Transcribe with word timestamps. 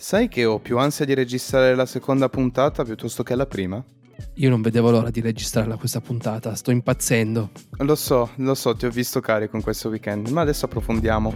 Sai 0.00 0.28
che 0.28 0.44
ho 0.44 0.60
più 0.60 0.78
ansia 0.78 1.04
di 1.04 1.12
registrare 1.12 1.74
la 1.74 1.84
seconda 1.84 2.28
puntata 2.28 2.84
piuttosto 2.84 3.24
che 3.24 3.34
la 3.34 3.46
prima? 3.46 3.84
Io 4.34 4.48
non 4.48 4.62
vedevo 4.62 4.92
l'ora 4.92 5.10
di 5.10 5.20
registrarla 5.20 5.74
questa 5.74 6.00
puntata, 6.00 6.54
sto 6.54 6.70
impazzendo. 6.70 7.50
Lo 7.78 7.96
so, 7.96 8.30
lo 8.36 8.54
so, 8.54 8.76
ti 8.76 8.86
ho 8.86 8.90
visto 8.90 9.18
carico 9.18 9.56
in 9.56 9.62
questo 9.62 9.88
weekend, 9.88 10.28
ma 10.28 10.42
adesso 10.42 10.66
approfondiamo. 10.66 11.34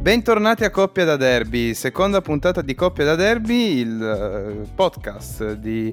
Bentornati 0.00 0.64
a 0.64 0.70
Coppia 0.70 1.04
da 1.04 1.16
Derby, 1.16 1.74
seconda 1.74 2.22
puntata 2.22 2.62
di 2.62 2.74
Coppia 2.74 3.04
da 3.04 3.14
Derby, 3.14 3.76
il 3.76 4.02
eh, 4.02 4.68
podcast 4.74 5.52
di 5.52 5.92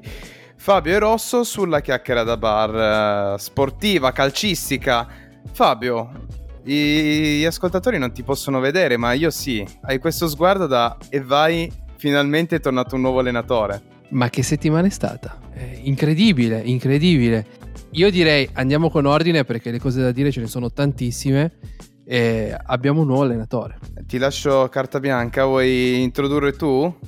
Fabio 0.62 0.92
e 0.92 0.98
Rosso 1.00 1.42
sulla 1.42 1.80
chiacchiera 1.80 2.22
da 2.22 2.36
bar, 2.36 3.34
eh, 3.34 3.38
sportiva, 3.40 4.12
calcistica. 4.12 5.08
Fabio, 5.50 6.26
gli 6.62 7.44
ascoltatori 7.44 7.98
non 7.98 8.12
ti 8.12 8.22
possono 8.22 8.60
vedere, 8.60 8.96
ma 8.96 9.12
io 9.12 9.30
sì. 9.30 9.66
Hai 9.80 9.98
questo 9.98 10.28
sguardo 10.28 10.68
da 10.68 10.96
e 11.08 11.20
vai, 11.20 11.68
finalmente 11.96 12.54
è 12.54 12.60
tornato 12.60 12.94
un 12.94 13.00
nuovo 13.00 13.18
allenatore. 13.18 13.82
Ma 14.10 14.30
che 14.30 14.44
settimana 14.44 14.86
è 14.86 14.90
stata? 14.90 15.36
Incredibile, 15.82 16.60
incredibile. 16.60 17.44
Io 17.90 18.08
direi 18.12 18.48
andiamo 18.52 18.88
con 18.88 19.04
ordine 19.04 19.42
perché 19.42 19.72
le 19.72 19.80
cose 19.80 20.00
da 20.00 20.12
dire 20.12 20.30
ce 20.30 20.38
ne 20.38 20.46
sono 20.46 20.70
tantissime 20.70 21.58
e 22.04 22.56
abbiamo 22.66 23.00
un 23.00 23.08
nuovo 23.08 23.24
allenatore. 23.24 23.78
Ti 24.06 24.16
lascio 24.16 24.68
carta 24.68 25.00
bianca, 25.00 25.44
vuoi 25.44 26.02
introdurre 26.02 26.52
tu? 26.52 26.98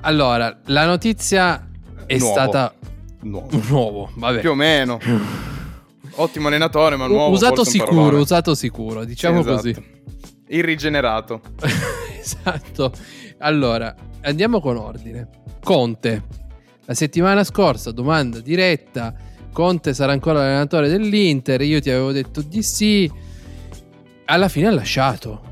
Allora, 0.00 0.58
la 0.66 0.86
notizia 0.86 1.67
è 2.08 2.16
Nuovo. 2.18 2.32
stata 2.32 2.74
Nuovo. 3.20 3.48
nuovo, 3.68 4.10
vabbè. 4.14 4.40
Più 4.40 4.50
o 4.50 4.54
meno. 4.54 4.98
Ottimo 6.14 6.48
allenatore, 6.48 6.96
ma 6.96 7.06
nuovo. 7.06 7.32
usato 7.34 7.64
sicuro, 7.64 8.18
usato 8.18 8.54
sicuro, 8.54 9.04
diciamo 9.04 9.42
Sì, 9.42 9.48
esatto. 9.48 9.56
così. 9.62 9.86
Irrigenerato. 10.48 11.40
esatto. 12.18 12.92
Allora, 13.38 13.94
andiamo 14.22 14.60
con 14.60 14.76
ordine. 14.76 15.28
Conte. 15.62 16.22
La 16.86 16.94
settimana 16.94 17.44
scorsa, 17.44 17.90
domanda 17.92 18.40
diretta. 18.40 19.14
Conte 19.52 19.92
sarà 19.92 20.12
ancora 20.12 20.38
l'allenatore 20.38 20.88
dell'Inter. 20.88 21.60
Io 21.62 21.80
ti 21.80 21.90
avevo 21.90 22.12
detto 22.12 22.40
di 22.40 22.62
sì. 22.62 23.10
Alla 24.24 24.48
fine 24.48 24.68
ha 24.68 24.72
lasciato. 24.72 25.42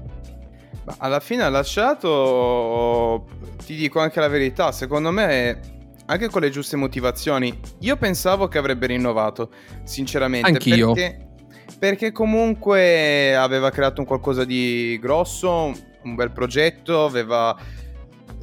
Alla 0.98 1.20
fine 1.20 1.42
ha 1.42 1.48
lasciato, 1.48 3.26
ti 3.64 3.74
dico 3.74 3.98
anche 3.98 4.20
la 4.20 4.28
verità, 4.28 4.70
secondo 4.70 5.10
me, 5.10 5.58
anche 6.06 6.28
con 6.28 6.40
le 6.40 6.50
giuste 6.50 6.76
motivazioni, 6.76 7.58
io 7.80 7.96
pensavo 7.96 8.48
che 8.48 8.58
avrebbe 8.58 8.86
rinnovato, 8.86 9.50
sinceramente. 9.84 10.48
Anch'io. 10.48 10.92
Perché, 10.92 11.28
perché 11.78 12.12
comunque 12.12 13.34
aveva 13.36 13.70
creato 13.70 14.00
un 14.00 14.06
qualcosa 14.06 14.44
di 14.44 14.98
grosso, 15.00 15.72
un 16.02 16.14
bel 16.14 16.30
progetto, 16.30 17.04
aveva... 17.04 17.56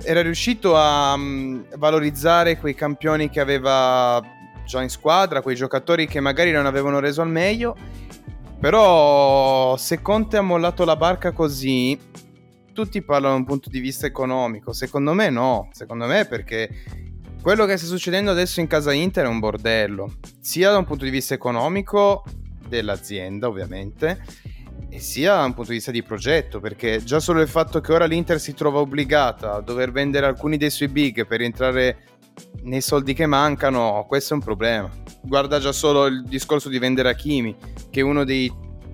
Era 0.01 0.21
riuscito 0.21 0.75
a 0.75 1.15
mm, 1.15 1.61
valorizzare 1.77 2.57
quei 2.57 2.73
campioni 2.73 3.29
che 3.29 3.39
aveva 3.39 4.21
già 4.65 4.81
in 4.81 4.89
squadra, 4.89 5.41
quei 5.41 5.55
giocatori 5.55 6.07
che 6.07 6.19
magari 6.19 6.51
non 6.51 6.65
avevano 6.65 6.99
reso 6.99 7.21
al 7.21 7.29
meglio. 7.29 7.75
Però 8.59 9.75
se 9.77 10.01
Conte 10.01 10.37
ha 10.37 10.41
mollato 10.41 10.83
la 10.85 10.95
barca 10.95 11.31
così, 11.31 11.97
tutti 12.73 13.01
parlano 13.03 13.33
da 13.33 13.39
un 13.39 13.45
punto 13.45 13.69
di 13.69 13.79
vista 13.79 14.05
economico. 14.05 14.73
Secondo 14.73 15.13
me 15.13 15.29
no, 15.29 15.69
secondo 15.71 16.05
me 16.05 16.25
perché 16.25 16.69
quello 17.43 17.65
che 17.65 17.75
sta 17.75 17.87
succedendo 17.87 18.31
adesso 18.31 18.61
in 18.61 18.67
casa 18.67 18.93
Inter 18.93 19.25
è 19.25 19.27
un 19.27 19.39
bordello, 19.39 20.13
sia 20.39 20.71
da 20.71 20.77
un 20.77 20.85
punto 20.85 21.03
di 21.03 21.09
vista 21.09 21.33
economico 21.33 22.23
dell'azienda 22.69 23.49
ovviamente, 23.49 24.23
e 24.87 24.99
sia 24.99 25.33
da 25.33 25.43
un 25.43 25.53
punto 25.53 25.71
di 25.71 25.75
vista 25.75 25.91
di 25.91 26.03
progetto, 26.03 26.61
perché 26.61 27.03
già 27.03 27.19
solo 27.19 27.41
il 27.41 27.49
fatto 27.49 27.81
che 27.81 27.91
ora 27.91 28.05
l'Inter 28.05 28.39
si 28.39 28.53
trova 28.53 28.79
obbligata 28.79 29.55
a 29.55 29.59
dover 29.59 29.91
vendere 29.91 30.25
alcuni 30.25 30.55
dei 30.55 30.69
suoi 30.69 30.87
big 30.87 31.27
per 31.27 31.41
entrare 31.41 31.97
nei 32.61 32.79
soldi 32.79 33.13
che 33.13 33.25
mancano, 33.25 34.05
questo 34.07 34.35
è 34.35 34.37
un 34.37 34.43
problema. 34.43 34.89
Guarda 35.21 35.59
già 35.59 35.73
solo 35.73 36.05
il 36.05 36.23
discorso 36.23 36.69
di 36.69 36.79
vendere 36.79 37.09
Hakimi, 37.09 37.57
che 37.89 37.99
è 37.99 38.03
uno 38.03 38.23
dei 38.23 38.49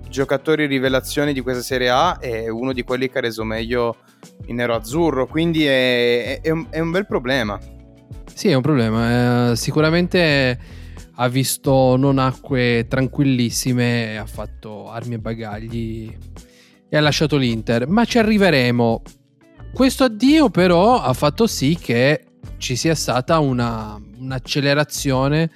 giocatori 0.08 0.66
rivelazioni 0.66 1.32
di 1.32 1.40
questa 1.40 1.62
Serie 1.62 1.90
A 1.90 2.18
e 2.20 2.50
uno 2.50 2.72
di 2.72 2.82
quelli 2.82 3.08
che 3.08 3.18
ha 3.18 3.20
reso 3.20 3.44
meglio 3.44 3.98
in 4.46 4.56
nero-azzurro, 4.56 5.28
quindi 5.28 5.64
è, 5.66 6.40
è 6.40 6.52
è 6.70 6.80
un 6.80 6.90
bel 6.90 7.06
problema. 7.06 7.78
Sì, 8.40 8.48
è 8.48 8.54
un 8.54 8.62
problema. 8.62 9.50
Eh, 9.50 9.56
sicuramente 9.56 10.58
ha 11.16 11.28
visto 11.28 11.96
non 11.98 12.16
acque 12.16 12.86
tranquillissime, 12.88 14.16
ha 14.16 14.24
fatto 14.24 14.90
armi 14.90 15.16
e 15.16 15.18
bagagli 15.18 16.16
e 16.88 16.96
ha 16.96 17.00
lasciato 17.00 17.36
l'Inter. 17.36 17.86
Ma 17.86 18.06
ci 18.06 18.16
arriveremo. 18.16 19.02
Questo 19.74 20.04
addio 20.04 20.48
però 20.48 21.02
ha 21.02 21.12
fatto 21.12 21.46
sì 21.46 21.76
che 21.78 22.28
ci 22.56 22.76
sia 22.76 22.94
stata 22.94 23.38
una, 23.40 24.00
un'accelerazione 24.18 25.50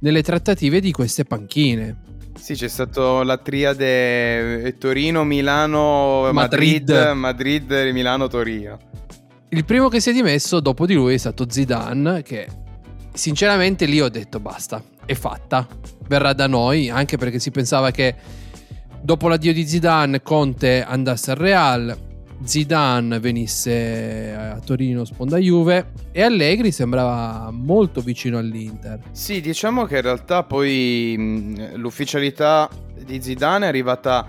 nelle 0.00 0.24
trattative 0.24 0.80
di 0.80 0.90
queste 0.90 1.22
panchine. 1.22 2.02
Sì, 2.34 2.54
c'è 2.54 2.66
stata 2.66 3.22
la 3.22 3.38
triade 3.38 4.64
eh, 4.64 4.76
Torino, 4.78 5.22
Milano, 5.22 6.28
Madrid, 6.32 6.90
Madrid. 6.90 7.12
Madrid, 7.14 7.90
Milano, 7.92 8.26
Torino. 8.26 8.78
Il 9.48 9.64
primo 9.64 9.88
che 9.88 10.00
si 10.00 10.10
è 10.10 10.12
dimesso 10.12 10.58
dopo 10.58 10.86
di 10.86 10.94
lui 10.94 11.14
è 11.14 11.18
stato 11.18 11.48
Zidane, 11.48 12.22
che 12.22 12.48
sinceramente 13.12 13.86
lì 13.86 14.00
ho 14.00 14.08
detto 14.08 14.40
basta, 14.40 14.82
è 15.04 15.14
fatta, 15.14 15.66
verrà 16.08 16.32
da 16.32 16.48
noi, 16.48 16.90
anche 16.90 17.16
perché 17.16 17.38
si 17.38 17.52
pensava 17.52 17.92
che 17.92 18.16
dopo 19.00 19.28
l'addio 19.28 19.52
di 19.52 19.64
Zidane 19.64 20.20
Conte 20.20 20.82
andasse 20.82 21.30
al 21.30 21.36
Real, 21.36 21.96
Zidane 22.42 23.20
venisse 23.20 24.34
a 24.34 24.58
Torino 24.58 25.04
sponda 25.04 25.38
Juve 25.38 25.92
e 26.10 26.22
Allegri 26.22 26.72
sembrava 26.72 27.50
molto 27.52 28.00
vicino 28.00 28.38
all'Inter. 28.38 29.00
Sì, 29.12 29.40
diciamo 29.40 29.84
che 29.84 29.96
in 29.96 30.02
realtà 30.02 30.42
poi 30.42 31.54
l'ufficialità 31.74 32.68
di 33.04 33.22
Zidane 33.22 33.66
è 33.66 33.68
arrivata 33.68 34.26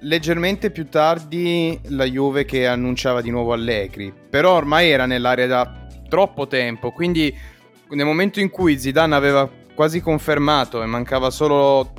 leggermente 0.00 0.70
più 0.70 0.88
tardi 0.88 1.78
la 1.88 2.04
Juve 2.04 2.44
che 2.44 2.66
annunciava 2.66 3.20
di 3.20 3.30
nuovo 3.30 3.52
Allegri, 3.52 4.12
però 4.28 4.54
ormai 4.54 4.90
era 4.90 5.06
nell'area 5.06 5.46
da 5.46 5.86
troppo 6.08 6.46
tempo, 6.46 6.92
quindi 6.92 7.34
nel 7.90 8.06
momento 8.06 8.40
in 8.40 8.50
cui 8.50 8.78
Zidane 8.78 9.14
aveva 9.14 9.48
quasi 9.74 10.00
confermato 10.00 10.82
e 10.82 10.86
mancava 10.86 11.30
solo 11.30 11.92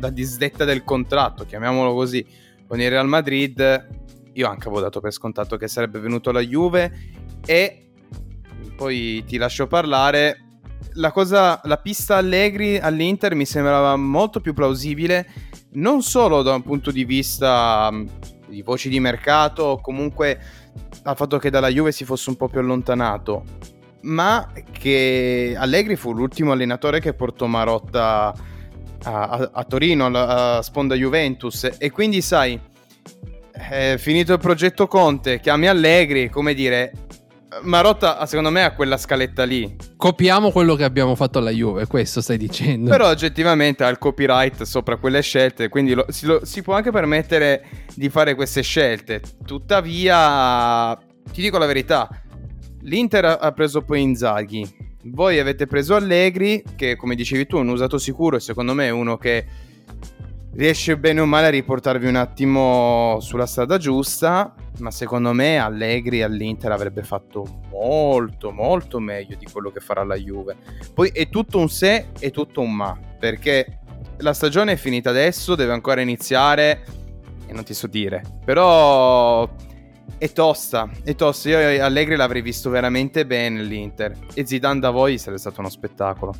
la 0.00 0.10
disdetta 0.10 0.64
del 0.64 0.84
contratto, 0.84 1.44
chiamiamolo 1.44 1.94
così, 1.94 2.26
con 2.66 2.80
il 2.80 2.90
Real 2.90 3.06
Madrid, 3.06 3.88
io 4.32 4.48
anche 4.48 4.66
avevo 4.66 4.80
dato 4.80 5.00
per 5.00 5.12
scontato 5.12 5.56
che 5.56 5.68
sarebbe 5.68 6.00
venuto 6.00 6.32
la 6.32 6.40
Juve 6.40 6.92
e 7.46 7.90
poi 8.76 9.22
ti 9.26 9.36
lascio 9.36 9.66
parlare. 9.66 10.43
La 10.96 11.10
cosa, 11.10 11.60
la 11.64 11.76
pista 11.76 12.16
Allegri 12.16 12.78
all'Inter 12.78 13.34
mi 13.34 13.46
sembrava 13.46 13.96
molto 13.96 14.40
più 14.40 14.54
plausibile, 14.54 15.26
non 15.72 16.02
solo 16.02 16.42
da 16.42 16.54
un 16.54 16.62
punto 16.62 16.92
di 16.92 17.04
vista 17.04 17.90
mh, 17.90 18.08
di 18.48 18.62
voci 18.62 18.88
di 18.88 19.00
mercato, 19.00 19.64
o 19.64 19.80
comunque 19.80 20.38
al 21.02 21.16
fatto 21.16 21.38
che 21.38 21.50
dalla 21.50 21.68
Juve 21.68 21.90
si 21.90 22.04
fosse 22.04 22.30
un 22.30 22.36
po' 22.36 22.48
più 22.48 22.60
allontanato, 22.60 23.42
ma 24.02 24.52
che 24.70 25.54
Allegri 25.56 25.96
fu 25.96 26.12
l'ultimo 26.12 26.52
allenatore 26.52 27.00
che 27.00 27.12
portò 27.12 27.46
Marotta 27.46 28.32
a, 29.02 29.22
a- 29.22 29.50
a 29.52 29.64
Torino, 29.64 30.06
alla 30.06 30.60
sponda 30.62 30.94
Juventus, 30.94 31.68
e 31.76 31.90
quindi 31.90 32.22
sai, 32.22 32.60
è 33.50 33.96
finito 33.98 34.32
il 34.32 34.38
progetto 34.38 34.86
Conte, 34.86 35.40
chiami 35.40 35.66
Allegri, 35.66 36.28
come 36.28 36.54
dire, 36.54 36.92
Marotta 37.62 38.24
secondo 38.26 38.50
me 38.50 38.62
ha 38.64 38.72
quella 38.74 38.96
scaletta 38.96 39.44
lì, 39.44 39.76
Copiamo 39.96 40.50
quello 40.50 40.74
che 40.74 40.84
abbiamo 40.84 41.14
fatto 41.14 41.38
alla 41.38 41.50
Juve, 41.50 41.86
questo 41.86 42.20
stai 42.20 42.36
dicendo. 42.38 42.90
però 42.90 43.08
oggettivamente 43.08 43.84
ha 43.84 43.88
il 43.88 43.98
copyright 43.98 44.62
sopra 44.64 44.96
quelle 44.96 45.22
scelte, 45.22 45.68
quindi 45.68 45.94
lo- 45.94 46.06
si, 46.08 46.26
lo- 46.26 46.44
si 46.44 46.62
può 46.62 46.74
anche 46.74 46.90
permettere 46.90 47.64
di 47.94 48.08
fare 48.08 48.34
queste 48.34 48.62
scelte. 48.62 49.20
Tuttavia, 49.44 50.94
ti 51.32 51.40
dico 51.42 51.58
la 51.58 51.66
verità, 51.66 52.08
l'Inter 52.82 53.38
ha- 53.40 53.52
preso 53.52 53.82
poi 53.82 54.02
Inzaghi, 54.02 54.92
voi 55.04 55.38
avete 55.38 55.66
preso 55.66 55.94
Allegri, 55.94 56.62
che 56.76 56.96
come 56.96 57.14
dicevi 57.14 57.46
tu 57.46 57.56
è 57.56 57.60
un 57.60 57.68
usato 57.68 57.98
sicuro 57.98 58.36
e 58.36 58.40
secondo 58.40 58.72
me 58.74 58.86
è 58.86 58.90
uno 58.90 59.16
che 59.16 59.44
riesce 60.54 60.96
bene 60.96 61.20
o 61.20 61.26
male 61.26 61.46
a 61.46 61.50
riportarvi 61.50 62.06
un 62.06 62.16
attimo 62.16 63.18
sulla 63.20 63.46
strada 63.46 63.76
giusta, 63.78 64.54
ma 64.78 64.90
secondo 64.90 65.32
me 65.32 65.58
Allegri 65.58 66.22
all'Inter 66.22 66.70
avrebbe 66.72 67.02
fatto 67.02 67.60
molto 67.70 68.50
molto 68.50 69.00
meglio 69.00 69.36
di 69.36 69.46
quello 69.50 69.70
che 69.70 69.80
farà 69.80 70.04
la 70.04 70.16
Juve. 70.16 70.56
Poi 70.92 71.10
è 71.12 71.28
tutto 71.28 71.58
un 71.58 71.68
se 71.68 72.08
e 72.18 72.30
tutto 72.30 72.60
un 72.60 72.72
ma, 72.72 72.98
perché 73.18 73.80
la 74.18 74.32
stagione 74.32 74.72
è 74.72 74.76
finita 74.76 75.10
adesso, 75.10 75.54
deve 75.54 75.72
ancora 75.72 76.00
iniziare 76.00 76.84
e 77.46 77.52
non 77.52 77.64
ti 77.64 77.74
so 77.74 77.86
dire, 77.86 78.22
però 78.44 79.48
è 80.16 80.30
tosta, 80.32 80.88
è 81.02 81.14
tosta. 81.14 81.48
Io 81.48 81.84
Allegri 81.84 82.16
l'avrei 82.16 82.42
visto 82.42 82.70
veramente 82.70 83.26
bene 83.26 83.62
l'Inter 83.62 84.16
e 84.32 84.46
Zidane 84.46 84.80
da 84.80 84.90
voi 84.90 85.18
sarebbe 85.18 85.40
stato 85.40 85.60
uno 85.60 85.68
spettacolo. 85.68 86.32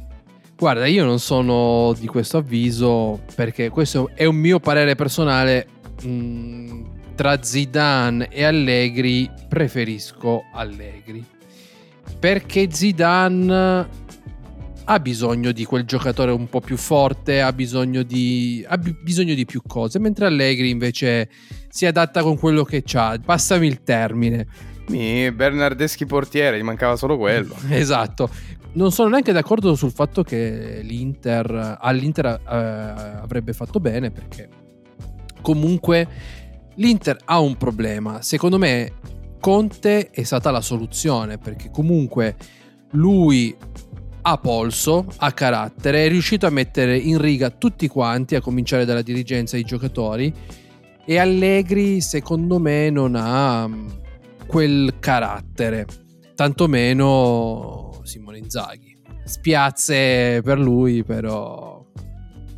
Guarda, 0.57 0.87
io 0.87 1.05
non 1.05 1.19
sono 1.19 1.95
di 1.99 2.07
questo 2.07 2.39
avviso 2.39 3.21
perché 3.35 3.71
questo 3.71 4.11
è 4.15 4.25
un 4.25 4.37
mio 4.37 4.61
parere 4.61 4.95
personale. 4.95 5.67
Mm, 6.05 6.85
tra 7.15 7.43
Zidane 7.43 8.29
e 8.29 8.45
Allegri 8.45 9.31
preferisco 9.49 10.45
Allegri. 10.53 11.25
Perché 12.19 12.69
Zidane 12.71 13.89
ha 14.87 15.01
bisogno 15.01 15.53
di 15.53 15.65
quel 15.65 15.85
giocatore 15.85 16.33
un 16.33 16.49
po' 16.49 16.61
più 16.61 16.77
forte, 16.77 17.41
ha 17.41 17.53
bisogno 17.53 18.03
di, 18.03 18.65
ha 18.69 18.77
bisogno 18.77 19.35
di 19.35 19.45
più 19.45 19.63
cose, 19.67 19.99
mentre 19.99 20.27
Allegri 20.27 20.71
invece 20.71 21.29
si 21.69 21.87
adatta 21.87 22.23
con 22.23 22.39
quello 22.39 22.65
che 22.65 22.85
ha. 22.95 23.19
Passami 23.25 23.67
il 23.67 23.83
termine. 23.83 24.47
Mi 24.89 25.33
Bernardeschi 25.33 26.05
portiere, 26.05 26.59
gli 26.59 26.63
mancava 26.63 26.97
solo 26.97 27.17
quello. 27.17 27.57
esatto. 27.71 28.29
Non 28.75 28.91
sono 28.91 29.09
neanche 29.09 29.33
d'accordo 29.33 29.75
sul 29.77 29.93
fatto 29.93 30.23
che 30.23 30.81
l'Inter 30.83 31.79
all'Inter 31.81 32.27
eh, 32.27 32.57
avrebbe 33.23 33.53
fatto 33.53 33.79
bene 33.79 34.11
perché 34.11 34.49
comunque 35.43 36.09
l'Inter 36.75 37.19
ha 37.25 37.39
un 37.39 37.57
problema. 37.57 38.21
Secondo 38.23 38.59
me 38.59 38.93
Conte 39.39 40.11
è 40.11 40.23
stata 40.25 40.51
la 40.51 40.61
soluzione 40.61 41.39
perché 41.39 41.71
comunque 41.71 42.35
lui 42.93 43.55
ha 44.27 44.39
polso, 44.39 45.07
ha 45.19 45.33
carattere, 45.33 46.07
è 46.07 46.09
riuscito 46.09 46.47
a 46.47 46.51
mettere 46.51 46.97
in 46.97 47.21
riga 47.21 47.51
tutti 47.51 47.87
quanti, 47.89 48.35
a 48.35 48.41
cominciare 48.41 48.85
dalla 48.87 49.03
dirigenza 49.03 49.57
e 49.57 49.61
i 49.61 49.65
giocatori. 49.65 50.33
E 51.05 51.19
Allegri, 51.19 52.01
secondo 52.01 52.59
me, 52.59 52.89
non 52.89 53.15
ha 53.15 53.69
mm, 53.69 53.89
quel 54.47 54.95
carattere, 54.99 55.87
tantomeno 56.35 57.84
Simone 58.05 58.39
Inzaghi. 58.39 58.97
Spiazze 59.25 60.41
per 60.43 60.59
lui, 60.59 61.03
però 61.03 61.85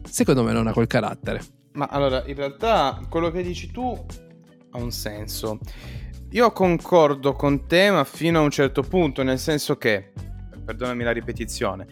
secondo 0.09 0.43
me 0.43 0.53
non 0.53 0.67
ha 0.67 0.73
quel 0.73 0.87
carattere. 0.87 1.41
Ma 1.73 1.87
allora, 1.87 2.25
in 2.27 2.35
realtà 2.35 3.01
quello 3.09 3.31
che 3.31 3.43
dici 3.43 3.71
tu 3.71 4.05
ha 4.71 4.79
un 4.79 4.91
senso. 4.91 5.59
Io 6.31 6.51
concordo 6.53 7.35
con 7.35 7.67
te, 7.67 7.91
ma 7.91 8.05
fino 8.05 8.41
a 8.41 8.43
un 8.43 8.51
certo 8.51 8.83
punto, 8.83 9.23
nel 9.23 9.39
senso 9.39 9.77
che 9.77 10.13
perdonami 10.65 11.05
la 11.05 11.13
ripetizione. 11.13 11.87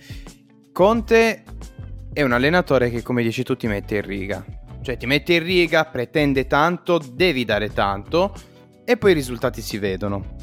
Conte 0.72 1.44
è 2.12 2.22
un 2.22 2.32
allenatore 2.32 2.90
che, 2.90 3.02
come 3.02 3.22
dici 3.22 3.42
tu, 3.42 3.56
ti 3.56 3.66
mette 3.66 3.96
in 3.96 4.02
riga. 4.02 4.44
Cioè, 4.82 4.96
ti 4.96 5.06
mette 5.06 5.34
in 5.34 5.44
riga, 5.44 5.84
pretende 5.84 6.46
tanto, 6.46 6.98
devi 6.98 7.44
dare 7.44 7.72
tanto, 7.72 8.34
e 8.84 8.96
poi 8.96 9.12
i 9.12 9.14
risultati 9.14 9.62
si 9.62 9.78
vedono. 9.78 10.36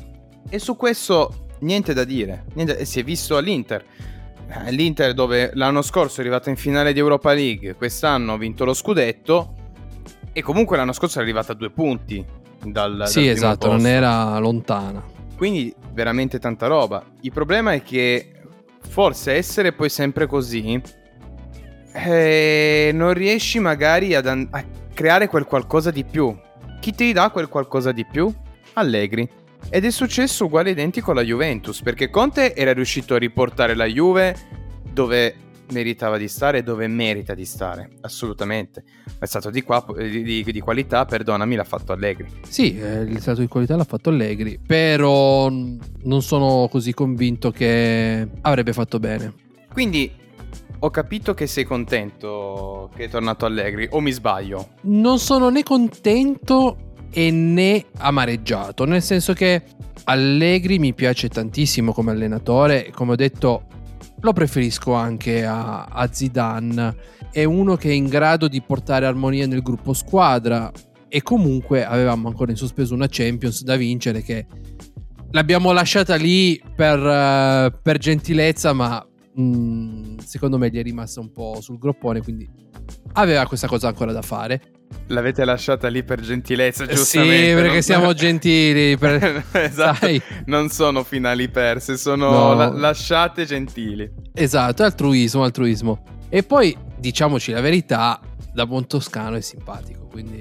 E 0.50 0.58
su 0.58 0.75
questo 0.75 1.40
niente 1.62 1.94
da 1.94 2.04
dire. 2.04 2.46
Niente, 2.54 2.86
si 2.86 3.00
è 3.00 3.04
visto 3.04 3.38
all'Inter. 3.38 3.84
Eh, 4.66 4.72
L'Inter 4.72 5.13
dove 5.13 5.52
l'anno 5.54 5.81
scorso 5.81 6.18
è 6.18 6.22
arrivato 6.22 6.50
in 6.50 6.56
finale 6.58 6.94
di 6.94 7.00
Europa 7.00 7.34
League, 7.34 7.74
quest'anno 7.75 8.34
ha 8.34 8.38
vinto 8.38 8.66
lo 8.66 8.74
scudetto 8.74 9.54
e 10.34 10.42
comunque 10.42 10.78
l'anno 10.78 10.94
scorso 10.94 11.19
è 11.19 11.22
arrivata 11.22 11.54
a 11.54 11.56
due 11.56 11.69
punti 11.72 12.24
dal, 12.63 13.04
Sì, 13.08 13.22
dal 13.25 13.30
esatto, 13.34 13.68
posto. 13.68 13.75
non 13.75 13.86
era 13.88 14.38
lontana. 14.40 15.04
Quindi 15.38 15.74
veramente 15.94 16.38
tanta 16.38 16.68
roba. 16.68 17.04
Il 17.22 17.31
problema 17.31 17.74
è 17.74 17.81
che 17.81 18.31
forse 18.88 19.34
essere 19.34 19.72
poi 19.72 19.90
sempre 19.90 20.28
così 20.28 20.81
eh, 21.94 22.92
non 22.94 23.13
riesci 23.13 23.60
magari 23.60 24.16
an- 24.16 24.48
a 24.52 24.63
creare 24.94 25.28
quel 25.28 25.46
qualcosa 25.46 25.92
di 25.92 26.04
più. 26.04 26.36
Chi 26.80 26.94
ti 26.94 27.12
dà 27.13 27.30
quel 27.30 27.48
qualcosa 27.48 27.92
di 27.92 28.06
più? 28.06 28.31
Allegri. 28.74 29.28
Ed 29.69 29.86
è 29.86 29.92
successo 29.92 30.46
uguale 30.46 30.72
identico 30.72 31.12
alla 31.12 31.24
Juventus, 31.24 31.81
perché 31.81 32.10
Conte 32.10 32.56
era 32.56 32.74
riuscito 32.74 33.16
a 33.16 33.18
riportare 33.18 33.75
la 33.75 33.86
Juve 33.86 34.36
dove 34.92 35.36
meritava 35.72 36.18
di 36.18 36.28
stare 36.28 36.60
e 36.60 36.63
dove 36.63 36.88
merita 36.88 37.34
di 37.34 37.46
stare, 37.46 37.90
assolutamente. 38.02 38.84
È 39.18 39.25
stato 39.25 39.50
di, 39.50 39.62
qua, 39.62 39.86
di, 39.98 40.22
di, 40.24 40.44
di 40.44 40.60
qualità, 40.60 41.06
perdonami, 41.06 41.56
l'ha 41.56 41.63
fatto 41.63 41.92
Allegri. 41.94 42.30
Sì, 42.48 42.78
eh, 42.78 43.02
il 43.02 43.19
stato 43.19 43.42
di 43.42 43.48
qualità 43.48 43.75
l'ha 43.75 43.84
fatto 43.86 44.10
Allegri, 44.10 44.60
però 44.66 45.50
non 45.50 46.22
sono 46.22 46.68
così 46.69 46.94
convinto 46.94 47.52
che 47.52 48.28
avrebbe 48.42 48.74
fatto 48.74 49.00
bene. 49.00 49.34
Quindi 49.72 50.12
ho 50.80 50.90
capito 50.90 51.34
che 51.34 51.48
sei 51.48 51.63
contento 51.63 52.90
che 52.96 53.06
è 53.06 53.10
tornato 53.10 53.46
Allegri, 53.46 53.88
o 53.92 54.00
mi 54.00 54.12
sbaglio? 54.12 54.72
Non 54.81 55.19
sono 55.19 55.50
né 55.50 55.63
contento 55.63 56.90
e 57.12 57.31
né 57.31 57.86
amareggiato, 57.98 58.86
nel 58.86 59.02
senso 59.02 59.34
che 59.34 59.63
Allegri 60.06 60.80
mi 60.80 60.94
piace 60.94 61.30
tantissimo 61.30 61.94
come 61.94 62.12
allenatore, 62.12 62.92
come 62.92 63.12
ho 63.12 63.16
detto 63.16 63.66
lo 64.22 64.34
preferisco 64.34 64.94
anche 64.94 65.46
a, 65.46 65.86
a 65.86 66.12
Zidane. 66.12 66.96
È 67.31 67.44
uno 67.44 67.75
che 67.75 67.90
è 67.90 67.94
in 67.94 68.08
grado 68.08 68.48
di 68.48 68.62
portare 68.62 69.06
armonia 69.06 69.48
nel 69.48 69.62
gruppo 69.62 69.94
squadra 69.94 70.72
e 71.08 71.22
comunque 71.22 71.86
avevamo 71.86 72.28
ancora 72.28 72.52
in 72.52 72.58
sospeso 72.58 72.94
una 72.94 73.08
Champions 73.10 73.63
da 73.63 73.75
vincere 73.75 74.22
che 74.22 74.46
l'abbiamo 75.31 75.72
lasciata 75.72 76.16
lì 76.16 76.62
per, 76.75 77.00
uh, 77.00 77.80
per 77.81 77.98
gentilezza, 77.98 78.74
ma 78.74 79.06
mh, 79.36 79.44
mm, 79.44 80.18
secondo 80.19 80.58
me 80.58 80.69
gli 80.69 80.78
è 80.78 80.84
rimasta 80.84 81.19
un 81.19 81.31
po' 81.31 81.60
sul 81.62 81.78
groppone, 81.78 82.22
quindi 82.22 82.50
aveva 83.13 83.46
questa 83.46 83.68
cosa 83.68 83.88
ancora 83.88 84.12
da 84.12 84.22
fare. 84.22 84.62
L'avete 85.07 85.43
lasciata 85.45 85.88
lì 85.88 86.03
per 86.03 86.21
gentilezza, 86.21 86.85
giustamente. 86.85 87.47
Sì, 87.47 87.53
perché 87.53 87.73
non... 87.73 87.81
siamo 87.81 88.13
gentili. 88.15 88.97
Per... 88.97 89.45
esatto. 89.51 90.05
Sai. 90.05 90.21
Non 90.45 90.69
sono 90.69 91.03
finali 91.03 91.49
perse, 91.49 91.97
sono 91.97 92.31
no. 92.31 92.53
la- 92.53 92.69
lasciate 92.69 93.45
gentili. 93.45 94.09
Esatto, 94.33 94.83
altruismo, 94.83 95.43
altruismo. 95.43 96.03
E 96.29 96.43
poi, 96.43 96.75
diciamoci 96.97 97.51
la 97.51 97.61
verità, 97.61 98.19
da 98.53 98.65
buon 98.65 98.88
toscano 98.88 99.35
è 99.35 99.41
simpatico, 99.41 100.07
quindi 100.09 100.39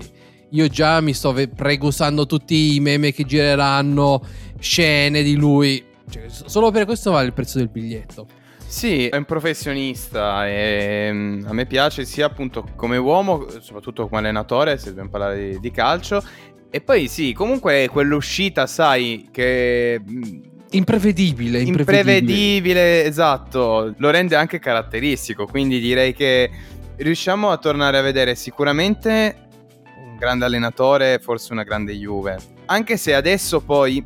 io 0.50 0.68
già 0.68 1.00
mi 1.00 1.14
sto 1.14 1.32
pregusando 1.32 2.26
tutti 2.26 2.74
i 2.74 2.80
meme 2.80 3.12
che 3.12 3.24
gireranno, 3.24 4.22
scene 4.58 5.22
di 5.22 5.34
lui. 5.34 5.84
Cioè, 6.08 6.24
solo 6.28 6.70
per 6.70 6.86
questo 6.86 7.12
vale 7.12 7.26
il 7.26 7.32
prezzo 7.32 7.58
del 7.58 7.68
biglietto. 7.68 8.26
Sì, 8.70 9.08
è 9.08 9.16
un 9.16 9.24
professionista 9.24 10.46
e 10.46 11.10
mm, 11.12 11.42
a 11.46 11.52
me 11.52 11.66
piace 11.66 12.04
sia 12.04 12.26
appunto 12.26 12.64
come 12.76 12.96
uomo, 12.98 13.48
soprattutto 13.58 14.06
come 14.06 14.20
allenatore, 14.20 14.78
se 14.78 14.90
dobbiamo 14.90 15.10
parlare 15.10 15.58
di, 15.58 15.70
calcio. 15.72 16.22
E 16.70 16.80
poi 16.80 17.08
sì, 17.08 17.32
comunque 17.32 17.88
quell'uscita, 17.90 18.68
sai, 18.68 19.28
che... 19.32 20.00
Mm, 20.00 20.22
imprevedibile, 20.70 21.58
imprevedibile, 21.58 22.18
imprevedibile, 22.18 23.04
esatto, 23.04 23.92
lo 23.96 24.10
rende 24.10 24.36
anche 24.36 24.60
caratteristico, 24.60 25.46
quindi 25.46 25.80
direi 25.80 26.14
che 26.14 26.48
riusciamo 26.94 27.50
a 27.50 27.56
tornare 27.56 27.98
a 27.98 28.02
vedere 28.02 28.36
sicuramente 28.36 29.48
un 29.96 30.16
grande 30.16 30.44
allenatore, 30.44 31.18
forse 31.18 31.52
una 31.52 31.64
grande 31.64 31.92
Juve. 31.94 32.38
Anche 32.66 32.96
se 32.96 33.16
adesso 33.16 33.60
poi 33.62 34.02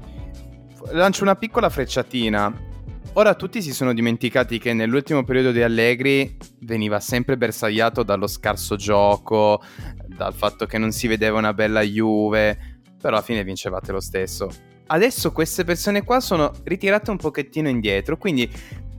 lancio 0.93 1.23
una 1.23 1.37
piccola 1.37 1.69
frecciatina 1.69 2.73
Ora 3.17 3.35
tutti 3.37 3.63
si 3.63 3.73
sono 3.73 3.95
dimenticati 3.95 4.59
che 4.59 4.73
nell'ultimo 4.73 5.23
periodo 5.23 5.53
di 5.53 5.63
Allegri 5.63 6.37
veniva 6.63 6.99
sempre 6.99 7.37
bersagliato 7.37 8.03
dallo 8.03 8.27
scarso 8.27 8.75
gioco, 8.75 9.63
dal 10.09 10.35
fatto 10.35 10.67
che 10.67 10.79
non 10.79 10.91
si 10.91 11.07
vedeva 11.07 11.39
una 11.39 11.55
bella 11.55 11.83
Juve, 11.83 12.81
però 13.01 13.15
alla 13.15 13.25
fine 13.25 13.45
vincevate 13.45 13.93
lo 13.93 14.01
stesso. 14.01 14.51
Adesso 14.89 15.31
queste 15.31 15.63
persone 15.63 16.03
qua 16.03 16.19
sono 16.19 16.51
ritirate 16.65 17.13
un 17.13 17.17
pochettino 17.17 17.69
indietro, 17.69 18.19
quindi 18.19 18.51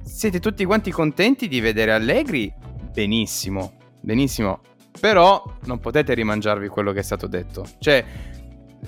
siete 0.01 0.39
tutti 0.39 0.63
quanti 0.63 0.91
contenti 0.91 1.49
di 1.49 1.59
vedere 1.59 1.91
Allegri? 1.91 2.53
Benissimo, 2.93 3.73
benissimo. 3.99 4.61
Però 4.97 5.43
non 5.65 5.79
potete 5.79 6.13
rimangiarvi 6.13 6.69
quello 6.69 6.93
che 6.93 6.99
è 6.99 7.03
stato 7.03 7.27
detto. 7.27 7.65
Cioè, 7.79 8.05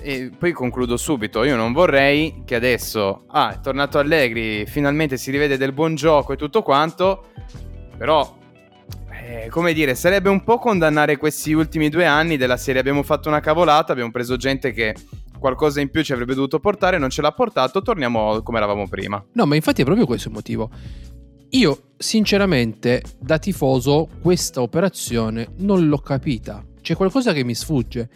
e 0.00 0.30
poi 0.36 0.52
concludo 0.52 0.96
subito, 0.96 1.44
io 1.44 1.56
non 1.56 1.72
vorrei 1.72 2.42
che 2.44 2.54
adesso, 2.54 3.24
ah, 3.28 3.54
è 3.54 3.60
tornato 3.60 3.98
Allegri, 3.98 4.66
finalmente 4.66 5.16
si 5.16 5.30
rivede 5.30 5.56
del 5.56 5.72
buon 5.72 5.94
gioco 5.94 6.32
e 6.32 6.36
tutto 6.36 6.62
quanto, 6.62 7.26
però, 7.96 8.36
eh, 9.10 9.48
come 9.50 9.72
dire, 9.72 9.94
sarebbe 9.94 10.28
un 10.28 10.42
po' 10.44 10.58
condannare 10.58 11.16
questi 11.16 11.52
ultimi 11.52 11.88
due 11.88 12.06
anni 12.06 12.36
della 12.36 12.56
serie, 12.56 12.80
abbiamo 12.80 13.02
fatto 13.02 13.28
una 13.28 13.40
cavolata, 13.40 13.92
abbiamo 13.92 14.10
preso 14.10 14.36
gente 14.36 14.72
che 14.72 14.94
qualcosa 15.38 15.80
in 15.80 15.90
più 15.90 16.02
ci 16.02 16.12
avrebbe 16.12 16.34
dovuto 16.34 16.58
portare, 16.60 16.98
non 16.98 17.10
ce 17.10 17.22
l'ha 17.22 17.32
portato, 17.32 17.80
torniamo 17.82 18.42
come 18.42 18.58
eravamo 18.58 18.88
prima. 18.88 19.24
No, 19.32 19.46
ma 19.46 19.54
infatti 19.54 19.82
è 19.82 19.84
proprio 19.84 20.06
questo 20.06 20.28
il 20.28 20.34
motivo. 20.34 20.70
Io, 21.50 21.92
sinceramente, 21.96 23.02
da 23.18 23.38
tifoso, 23.38 24.08
questa 24.20 24.60
operazione 24.60 25.48
non 25.58 25.88
l'ho 25.88 25.98
capita. 25.98 26.62
C'è 26.82 26.94
qualcosa 26.94 27.32
che 27.32 27.42
mi 27.42 27.54
sfugge. 27.54 28.08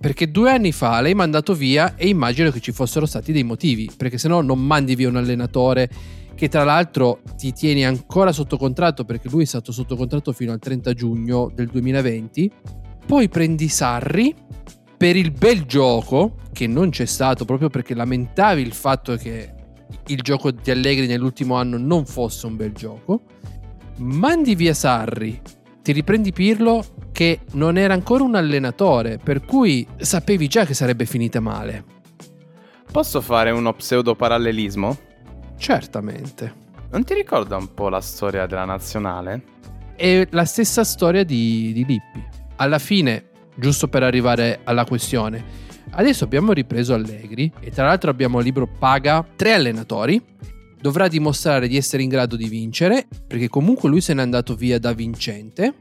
Perché 0.00 0.30
due 0.30 0.52
anni 0.52 0.72
fa 0.72 1.00
l'hai 1.00 1.14
mandato 1.14 1.54
via 1.54 1.96
e 1.96 2.08
immagino 2.08 2.50
che 2.50 2.60
ci 2.60 2.72
fossero 2.72 3.06
stati 3.06 3.32
dei 3.32 3.42
motivi, 3.42 3.90
perché 3.96 4.18
se 4.18 4.28
no 4.28 4.40
non 4.40 4.64
mandi 4.64 4.94
via 4.94 5.08
un 5.08 5.16
allenatore 5.16 5.90
che 6.34 6.48
tra 6.48 6.62
l'altro 6.62 7.20
ti 7.36 7.52
tieni 7.52 7.84
ancora 7.84 8.30
sotto 8.30 8.56
contratto 8.56 9.04
perché 9.04 9.28
lui 9.28 9.42
è 9.42 9.46
stato 9.46 9.72
sotto 9.72 9.96
contratto 9.96 10.32
fino 10.32 10.52
al 10.52 10.60
30 10.60 10.92
giugno 10.92 11.50
del 11.52 11.66
2020. 11.66 12.52
Poi 13.06 13.28
prendi 13.28 13.68
Sarri 13.68 14.34
per 14.96 15.16
il 15.16 15.32
bel 15.32 15.64
gioco 15.64 16.36
che 16.52 16.66
non 16.66 16.90
c'è 16.90 17.06
stato 17.06 17.44
proprio 17.44 17.68
perché 17.68 17.94
lamentavi 17.94 18.62
il 18.62 18.72
fatto 18.72 19.16
che 19.16 19.52
il 20.06 20.20
gioco 20.20 20.52
di 20.52 20.70
Allegri 20.70 21.06
nell'ultimo 21.06 21.56
anno 21.56 21.76
non 21.76 22.06
fosse 22.06 22.46
un 22.46 22.56
bel 22.56 22.72
gioco 22.72 23.22
mandi 23.98 24.54
via 24.54 24.74
Sarri, 24.74 25.40
ti 25.82 25.92
riprendi 25.92 26.32
Pirlo 26.32 26.84
che 27.18 27.40
non 27.54 27.76
era 27.76 27.94
ancora 27.94 28.22
un 28.22 28.36
allenatore, 28.36 29.18
per 29.18 29.44
cui 29.44 29.84
sapevi 29.96 30.46
già 30.46 30.64
che 30.64 30.72
sarebbe 30.72 31.04
finita 31.04 31.40
male. 31.40 31.82
Posso 32.92 33.20
fare 33.20 33.50
uno 33.50 33.72
pseudo 33.72 34.14
parallelismo? 34.14 34.96
Certamente. 35.56 36.54
Non 36.92 37.02
ti 37.02 37.14
ricorda 37.14 37.56
un 37.56 37.74
po' 37.74 37.88
la 37.88 38.00
storia 38.00 38.46
della 38.46 38.66
nazionale? 38.66 39.42
È 39.96 40.28
la 40.30 40.44
stessa 40.44 40.84
storia 40.84 41.24
di, 41.24 41.72
di 41.72 41.84
Lippi. 41.84 42.24
Alla 42.54 42.78
fine, 42.78 43.30
giusto 43.56 43.88
per 43.88 44.04
arrivare 44.04 44.60
alla 44.62 44.84
questione, 44.84 45.44
adesso 45.90 46.22
abbiamo 46.22 46.52
ripreso 46.52 46.94
Allegri 46.94 47.52
e 47.58 47.72
tra 47.72 47.86
l'altro 47.86 48.10
abbiamo 48.10 48.38
il 48.38 48.44
libro 48.44 48.68
Paga 48.68 49.26
tre 49.34 49.54
allenatori. 49.54 50.22
Dovrà 50.80 51.08
dimostrare 51.08 51.66
di 51.66 51.76
essere 51.76 52.04
in 52.04 52.10
grado 52.10 52.36
di 52.36 52.48
vincere, 52.48 53.08
perché 53.26 53.48
comunque 53.48 53.88
lui 53.88 54.00
se 54.00 54.14
n'è 54.14 54.22
andato 54.22 54.54
via 54.54 54.78
da 54.78 54.92
vincente. 54.92 55.74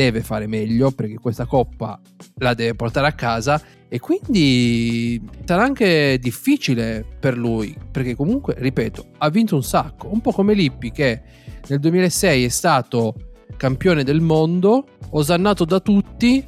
Deve 0.00 0.22
fare 0.22 0.46
meglio 0.46 0.92
perché 0.92 1.16
questa 1.16 1.44
coppa 1.44 2.00
la 2.36 2.54
deve 2.54 2.74
portare 2.74 3.06
a 3.06 3.12
casa 3.12 3.60
e 3.86 4.00
quindi 4.00 5.20
sarà 5.44 5.62
anche 5.62 6.16
difficile 6.18 7.04
per 7.20 7.36
lui, 7.36 7.76
perché 7.90 8.14
comunque, 8.16 8.54
ripeto, 8.56 9.08
ha 9.18 9.28
vinto 9.28 9.56
un 9.56 9.62
sacco, 9.62 10.08
un 10.10 10.22
po' 10.22 10.32
come 10.32 10.54
Lippi 10.54 10.90
che 10.90 11.20
nel 11.68 11.80
2006 11.80 12.44
è 12.46 12.48
stato 12.48 13.14
campione 13.58 14.02
del 14.02 14.22
mondo, 14.22 14.86
osannato 15.10 15.66
da 15.66 15.80
tutti, 15.80 16.42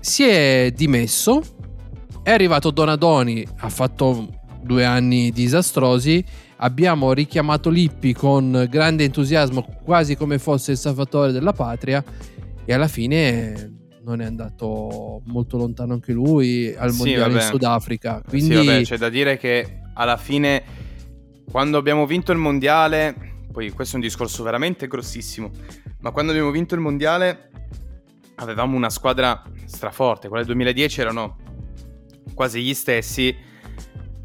si 0.00 0.22
è 0.22 0.72
dimesso, 0.74 1.42
è 2.22 2.30
arrivato 2.30 2.70
Donadoni, 2.70 3.46
ha 3.58 3.68
fatto 3.68 4.28
due 4.62 4.86
anni 4.86 5.30
disastrosi, 5.30 6.24
abbiamo 6.56 7.12
richiamato 7.12 7.68
Lippi 7.68 8.14
con 8.14 8.66
grande 8.70 9.04
entusiasmo, 9.04 9.66
quasi 9.84 10.16
come 10.16 10.38
fosse 10.38 10.72
il 10.72 10.78
salvatore 10.78 11.32
della 11.32 11.52
patria, 11.52 12.02
e 12.64 12.72
alla 12.72 12.88
fine 12.88 13.82
non 14.04 14.20
è 14.20 14.24
andato 14.24 15.22
molto 15.24 15.56
lontano 15.56 15.94
anche 15.94 16.12
lui 16.12 16.74
al 16.76 16.92
mondiale 16.92 17.32
vabbè. 17.32 17.44
in 17.44 17.50
Sudafrica. 17.50 18.22
Quindi 18.26 18.54
Sì, 18.54 18.64
vabbè, 18.66 18.82
c'è 18.82 18.98
da 18.98 19.08
dire 19.08 19.36
che 19.38 19.80
alla 19.94 20.16
fine, 20.16 20.62
quando 21.50 21.78
abbiamo 21.78 22.06
vinto 22.06 22.32
il 22.32 22.38
mondiale, 22.38 23.14
poi 23.50 23.70
questo 23.70 23.94
è 23.96 23.98
un 23.98 24.04
discorso 24.04 24.42
veramente 24.42 24.86
grossissimo, 24.86 25.50
ma 26.00 26.10
quando 26.10 26.32
abbiamo 26.32 26.50
vinto 26.50 26.74
il 26.74 26.80
mondiale 26.80 27.50
avevamo 28.36 28.76
una 28.76 28.90
squadra 28.90 29.42
straforte. 29.64 30.28
Quella 30.28 30.44
del 30.44 30.54
2010 30.54 31.00
erano 31.00 31.36
quasi 32.34 32.62
gli 32.62 32.74
stessi, 32.74 33.34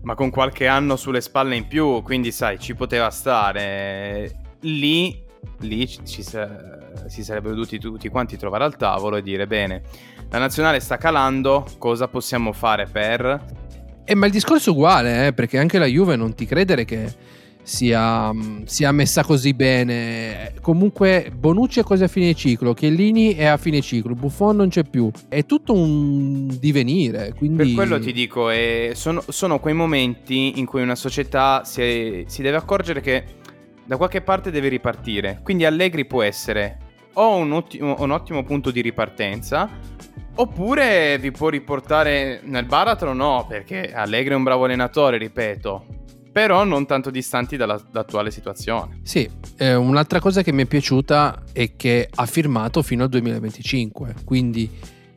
ma 0.01 0.15
con 0.15 0.29
qualche 0.29 0.67
anno 0.67 0.95
sulle 0.95 1.21
spalle 1.21 1.55
in 1.55 1.67
più, 1.67 2.01
quindi 2.03 2.31
sai, 2.31 2.59
ci 2.59 2.75
poteva 2.75 3.09
stare. 3.11 4.57
Lì, 4.61 5.23
lì 5.59 5.87
ci, 5.87 6.03
si 6.05 6.23
sarebbero 6.23 7.53
dovuti 7.53 7.79
tutti 7.79 8.07
quanti 8.09 8.37
trovare 8.37 8.63
al 8.63 8.75
tavolo 8.77 9.17
e 9.17 9.21
dire 9.21 9.47
bene, 9.47 9.81
la 10.29 10.37
nazionale 10.37 10.79
sta 10.79 10.97
calando, 10.97 11.65
cosa 11.77 12.07
possiamo 12.07 12.53
fare 12.53 12.85
per 12.85 13.43
Eh, 14.05 14.15
ma 14.15 14.25
il 14.25 14.31
discorso 14.31 14.69
è 14.69 14.73
uguale, 14.73 15.27
eh, 15.27 15.33
perché 15.33 15.57
anche 15.57 15.77
la 15.77 15.85
Juve 15.85 16.15
non 16.15 16.33
ti 16.33 16.45
credere 16.45 16.85
che 16.85 17.13
sia, 17.61 18.33
mh, 18.33 18.63
sia 18.65 18.91
messa 18.91 19.23
così 19.23 19.53
bene. 19.53 20.53
Comunque 20.61 21.31
Bonucci 21.35 21.81
è 21.81 21.83
quasi 21.83 22.03
a 22.03 22.07
fine 22.07 22.33
ciclo, 22.33 22.73
Chiellini 22.73 23.35
è 23.35 23.45
a 23.45 23.57
fine 23.57 23.81
ciclo, 23.81 24.15
Buffon 24.15 24.55
non 24.55 24.69
c'è 24.69 24.83
più. 24.83 25.11
È 25.27 25.45
tutto 25.45 25.73
un 25.73 26.47
divenire, 26.59 27.33
quindi... 27.37 27.57
Per 27.57 27.73
quello 27.73 27.99
ti 27.99 28.11
dico, 28.11 28.49
eh, 28.49 28.93
sono, 28.95 29.21
sono 29.27 29.59
quei 29.59 29.75
momenti 29.75 30.57
in 30.59 30.65
cui 30.65 30.81
una 30.81 30.95
società 30.95 31.63
si, 31.63 32.23
si 32.27 32.41
deve 32.41 32.57
accorgere 32.57 33.01
che 33.01 33.23
da 33.89 33.97
qualche 33.97 34.21
parte 34.21 34.51
deve 34.51 34.67
ripartire. 34.67 35.39
Quindi 35.41 35.65
Allegri 35.65 36.05
può 36.05 36.21
essere 36.21 36.77
o 37.13 37.37
un 37.37 37.51
ottimo, 37.53 37.95
un 37.97 38.11
ottimo 38.11 38.43
punto 38.43 38.69
di 38.69 38.81
ripartenza, 38.81 39.67
oppure 40.35 41.17
vi 41.17 41.31
può 41.31 41.49
riportare 41.49 42.39
nel 42.43 42.65
baratro, 42.65 43.13
no, 43.13 43.47
perché 43.49 43.91
Allegri 43.91 44.33
è 44.33 44.35
un 44.35 44.43
bravo 44.43 44.65
allenatore, 44.65 45.17
ripeto, 45.17 45.85
però 46.31 46.63
non 46.65 46.85
tanto 46.85 47.09
distanti 47.09 47.57
dalla- 47.57 47.81
dall'attuale 47.91 48.29
situazione. 48.29 48.99
Sì, 49.01 49.27
eh, 49.57 49.73
un'altra 49.73 50.19
cosa 50.19 50.43
che 50.43 50.51
mi 50.51 50.61
è 50.61 50.65
piaciuta 50.67 51.45
è 51.51 51.75
che 51.75 52.09
ha 52.13 52.25
firmato 52.27 52.83
fino 52.83 53.01
al 53.05 53.09
2025, 53.09 54.13
quindi 54.23 54.69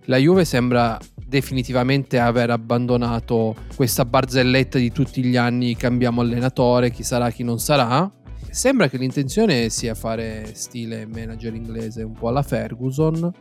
la 0.07 0.17
Juve 0.17 0.47
sembra 0.47 0.97
definitivamente 1.14 2.19
aver 2.19 2.49
abbandonato 2.49 3.55
questa 3.76 4.07
barzelletta 4.07 4.79
di 4.79 4.91
tutti 4.93 5.23
gli 5.23 5.37
anni 5.37 5.76
cambiamo 5.76 6.23
allenatore, 6.23 6.91
chi 6.91 7.02
sarà, 7.02 7.31
chi 7.31 7.45
non 7.45 7.59
sarà. 7.59 8.11
Sembra 8.52 8.88
che 8.88 8.99
l'intenzione 8.99 9.71
sia 9.71 9.94
fare 9.94 10.54
stile 10.54 11.06
manager 11.06 11.54
inglese 11.54 12.02
un 12.02 12.12
po' 12.12 12.28
alla 12.28 12.42
Ferguson 12.42 13.32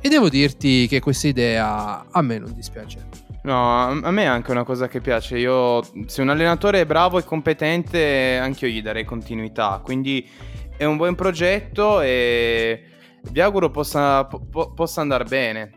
e 0.00 0.08
devo 0.08 0.28
dirti 0.28 0.86
che 0.86 1.00
questa 1.00 1.26
idea 1.26 2.06
a 2.08 2.22
me 2.22 2.38
non 2.38 2.54
dispiace. 2.54 3.08
No, 3.42 3.88
a 3.88 4.10
me 4.12 4.22
è 4.22 4.26
anche 4.26 4.52
una 4.52 4.62
cosa 4.62 4.86
che 4.86 5.00
piace. 5.00 5.36
Io, 5.38 5.82
se 6.06 6.22
un 6.22 6.28
allenatore 6.28 6.82
è 6.82 6.86
bravo 6.86 7.18
e 7.18 7.24
competente, 7.24 8.38
anche 8.40 8.68
io 8.68 8.72
gli 8.72 8.82
darei 8.82 9.04
continuità. 9.04 9.80
Quindi 9.82 10.28
è 10.76 10.84
un 10.84 10.96
buon 10.96 11.16
progetto 11.16 12.00
e 12.00 12.84
vi 13.32 13.40
auguro 13.40 13.70
possa, 13.72 14.26
po- 14.26 14.72
possa 14.72 15.00
andare 15.00 15.24
bene. 15.24 15.72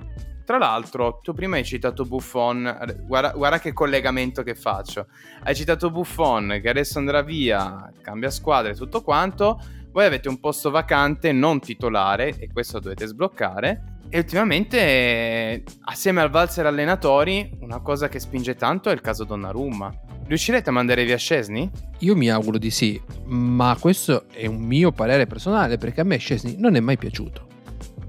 Tra 0.49 0.57
l'altro, 0.57 1.19
tu 1.21 1.33
prima 1.33 1.57
hai 1.57 1.63
citato 1.63 2.05
Buffon, 2.05 2.95
guarda, 3.05 3.33
guarda 3.33 3.59
che 3.59 3.71
collegamento 3.71 4.41
che 4.41 4.55
faccio. 4.55 5.05
Hai 5.43 5.53
citato 5.53 5.91
Buffon 5.91 6.57
che 6.59 6.69
adesso 6.69 6.97
andrà 6.97 7.21
via, 7.21 7.93
cambia 8.01 8.31
squadra 8.31 8.71
e 8.71 8.75
tutto 8.75 9.03
quanto. 9.03 9.61
Voi 9.91 10.05
avete 10.05 10.27
un 10.27 10.39
posto 10.39 10.71
vacante 10.71 11.31
non 11.33 11.59
titolare 11.59 12.35
e 12.39 12.49
questo 12.51 12.79
dovete 12.79 13.05
sbloccare. 13.05 13.97
E 14.09 14.17
ultimamente, 14.17 14.79
eh, 14.79 15.63
assieme 15.81 16.21
al 16.21 16.31
valzer 16.31 16.65
allenatori, 16.65 17.55
una 17.59 17.79
cosa 17.81 18.09
che 18.09 18.19
spinge 18.19 18.55
tanto 18.55 18.89
è 18.89 18.93
il 18.93 19.01
caso 19.01 19.25
Donnarumma. 19.25 19.93
Riuscirete 20.25 20.71
a 20.71 20.73
mandare 20.73 21.05
via 21.05 21.17
Scesni? 21.17 21.69
Io 21.99 22.15
mi 22.15 22.31
auguro 22.31 22.57
di 22.57 22.71
sì, 22.71 22.99
ma 23.25 23.77
questo 23.79 24.23
è 24.31 24.47
un 24.47 24.61
mio 24.61 24.91
parere 24.91 25.27
personale 25.27 25.77
perché 25.77 26.01
a 26.01 26.05
me 26.05 26.17
Scesni 26.17 26.55
non 26.57 26.73
è 26.75 26.79
mai 26.79 26.97
piaciuto. 26.97 27.48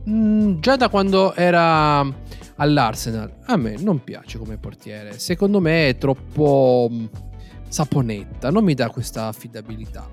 Mm, 0.09 0.61
già 0.61 0.77
da 0.77 0.89
quando 0.89 1.35
era 1.35 2.01
all'Arsenal, 2.57 3.31
a 3.47 3.57
me 3.57 3.77
non 3.79 4.03
piace 4.05 4.39
come 4.39 4.57
portiere. 4.57 5.19
Secondo 5.19 5.61
me 5.61 5.89
è 5.89 5.97
troppo 5.99 6.89
mm, 6.91 7.05
saponetta, 7.69 8.51
non 8.51 8.65
mi 8.65 8.75
dà 8.75 8.89
questa 8.91 9.27
affidabilità. 9.27 10.09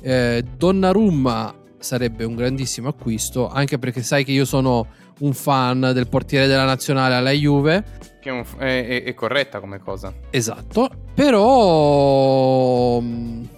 Eh, 0.00 0.44
Donnarumma 0.56 1.54
sarebbe 1.78 2.24
un 2.24 2.34
grandissimo 2.36 2.88
acquisto, 2.88 3.48
anche 3.48 3.78
perché 3.78 4.02
sai 4.02 4.24
che 4.24 4.32
io 4.32 4.44
sono 4.44 4.86
un 5.20 5.32
fan 5.34 5.90
del 5.94 6.08
portiere 6.08 6.46
della 6.46 6.64
nazionale 6.64 7.14
alla 7.14 7.30
Juve. 7.30 7.84
Che 8.20 8.28
è, 8.28 8.32
un- 8.32 8.44
è- 8.58 9.02
è- 9.04 9.14
corretta 9.14 9.58
come 9.60 9.78
cosa. 9.80 10.12
Esatto, 10.30 10.88
però 11.14 13.00
mh, 13.00 13.48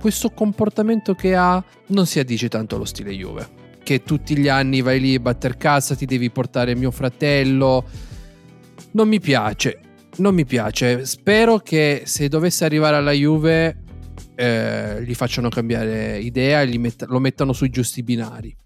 questo 0.00 0.30
comportamento 0.30 1.14
che 1.14 1.34
ha 1.34 1.62
non 1.88 2.06
si 2.06 2.18
addice 2.20 2.48
tanto 2.48 2.76
allo 2.76 2.84
stile 2.84 3.12
Juve. 3.12 3.62
Che 3.84 4.02
tutti 4.02 4.36
gli 4.36 4.48
anni 4.48 4.80
vai 4.80 4.98
lì 4.98 5.14
a 5.14 5.20
batter 5.20 5.56
cassa, 5.58 5.94
ti 5.94 6.06
devi 6.06 6.30
portare 6.30 6.74
mio 6.74 6.90
fratello. 6.90 7.84
Non 8.92 9.06
mi 9.06 9.20
piace, 9.20 9.78
non 10.16 10.34
mi 10.34 10.46
piace. 10.46 11.04
Spero 11.04 11.58
che 11.58 12.02
se 12.06 12.28
dovesse 12.28 12.64
arrivare 12.64 12.96
alla 12.96 13.12
Juve 13.12 13.82
eh, 14.34 15.02
gli 15.04 15.14
facciano 15.14 15.50
cambiare 15.50 16.18
idea 16.18 16.62
e 16.62 16.78
metta- 16.78 17.06
lo 17.08 17.18
mettano 17.18 17.52
sui 17.52 17.68
giusti 17.68 18.02
binari. 18.02 18.56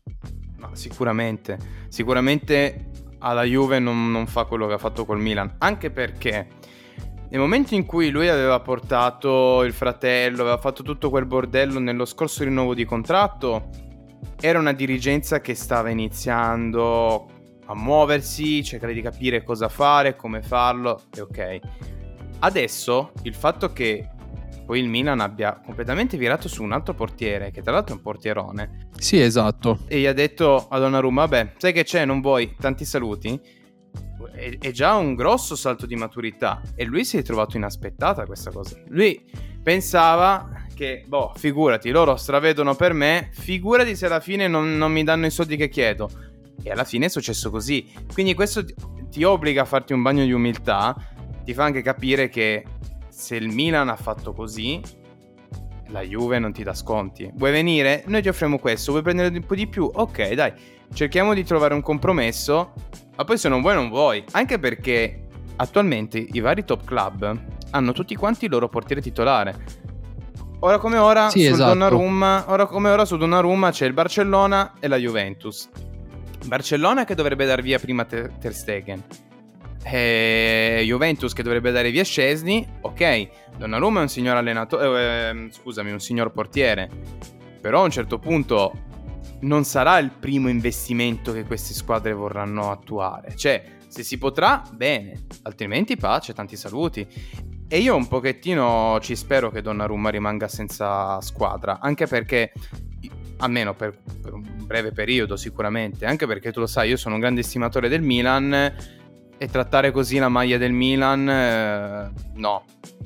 No, 0.58 0.70
sicuramente. 0.74 1.58
Sicuramente 1.88 2.90
alla 3.18 3.42
Juve 3.42 3.80
non, 3.80 4.12
non 4.12 4.28
fa 4.28 4.44
quello 4.44 4.68
che 4.68 4.74
ha 4.74 4.78
fatto 4.78 5.04
col 5.04 5.20
Milan. 5.20 5.56
Anche 5.58 5.90
perché 5.90 6.46
nel 7.30 7.40
momento 7.40 7.74
in 7.74 7.84
cui 7.84 8.10
lui 8.10 8.28
aveva 8.28 8.60
portato 8.60 9.62
il 9.64 9.72
fratello, 9.72 10.42
aveva 10.42 10.58
fatto 10.58 10.82
tutto 10.82 11.10
quel 11.10 11.26
bordello 11.26 11.78
nello 11.78 12.04
scorso 12.04 12.44
rinnovo 12.44 12.72
di 12.72 12.84
contratto, 12.84 13.68
era 14.40 14.58
una 14.58 14.72
dirigenza 14.72 15.40
che 15.40 15.54
stava 15.54 15.90
iniziando 15.90 17.28
a 17.66 17.74
muoversi, 17.74 18.62
cercare 18.64 18.94
di 18.94 19.02
capire 19.02 19.42
cosa 19.42 19.68
fare, 19.68 20.16
come 20.16 20.42
farlo, 20.42 21.02
e 21.14 21.20
ok. 21.20 21.58
Adesso 22.40 23.12
il 23.22 23.34
fatto 23.34 23.72
che 23.72 24.08
poi 24.64 24.80
il 24.80 24.88
Milan 24.88 25.20
abbia 25.20 25.60
completamente 25.64 26.16
virato 26.16 26.46
su 26.48 26.62
un 26.62 26.72
altro 26.72 26.94
portiere, 26.94 27.50
che 27.50 27.62
tra 27.62 27.72
l'altro 27.72 27.94
è 27.94 27.96
un 27.96 28.02
portierone, 28.02 28.88
Sì, 28.98 29.20
esatto. 29.20 29.80
e 29.88 29.98
gli 30.00 30.06
ha 30.06 30.12
detto 30.12 30.68
a 30.68 30.78
Donnarumma, 30.78 31.22
vabbè, 31.26 31.54
sai 31.56 31.72
che 31.72 31.84
c'è, 31.84 32.04
non 32.04 32.20
vuoi, 32.20 32.54
tanti 32.58 32.84
saluti, 32.84 33.38
è, 34.34 34.58
è 34.60 34.70
già 34.70 34.94
un 34.96 35.14
grosso 35.14 35.56
salto 35.56 35.86
di 35.86 35.96
maturità 35.96 36.60
e 36.74 36.84
lui 36.84 37.04
si 37.04 37.16
è 37.16 37.22
trovato 37.22 37.56
inaspettata 37.56 38.26
questa 38.26 38.50
cosa. 38.50 38.76
Lui 38.88 39.24
pensava 39.62 40.66
che, 40.78 41.02
boh, 41.04 41.32
figurati, 41.34 41.90
loro 41.90 42.14
stravedono 42.14 42.76
per 42.76 42.92
me, 42.92 43.30
figurati 43.32 43.96
se 43.96 44.06
alla 44.06 44.20
fine 44.20 44.46
non, 44.46 44.76
non 44.76 44.92
mi 44.92 45.02
danno 45.02 45.26
i 45.26 45.30
soldi 45.30 45.56
che 45.56 45.68
chiedo. 45.68 46.08
E 46.62 46.70
alla 46.70 46.84
fine 46.84 47.06
è 47.06 47.08
successo 47.08 47.50
così. 47.50 47.90
Quindi 48.12 48.34
questo 48.34 48.64
ti, 49.10 49.24
obbliga 49.24 49.62
a 49.62 49.64
farti 49.64 49.92
un 49.92 50.02
bagno 50.02 50.24
di 50.24 50.30
umiltà, 50.30 50.94
ti 51.42 51.52
fa 51.52 51.64
anche 51.64 51.82
capire 51.82 52.28
che 52.28 52.64
se 53.08 53.34
il 53.34 53.48
Milan 53.48 53.88
ha 53.88 53.96
fatto 53.96 54.32
così 54.32 54.80
la 55.88 56.02
Juve 56.02 56.38
non 56.38 56.52
ti 56.52 56.62
dà 56.62 56.74
sconti. 56.74 57.28
Vuoi 57.34 57.50
venire? 57.50 58.04
Noi 58.06 58.22
ti 58.22 58.28
offriamo 58.28 58.60
questo, 58.60 58.92
vuoi 58.92 59.02
prendere 59.02 59.36
un 59.36 59.44
po' 59.44 59.56
di 59.56 59.66
più? 59.66 59.90
Ok, 59.92 60.32
dai, 60.34 60.52
cerchiamo 60.92 61.34
di 61.34 61.42
trovare 61.42 61.74
un 61.74 61.82
compromesso, 61.82 62.72
ma 63.16 63.24
poi 63.24 63.36
se 63.36 63.48
non 63.48 63.62
vuoi 63.62 63.74
non 63.74 63.88
vuoi. 63.88 64.22
Anche 64.30 64.60
perché 64.60 65.26
attualmente 65.56 66.18
i 66.18 66.38
vari 66.38 66.64
top 66.64 66.84
club 66.84 67.40
hanno 67.70 67.92
tutti 67.92 68.14
quanti 68.14 68.44
il 68.44 68.52
loro 68.52 68.68
portiere 68.68 69.00
titolare. 69.00 69.86
Ora 70.60 70.78
come 70.78 70.96
ora, 70.96 71.30
sì, 71.30 71.46
esatto. 71.46 71.68
Donnarumma, 71.68 72.46
ora 72.48 72.66
come 72.66 72.90
ora 72.90 73.04
su 73.04 73.16
Donnarumma 73.16 73.70
c'è 73.70 73.86
il 73.86 73.92
Barcellona 73.92 74.74
e 74.80 74.88
la 74.88 74.96
Juventus. 74.96 75.68
Barcellona 76.46 77.04
che 77.04 77.14
dovrebbe 77.14 77.46
dar 77.46 77.62
via 77.62 77.78
prima 77.78 78.04
Ter, 78.04 78.32
Ter 78.40 78.52
Stegen. 78.52 79.04
E 79.84 80.82
Juventus 80.84 81.32
che 81.32 81.44
dovrebbe 81.44 81.70
dare 81.70 81.92
via 81.92 82.02
Scesni. 82.02 82.66
Ok, 82.80 83.28
Donnarumma 83.56 84.00
è 84.00 84.02
un 84.02 84.08
signor 84.08 84.36
allenatore, 84.36 85.30
eh, 85.30 85.48
scusami, 85.52 85.92
un 85.92 86.00
signor 86.00 86.32
portiere. 86.32 86.90
Però 87.60 87.82
a 87.82 87.84
un 87.84 87.90
certo 87.90 88.18
punto 88.18 88.72
non 89.40 89.62
sarà 89.62 89.98
il 89.98 90.10
primo 90.10 90.48
investimento 90.48 91.32
che 91.32 91.44
queste 91.44 91.72
squadre 91.72 92.12
vorranno 92.12 92.72
attuare. 92.72 93.36
Cioè, 93.36 93.62
se 93.86 94.02
si 94.02 94.18
potrà, 94.18 94.62
bene, 94.72 95.26
altrimenti 95.42 95.96
pace, 95.96 96.34
tanti 96.34 96.56
saluti. 96.56 97.06
E 97.70 97.80
io 97.80 97.94
un 97.94 98.08
pochettino 98.08 98.98
ci 99.02 99.14
spero 99.14 99.50
che 99.50 99.60
Donnarumma 99.60 100.08
rimanga 100.08 100.48
senza 100.48 101.20
squadra, 101.20 101.80
anche 101.80 102.06
perché, 102.06 102.50
almeno 103.38 103.74
per, 103.74 103.94
per, 104.22 104.32
un 104.32 104.42
breve 104.64 104.92
periodo 104.92 105.36
sicuramente, 105.36 106.06
anche 106.06 106.26
perché 106.26 106.50
tu 106.50 106.60
lo 106.60 106.66
sai, 106.66 106.88
io 106.88 106.96
sono 106.96 107.16
un 107.16 107.20
grande 107.20 107.40
estimatore 107.40 107.90
del 107.90 108.00
Milan 108.00 108.54
e 109.36 109.48
trattare 109.48 109.90
così 109.90 110.16
la 110.16 110.30
maglia 110.30 110.56
del 110.56 110.72
Milan, 110.72 111.28
eh, 111.28 112.10
no, 112.36 112.64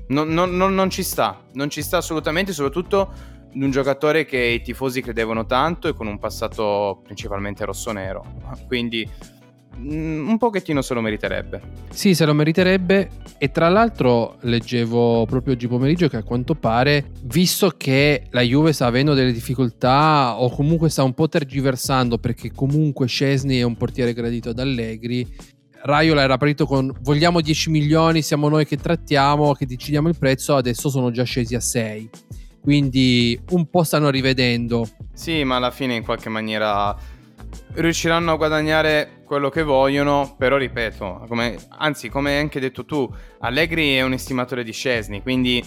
non, 0.08 0.28
non, 0.28 0.56
non, 0.56 0.74
non 0.74 0.90
ci 0.90 1.02
sta, 1.02 1.42
non 1.54 1.68
ci 1.68 1.82
sta 1.82 1.96
assolutamente, 1.96 2.52
soprattutto 2.52 3.12
di 3.52 3.64
un 3.64 3.70
giocatore 3.72 4.24
che 4.24 4.38
i 4.38 4.62
tifosi 4.62 5.02
credevano 5.02 5.44
tanto 5.44 5.88
e 5.88 5.94
con 5.94 6.06
un 6.06 6.20
passato 6.20 7.00
principalmente 7.02 7.64
rosso-nero. 7.64 8.24
Quindi 8.68 9.08
un 9.76 10.36
pochettino 10.38 10.82
se 10.82 10.94
lo 10.94 11.00
meriterebbe. 11.00 11.60
Sì, 11.90 12.14
se 12.14 12.24
lo 12.24 12.34
meriterebbe. 12.34 13.10
E 13.38 13.50
tra 13.50 13.68
l'altro 13.68 14.36
leggevo 14.42 15.26
proprio 15.26 15.54
oggi 15.54 15.66
pomeriggio 15.66 16.08
che 16.08 16.16
a 16.16 16.22
quanto 16.22 16.54
pare, 16.54 17.10
visto 17.24 17.72
che 17.76 18.26
la 18.30 18.42
Juve 18.42 18.72
sta 18.72 18.86
avendo 18.86 19.14
delle 19.14 19.32
difficoltà 19.32 20.40
o 20.40 20.50
comunque 20.50 20.88
sta 20.90 21.02
un 21.02 21.14
po' 21.14 21.28
tergiversando 21.28 22.18
perché 22.18 22.52
comunque 22.52 23.06
Scesni 23.06 23.58
è 23.58 23.62
un 23.62 23.76
portiere 23.76 24.12
gradito 24.12 24.52
da 24.52 24.62
Allegri, 24.62 25.26
Raiola 25.84 26.22
era 26.22 26.36
partito 26.36 26.64
con 26.64 26.94
vogliamo 27.00 27.40
10 27.40 27.70
milioni, 27.70 28.22
siamo 28.22 28.48
noi 28.48 28.64
che 28.64 28.76
trattiamo, 28.76 29.54
che 29.54 29.66
decidiamo 29.66 30.08
il 30.08 30.16
prezzo, 30.16 30.54
adesso 30.54 30.88
sono 30.88 31.10
già 31.10 31.24
scesi 31.24 31.56
a 31.56 31.60
6 31.60 32.10
quindi 32.62 33.38
un 33.50 33.68
po' 33.68 33.82
stanno 33.82 34.08
rivedendo. 34.08 34.88
Sì, 35.12 35.42
ma 35.42 35.56
alla 35.56 35.72
fine 35.72 35.96
in 35.96 36.04
qualche 36.04 36.28
maniera 36.28 36.96
riusciranno 37.74 38.32
a 38.32 38.36
guadagnare 38.36 39.22
quello 39.24 39.48
che 39.48 39.62
vogliono, 39.62 40.34
però 40.36 40.56
ripeto, 40.56 41.24
come, 41.28 41.56
anzi 41.78 42.08
come 42.08 42.32
hai 42.32 42.40
anche 42.40 42.60
detto 42.60 42.84
tu, 42.84 43.10
Allegri 43.40 43.94
è 43.96 44.02
un 44.02 44.12
estimatore 44.12 44.64
di 44.64 44.72
Scesni, 44.72 45.22
quindi 45.22 45.64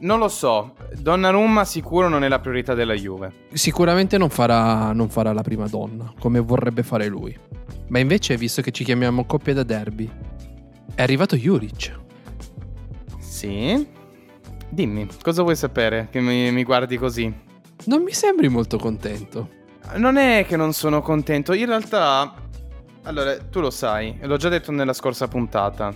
non 0.00 0.18
lo 0.18 0.28
so, 0.28 0.74
Donnarumma 0.96 1.64
sicuro 1.64 2.08
non 2.08 2.24
è 2.24 2.28
la 2.28 2.40
priorità 2.40 2.74
della 2.74 2.94
Juve. 2.94 3.46
Sicuramente 3.52 4.18
non 4.18 4.30
farà, 4.30 4.92
non 4.92 5.08
farà 5.08 5.32
la 5.32 5.42
prima 5.42 5.66
donna, 5.66 6.12
come 6.18 6.40
vorrebbe 6.40 6.82
fare 6.82 7.06
lui. 7.06 7.36
Ma 7.88 7.98
invece, 7.98 8.36
visto 8.36 8.62
che 8.62 8.70
ci 8.70 8.84
chiamiamo 8.84 9.24
coppia 9.24 9.54
da 9.54 9.62
derby, 9.62 10.10
è 10.94 11.02
arrivato 11.02 11.36
Juric. 11.36 12.00
Sì, 13.18 13.86
Dimmi, 14.72 15.06
cosa 15.22 15.42
vuoi 15.42 15.54
sapere 15.54 16.08
che 16.10 16.18
mi, 16.22 16.50
mi, 16.50 16.64
guardi 16.64 16.96
così? 16.96 17.30
Non 17.84 18.02
mi 18.02 18.12
sembri 18.12 18.48
molto 18.48 18.78
contento. 18.78 19.60
Non 19.96 20.16
è 20.16 20.44
che 20.46 20.56
non 20.56 20.72
sono 20.72 21.02
contento, 21.02 21.52
in 21.52 21.66
realtà... 21.66 22.34
Allora, 23.04 23.36
tu 23.36 23.60
lo 23.60 23.70
sai, 23.70 24.16
l'ho 24.22 24.36
già 24.36 24.48
detto 24.48 24.70
nella 24.70 24.92
scorsa 24.92 25.26
puntata. 25.26 25.92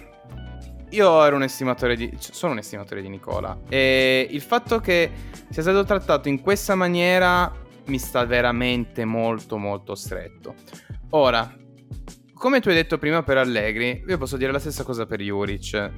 Io 0.90 1.24
ero 1.24 1.36
un 1.36 1.42
estimatore 1.42 1.96
di... 1.96 2.12
sono 2.18 2.52
un 2.52 2.58
estimatore 2.58 3.00
di 3.00 3.08
Nicola. 3.08 3.56
E 3.68 4.26
il 4.30 4.40
fatto 4.40 4.80
che 4.80 5.10
sia 5.48 5.62
stato 5.62 5.84
trattato 5.84 6.28
in 6.28 6.40
questa 6.40 6.74
maniera 6.74 7.52
mi 7.86 7.98
sta 7.98 8.24
veramente 8.24 9.04
molto 9.04 9.56
molto 9.56 9.94
stretto. 9.94 10.54
Ora, 11.10 11.54
come 12.34 12.60
tu 12.60 12.68
hai 12.68 12.74
detto 12.74 12.98
prima 12.98 13.22
per 13.22 13.38
Allegri, 13.38 14.04
io 14.06 14.18
posso 14.18 14.36
dire 14.36 14.50
la 14.52 14.58
stessa 14.58 14.82
cosa 14.82 15.06
per 15.06 15.20
Juric. 15.20 15.90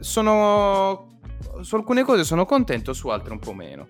Sono 0.00 1.12
su 1.60 1.76
alcune 1.76 2.02
cose 2.02 2.24
sono 2.24 2.44
contento, 2.44 2.92
su 2.92 3.08
altre 3.08 3.32
un 3.32 3.38
po' 3.38 3.52
meno. 3.52 3.88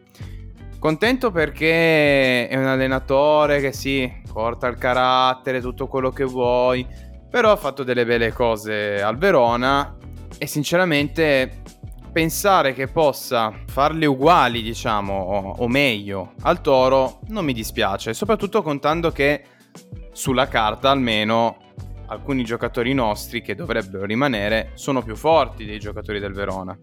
Contento 0.82 1.30
perché 1.30 2.48
è 2.48 2.56
un 2.56 2.64
allenatore 2.64 3.60
che 3.60 3.72
sì, 3.72 4.12
porta 4.32 4.66
il 4.66 4.78
carattere, 4.78 5.60
tutto 5.60 5.86
quello 5.86 6.10
che 6.10 6.24
vuoi, 6.24 6.84
però 7.30 7.52
ha 7.52 7.56
fatto 7.56 7.84
delle 7.84 8.04
belle 8.04 8.32
cose 8.32 9.00
al 9.00 9.16
Verona 9.16 9.96
e 10.36 10.44
sinceramente 10.48 11.62
pensare 12.10 12.74
che 12.74 12.88
possa 12.88 13.52
farle 13.68 14.06
uguali, 14.06 14.60
diciamo, 14.60 15.14
o, 15.14 15.50
o 15.58 15.68
meglio 15.68 16.32
al 16.40 16.60
Toro 16.60 17.20
non 17.28 17.44
mi 17.44 17.52
dispiace, 17.52 18.12
soprattutto 18.12 18.60
contando 18.60 19.12
che 19.12 19.44
sulla 20.10 20.48
carta 20.48 20.90
almeno 20.90 21.58
alcuni 22.06 22.42
giocatori 22.42 22.92
nostri 22.92 23.40
che 23.40 23.54
dovrebbero 23.54 24.04
rimanere 24.04 24.72
sono 24.74 25.00
più 25.00 25.14
forti 25.14 25.64
dei 25.64 25.78
giocatori 25.78 26.18
del 26.18 26.32
Verona. 26.32 26.76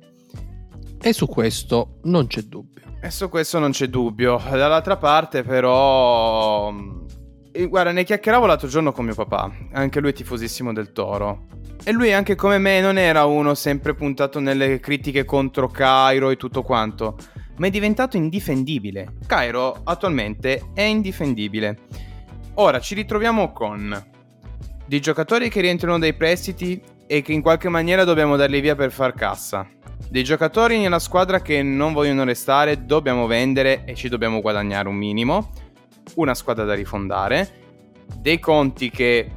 E 1.02 1.12
su 1.12 1.28
questo 1.28 2.00
non 2.04 2.28
c'è 2.28 2.44
dubbio. 2.44 2.59
E 3.02 3.12
su 3.12 3.30
questo 3.30 3.60
non 3.60 3.72
c'è 3.72 3.88
dubbio. 3.88 4.42
Dall'altra 4.50 4.98
parte, 4.98 5.42
però. 5.44 6.70
Mm, 6.70 7.06
guarda, 7.68 7.92
ne 7.92 8.04
chiacchieravo 8.04 8.46
l'altro 8.46 8.68
giorno 8.68 8.92
con 8.92 9.06
mio 9.06 9.16
papà. 9.16 9.50
Anche 9.72 10.02
lui 10.02 10.10
è 10.10 10.14
tifosissimo 10.14 10.74
del 10.74 10.92
toro. 10.92 11.46
E 11.86 11.94
lui, 11.94 12.12
anche 12.12 12.36
come 12.36 12.58
me, 12.58 12.82
non 12.82 12.98
era 12.98 13.24
uno 13.24 13.54
sempre 13.54 13.94
puntato 13.94 14.42
nelle 14.42 14.82
critiche 14.82 15.24
contro 15.24 15.70
Cairo 15.70 16.30
e 16.30 16.36
tutto 16.36 16.62
quanto. 16.62 17.16
Ma 17.58 17.68
è 17.68 17.70
diventato 17.70 18.18
indifendibile. 18.18 19.14
Cairo 19.26 19.80
attualmente 19.86 20.72
è 20.74 20.82
indifendibile. 20.82 21.78
Ora 22.56 22.82
ci 22.82 22.96
ritroviamo 22.96 23.54
con 23.54 24.08
dei 24.86 25.00
giocatori 25.00 25.50
che 25.50 25.62
rientrano 25.62 25.98
dai 26.00 26.14
prestiti 26.16 26.82
e 27.08 27.22
che 27.22 27.32
in 27.32 27.42
qualche 27.42 27.70
maniera 27.70 28.04
dobbiamo 28.04 28.36
darli 28.36 28.60
via 28.60 28.76
per 28.76 28.92
far 28.92 29.14
cassa 29.14 29.66
dei 30.08 30.24
giocatori 30.24 30.80
nella 30.80 31.00
squadra 31.00 31.42
che 31.42 31.62
non 31.62 31.94
vogliono 31.94 32.24
restare, 32.24 32.86
dobbiamo 32.86 33.28
vendere 33.28 33.84
e 33.86 33.94
ci 33.96 34.10
dobbiamo 34.10 34.42
guadagnare 34.42 34.88
un 34.88 34.96
minimo. 34.96 35.52
Una 36.16 36.34
squadra 36.34 36.64
da 36.64 36.74
rifondare. 36.74 37.58
Dei 38.18 38.40
conti 38.40 38.90
che 38.90 39.30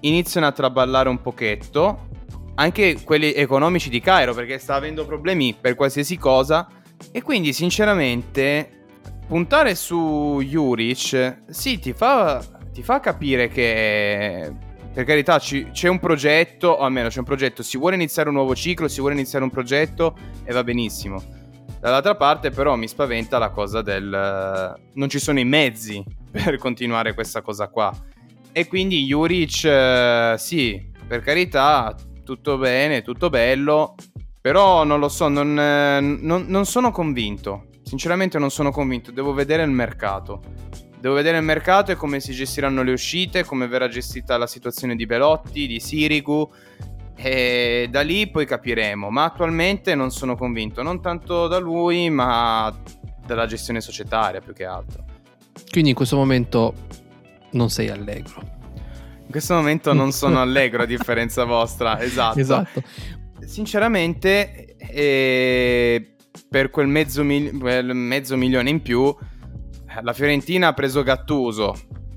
iniziano 0.00 0.46
a 0.46 0.52
traballare 0.52 1.08
un 1.08 1.20
pochetto. 1.20 2.08
Anche 2.54 3.02
quelli 3.02 3.34
economici 3.34 3.90
di 3.90 4.00
Cairo, 4.00 4.32
perché 4.32 4.58
sta 4.58 4.76
avendo 4.76 5.04
problemi 5.04 5.54
per 5.60 5.74
qualsiasi 5.74 6.16
cosa. 6.16 6.68
E 7.10 7.20
quindi, 7.20 7.52
sinceramente, 7.52 8.86
puntare 9.26 9.74
su 9.74 10.40
Juric, 10.42 11.38
sì, 11.50 11.78
ti 11.78 11.92
fa, 11.92 12.42
ti 12.72 12.82
fa 12.82 13.00
capire 13.00 13.48
che 13.48 14.52
per 14.94 15.04
carità 15.04 15.40
ci, 15.40 15.70
c'è 15.72 15.88
un 15.88 15.98
progetto, 15.98 16.68
o 16.68 16.84
almeno 16.84 17.08
c'è 17.08 17.18
un 17.18 17.24
progetto, 17.24 17.64
si 17.64 17.76
vuole 17.76 17.96
iniziare 17.96 18.28
un 18.28 18.36
nuovo 18.36 18.54
ciclo, 18.54 18.86
si 18.86 19.00
vuole 19.00 19.14
iniziare 19.14 19.44
un 19.44 19.50
progetto 19.50 20.16
e 20.44 20.52
va 20.52 20.62
benissimo. 20.62 21.20
Dall'altra 21.80 22.14
parte 22.14 22.50
però 22.50 22.76
mi 22.76 22.86
spaventa 22.86 23.38
la 23.38 23.50
cosa 23.50 23.82
del... 23.82 24.78
non 24.92 25.08
ci 25.08 25.18
sono 25.18 25.40
i 25.40 25.44
mezzi 25.44 26.02
per 26.30 26.58
continuare 26.58 27.12
questa 27.12 27.42
cosa 27.42 27.66
qua. 27.66 27.92
E 28.52 28.68
quindi 28.68 29.04
Juric, 29.04 29.64
eh, 29.64 30.34
sì, 30.38 30.90
per 31.08 31.22
carità, 31.22 31.92
tutto 32.24 32.56
bene, 32.56 33.02
tutto 33.02 33.28
bello, 33.30 33.96
però 34.40 34.84
non 34.84 35.00
lo 35.00 35.08
so, 35.08 35.26
non, 35.26 35.58
eh, 35.58 36.00
non, 36.00 36.44
non 36.46 36.66
sono 36.66 36.92
convinto. 36.92 37.66
Sinceramente 37.82 38.38
non 38.38 38.50
sono 38.50 38.70
convinto, 38.70 39.10
devo 39.10 39.32
vedere 39.32 39.64
il 39.64 39.70
mercato. 39.70 40.40
Devo 41.04 41.16
vedere 41.16 41.36
il 41.36 41.44
mercato 41.44 41.92
e 41.92 41.96
come 41.96 42.18
si 42.18 42.32
gestiranno 42.32 42.82
le 42.82 42.92
uscite, 42.92 43.44
come 43.44 43.68
verrà 43.68 43.88
gestita 43.88 44.38
la 44.38 44.46
situazione 44.46 44.96
di 44.96 45.04
Belotti, 45.04 45.66
di 45.66 45.78
Sirigu 45.78 46.50
e 47.14 47.88
da 47.90 48.00
lì 48.00 48.26
poi 48.30 48.46
capiremo, 48.46 49.10
ma 49.10 49.24
attualmente 49.24 49.94
non 49.94 50.10
sono 50.10 50.34
convinto, 50.34 50.82
non 50.82 51.02
tanto 51.02 51.46
da 51.46 51.58
lui, 51.58 52.08
ma 52.08 52.74
dalla 53.26 53.44
gestione 53.44 53.82
societaria 53.82 54.40
più 54.40 54.54
che 54.54 54.64
altro. 54.64 55.04
Quindi 55.70 55.90
in 55.90 55.94
questo 55.94 56.16
momento 56.16 56.72
non 57.50 57.68
sei 57.68 57.90
allegro. 57.90 58.40
In 59.26 59.30
questo 59.30 59.52
momento 59.52 59.92
non 59.92 60.10
sono 60.10 60.40
allegro 60.40 60.84
a 60.84 60.86
differenza 60.86 61.44
vostra, 61.44 62.00
esatto. 62.00 62.40
Esatto. 62.40 62.82
Sinceramente, 63.44 64.74
eh, 64.78 66.14
per 66.48 66.70
quel 66.70 66.86
mezzo, 66.86 67.22
mil- 67.22 67.58
quel 67.58 67.94
mezzo 67.94 68.38
milione 68.38 68.70
in 68.70 68.80
più 68.80 69.14
la 70.02 70.12
Fiorentina 70.12 70.68
ha 70.68 70.72
preso 70.72 71.02
Gattuso. 71.02 71.74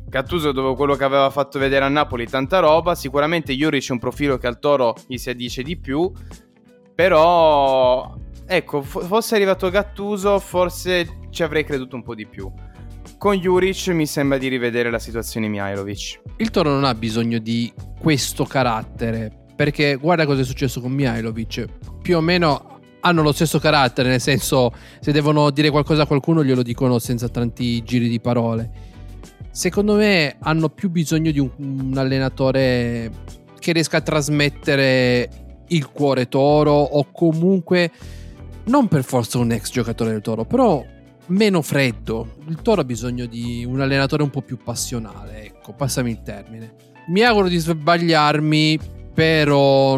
Gattuso 0.07 0.51
dopo 0.51 0.73
quello 0.75 0.95
che 0.95 1.03
aveva 1.03 1.29
fatto 1.29 1.59
vedere 1.59 1.83
a 1.83 1.89
Napoli 1.89 2.27
tanta 2.27 2.59
roba, 2.59 2.95
sicuramente 2.95 3.53
Juric 3.53 3.89
è 3.89 3.91
un 3.91 3.99
profilo 3.99 4.37
che 4.37 4.47
al 4.47 4.59
Toro 4.59 4.95
gli 5.05 5.17
si 5.17 5.29
addice 5.29 5.63
di 5.63 5.77
più 5.77 6.11
Però, 6.97 8.17
ecco, 8.47 8.81
fosse 8.81 9.35
arrivato 9.35 9.69
Gattuso, 9.69 10.39
forse 10.39 11.19
ci 11.29 11.43
avrei 11.43 11.63
creduto 11.63 11.95
un 11.95 12.01
po' 12.01 12.15
di 12.15 12.25
più. 12.25 12.51
Con 13.19 13.35
Juric 13.35 13.89
mi 13.89 14.07
sembra 14.07 14.39
di 14.39 14.47
rivedere 14.47 14.89
la 14.89 14.97
situazione 14.97 15.47
Mihailovic. 15.47 16.21
Il 16.37 16.49
Toro 16.49 16.71
non 16.71 16.85
ha 16.85 16.95
bisogno 16.95 17.37
di 17.37 17.71
questo 17.99 18.45
carattere, 18.45 19.45
perché 19.55 19.93
guarda 19.95 20.25
cosa 20.25 20.41
è 20.41 20.43
successo 20.43 20.81
con 20.81 20.91
Mihailovic. 20.91 21.65
Più 22.01 22.17
o 22.17 22.21
meno 22.21 22.76
hanno 23.07 23.21
lo 23.21 23.31
stesso 23.31 23.59
carattere, 23.59 24.09
nel 24.09 24.21
senso 24.21 24.71
se 24.99 25.11
devono 25.11 25.49
dire 25.49 25.69
qualcosa 25.69 26.03
a 26.03 26.05
qualcuno 26.05 26.43
glielo 26.43 26.61
dicono 26.61 26.99
senza 26.99 27.29
tanti 27.29 27.83
giri 27.83 28.07
di 28.07 28.19
parole. 28.19 28.69
Secondo 29.51 29.95
me 29.95 30.35
hanno 30.39 30.69
più 30.69 30.89
bisogno 30.89 31.31
di 31.31 31.39
un, 31.39 31.49
un 31.57 31.97
allenatore 31.97 33.11
che 33.59 33.71
riesca 33.71 33.97
a 33.97 34.01
trasmettere 34.01 35.29
il 35.67 35.89
cuore 35.89 36.27
toro 36.27 36.73
o 36.73 37.07
comunque 37.11 37.91
non 38.65 38.87
per 38.87 39.03
forza 39.03 39.37
un 39.39 39.51
ex 39.51 39.71
giocatore 39.71 40.11
del 40.11 40.21
toro, 40.21 40.45
però 40.45 40.83
meno 41.27 41.61
freddo. 41.61 42.35
Il 42.47 42.61
Toro 42.61 42.81
ha 42.81 42.85
bisogno 42.85 43.25
di 43.25 43.65
un 43.65 43.81
allenatore 43.81 44.23
un 44.23 44.29
po' 44.29 44.41
più 44.41 44.57
passionale, 44.57 45.45
ecco, 45.45 45.73
passami 45.73 46.11
il 46.11 46.21
termine. 46.21 46.73
Mi 47.07 47.21
auguro 47.21 47.47
di 47.47 47.57
sbagliarmi, 47.57 48.79
però 49.13 49.97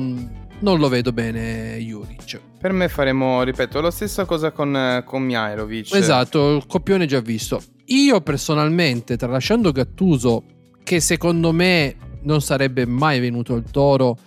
non 0.59 0.79
lo 0.79 0.89
vedo 0.89 1.11
bene 1.11 1.77
Juric. 1.77 2.39
Per 2.59 2.71
me 2.71 2.89
faremo, 2.89 3.43
ripeto, 3.43 3.81
la 3.81 3.91
stessa 3.91 4.25
cosa 4.25 4.51
con, 4.51 5.03
con 5.05 5.23
Mihailovic. 5.23 5.93
Esatto, 5.93 6.55
il 6.55 6.65
copione 6.67 7.05
già 7.05 7.19
visto. 7.21 7.61
Io 7.85 8.21
personalmente, 8.21 9.17
tralasciando 9.17 9.71
Gattuso, 9.71 10.43
che 10.83 10.99
secondo 10.99 11.51
me 11.51 11.95
non 12.23 12.41
sarebbe 12.41 12.85
mai 12.85 13.19
venuto 13.19 13.53
al 13.53 13.63
Toro, 13.69 14.17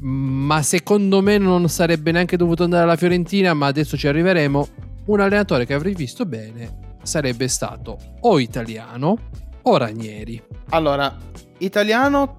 ma 0.00 0.62
secondo 0.62 1.22
me 1.22 1.38
non 1.38 1.68
sarebbe 1.68 2.12
neanche 2.12 2.36
dovuto 2.36 2.64
andare 2.64 2.84
alla 2.84 2.96
Fiorentina, 2.96 3.54
ma 3.54 3.66
adesso 3.66 3.96
ci 3.96 4.06
arriveremo 4.06 4.68
un 5.06 5.20
allenatore 5.20 5.64
che 5.64 5.74
avrei 5.74 5.94
visto 5.94 6.26
bene 6.26 6.86
sarebbe 7.08 7.48
stato 7.48 7.98
o 8.20 8.38
italiano 8.38 9.16
o 9.62 9.76
Ranieri. 9.76 10.40
Allora, 10.70 11.16
italiano 11.58 12.36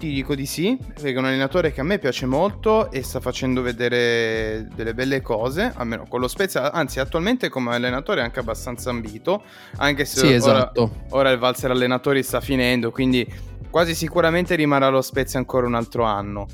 ti 0.00 0.10
dico 0.14 0.34
di 0.34 0.46
sì, 0.46 0.78
perché 0.78 1.12
è 1.12 1.18
un 1.18 1.26
allenatore 1.26 1.72
che 1.72 1.82
a 1.82 1.84
me 1.84 1.98
piace 1.98 2.24
molto 2.24 2.90
e 2.90 3.02
sta 3.02 3.20
facendo 3.20 3.60
vedere 3.60 4.66
delle 4.74 4.94
belle 4.94 5.20
cose, 5.20 5.70
almeno 5.76 6.06
con 6.08 6.20
lo 6.20 6.26
Spezia, 6.26 6.72
anzi 6.72 7.00
attualmente 7.00 7.50
come 7.50 7.74
allenatore 7.74 8.22
è 8.22 8.24
anche 8.24 8.40
abbastanza 8.40 8.88
ambito, 8.88 9.42
anche 9.76 10.06
se 10.06 10.20
sì, 10.20 10.26
ora, 10.28 10.36
esatto. 10.36 11.04
ora 11.10 11.28
il 11.30 11.38
valzer 11.38 11.70
allenatori 11.70 12.22
sta 12.22 12.40
finendo, 12.40 12.90
quindi 12.90 13.30
quasi 13.68 13.94
sicuramente 13.94 14.54
rimarrà 14.54 14.88
lo 14.88 15.02
Spezia 15.02 15.38
ancora 15.38 15.66
un 15.66 15.74
altro 15.74 16.04
anno. 16.04 16.46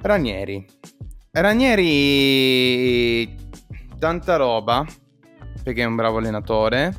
Ranieri. 0.00 0.66
Ranieri 1.30 2.52
tanta 4.00 4.34
roba, 4.34 4.84
perché 5.62 5.82
è 5.82 5.86
un 5.86 5.94
bravo 5.94 6.18
allenatore, 6.18 6.92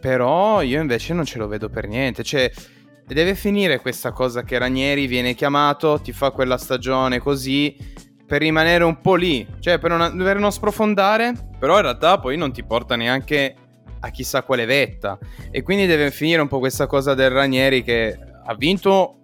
però 0.00 0.62
io 0.62 0.80
invece 0.80 1.12
non 1.12 1.26
ce 1.26 1.36
lo 1.36 1.48
vedo 1.48 1.68
per 1.68 1.86
niente. 1.86 2.22
Cioè, 2.22 2.50
deve 3.06 3.34
finire 3.34 3.80
questa 3.80 4.12
cosa 4.12 4.42
che 4.42 4.58
Ranieri 4.58 5.06
viene 5.06 5.34
chiamato, 5.34 6.00
ti 6.00 6.12
fa 6.12 6.30
quella 6.30 6.56
stagione 6.56 7.18
così, 7.18 7.76
per 8.26 8.40
rimanere 8.40 8.84
un 8.84 9.00
po' 9.00 9.14
lì, 9.14 9.46
cioè 9.60 9.78
per 9.78 9.90
non, 9.90 10.16
per 10.16 10.38
non 10.38 10.50
sprofondare, 10.50 11.34
però 11.58 11.76
in 11.76 11.82
realtà 11.82 12.18
poi 12.18 12.36
non 12.36 12.52
ti 12.52 12.64
porta 12.64 12.96
neanche 12.96 13.54
a 14.00 14.10
chissà 14.10 14.42
quale 14.42 14.64
vetta. 14.64 15.18
E 15.50 15.62
quindi 15.62 15.86
deve 15.86 16.10
finire 16.10 16.40
un 16.40 16.48
po' 16.48 16.58
questa 16.58 16.86
cosa 16.86 17.14
del 17.14 17.30
Ranieri 17.30 17.82
che 17.82 18.18
ha 18.44 18.54
vinto 18.54 19.20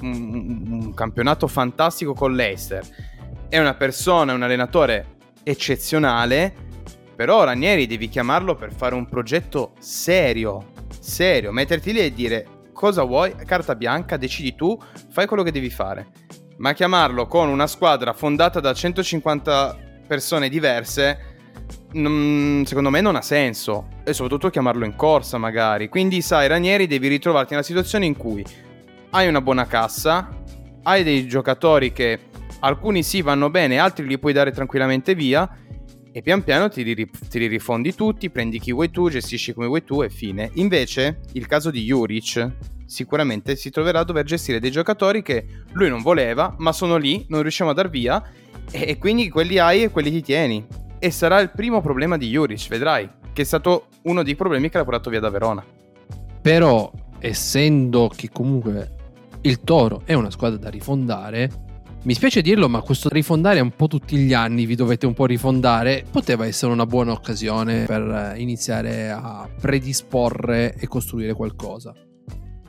un, 0.00 0.66
un 0.68 0.94
campionato 0.94 1.46
fantastico 1.46 2.12
con 2.12 2.34
l'Eister. 2.34 2.84
È 3.48 3.58
una 3.58 3.74
persona, 3.74 4.32
un 4.32 4.42
allenatore 4.42 5.14
eccezionale, 5.44 6.52
però 7.14 7.44
Ranieri 7.44 7.86
devi 7.86 8.08
chiamarlo 8.08 8.56
per 8.56 8.72
fare 8.72 8.94
un 8.94 9.06
progetto 9.06 9.72
serio, 9.78 10.72
serio, 10.98 11.52
metterti 11.52 11.92
lì 11.92 12.00
e 12.00 12.12
dire 12.12 12.46
cosa 12.76 13.02
vuoi, 13.02 13.34
carta 13.44 13.74
bianca, 13.74 14.16
decidi 14.18 14.54
tu, 14.54 14.78
fai 15.10 15.26
quello 15.26 15.42
che 15.42 15.50
devi 15.50 15.70
fare. 15.70 16.08
Ma 16.58 16.74
chiamarlo 16.74 17.26
con 17.26 17.48
una 17.48 17.66
squadra 17.66 18.12
fondata 18.12 18.60
da 18.60 18.72
150 18.72 19.78
persone 20.06 20.48
diverse, 20.48 21.34
non, 21.92 22.62
secondo 22.66 22.90
me 22.90 23.00
non 23.00 23.16
ha 23.16 23.22
senso. 23.22 23.88
E 24.04 24.12
soprattutto 24.12 24.50
chiamarlo 24.50 24.84
in 24.84 24.94
corsa 24.94 25.38
magari. 25.38 25.88
Quindi 25.88 26.20
sai, 26.20 26.46
Ranieri 26.46 26.86
devi 26.86 27.08
ritrovarti 27.08 27.52
nella 27.52 27.64
situazione 27.64 28.04
in 28.06 28.16
cui 28.16 28.44
hai 29.10 29.26
una 29.26 29.40
buona 29.40 29.66
cassa, 29.66 30.28
hai 30.82 31.02
dei 31.02 31.26
giocatori 31.26 31.92
che 31.92 32.28
alcuni 32.60 33.02
sì 33.02 33.22
vanno 33.22 33.50
bene, 33.50 33.78
altri 33.78 34.06
li 34.06 34.18
puoi 34.18 34.32
dare 34.32 34.52
tranquillamente 34.52 35.14
via 35.14 35.48
e 36.16 36.22
pian 36.22 36.42
piano 36.42 36.70
ti 36.70 36.82
li, 36.82 36.94
ti 37.28 37.38
li, 37.38 37.46
rifondi 37.46 37.94
tutti, 37.94 38.30
prendi 38.30 38.58
chi 38.58 38.72
vuoi 38.72 38.90
tu, 38.90 39.10
gestisci 39.10 39.52
come 39.52 39.66
vuoi 39.66 39.84
tu 39.84 40.00
e 40.00 40.08
fine. 40.08 40.48
Invece, 40.54 41.20
il 41.32 41.46
caso 41.46 41.70
di 41.70 41.82
Juric 41.82 42.52
sicuramente 42.86 43.54
si 43.54 43.68
troverà 43.68 43.98
a 43.98 44.04
dover 44.04 44.24
gestire 44.24 44.58
dei 44.58 44.70
giocatori 44.70 45.20
che 45.20 45.44
lui 45.72 45.90
non 45.90 46.00
voleva, 46.00 46.54
ma 46.56 46.72
sono 46.72 46.96
lì, 46.96 47.26
non 47.28 47.42
riusciamo 47.42 47.68
a 47.68 47.74
dar 47.74 47.90
via 47.90 48.24
e, 48.70 48.84
e 48.88 48.96
quindi 48.96 49.28
quelli 49.28 49.58
hai 49.58 49.82
e 49.82 49.90
quelli 49.90 50.10
ti 50.10 50.22
tieni. 50.22 50.66
E 50.98 51.10
sarà 51.10 51.38
il 51.40 51.50
primo 51.50 51.82
problema 51.82 52.16
di 52.16 52.30
Juric, 52.30 52.66
vedrai, 52.68 53.06
che 53.34 53.42
è 53.42 53.44
stato 53.44 53.88
uno 54.04 54.22
dei 54.22 54.36
problemi 54.36 54.70
che 54.70 54.78
l'ha 54.78 54.84
portato 54.84 55.10
via 55.10 55.20
da 55.20 55.28
Verona. 55.28 55.62
Però, 56.40 56.90
essendo 57.18 58.10
che 58.16 58.30
comunque 58.32 58.94
il 59.42 59.60
Toro 59.60 60.00
è 60.06 60.14
una 60.14 60.30
squadra 60.30 60.56
da 60.56 60.70
rifondare, 60.70 61.65
mi 62.06 62.14
spiace 62.14 62.40
dirlo, 62.40 62.68
ma 62.68 62.82
questo 62.82 63.08
rifondare 63.08 63.58
un 63.58 63.72
po' 63.72 63.88
tutti 63.88 64.16
gli 64.16 64.32
anni 64.32 64.64
vi 64.64 64.76
dovete 64.76 65.06
un 65.06 65.14
po' 65.14 65.26
rifondare. 65.26 66.04
Poteva 66.08 66.46
essere 66.46 66.70
una 66.70 66.86
buona 66.86 67.10
occasione 67.10 67.84
per 67.84 68.34
iniziare 68.36 69.10
a 69.10 69.48
predisporre 69.60 70.76
e 70.76 70.86
costruire 70.86 71.32
qualcosa. 71.32 71.92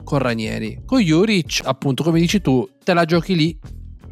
Con 0.02 0.18
Ranieri. 0.18 0.82
Con 0.84 0.98
Juric, 0.98 1.60
appunto, 1.62 2.02
come 2.02 2.18
dici 2.18 2.40
tu, 2.40 2.68
te 2.82 2.92
la 2.92 3.04
giochi 3.04 3.36
lì 3.36 3.58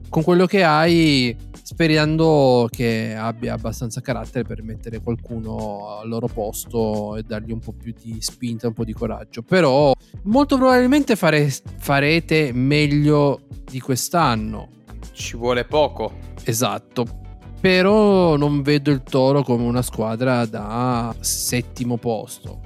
con 0.08 0.22
quello 0.22 0.46
che 0.46 0.62
hai, 0.62 1.36
sperando 1.60 2.68
che 2.70 3.16
abbia 3.16 3.54
abbastanza 3.54 4.00
carattere 4.00 4.44
per 4.44 4.62
mettere 4.62 5.00
qualcuno 5.00 5.98
al 6.00 6.08
loro 6.08 6.28
posto 6.28 7.16
e 7.16 7.24
dargli 7.24 7.50
un 7.50 7.58
po' 7.58 7.72
più 7.72 7.92
di 8.00 8.18
spinta, 8.20 8.68
un 8.68 8.74
po' 8.74 8.84
di 8.84 8.92
coraggio. 8.92 9.42
Però 9.42 9.92
molto 10.22 10.56
probabilmente 10.56 11.16
fare, 11.16 11.52
farete 11.78 12.52
meglio 12.52 13.40
di 13.68 13.80
quest'anno 13.80 14.74
ci 15.16 15.36
vuole 15.36 15.64
poco. 15.64 16.12
Esatto. 16.44 17.24
Però 17.60 18.36
non 18.36 18.62
vedo 18.62 18.90
il 18.90 19.02
Toro 19.02 19.42
come 19.42 19.64
una 19.64 19.82
squadra 19.82 20.44
da 20.44 21.14
settimo 21.20 21.96
posto. 21.96 22.60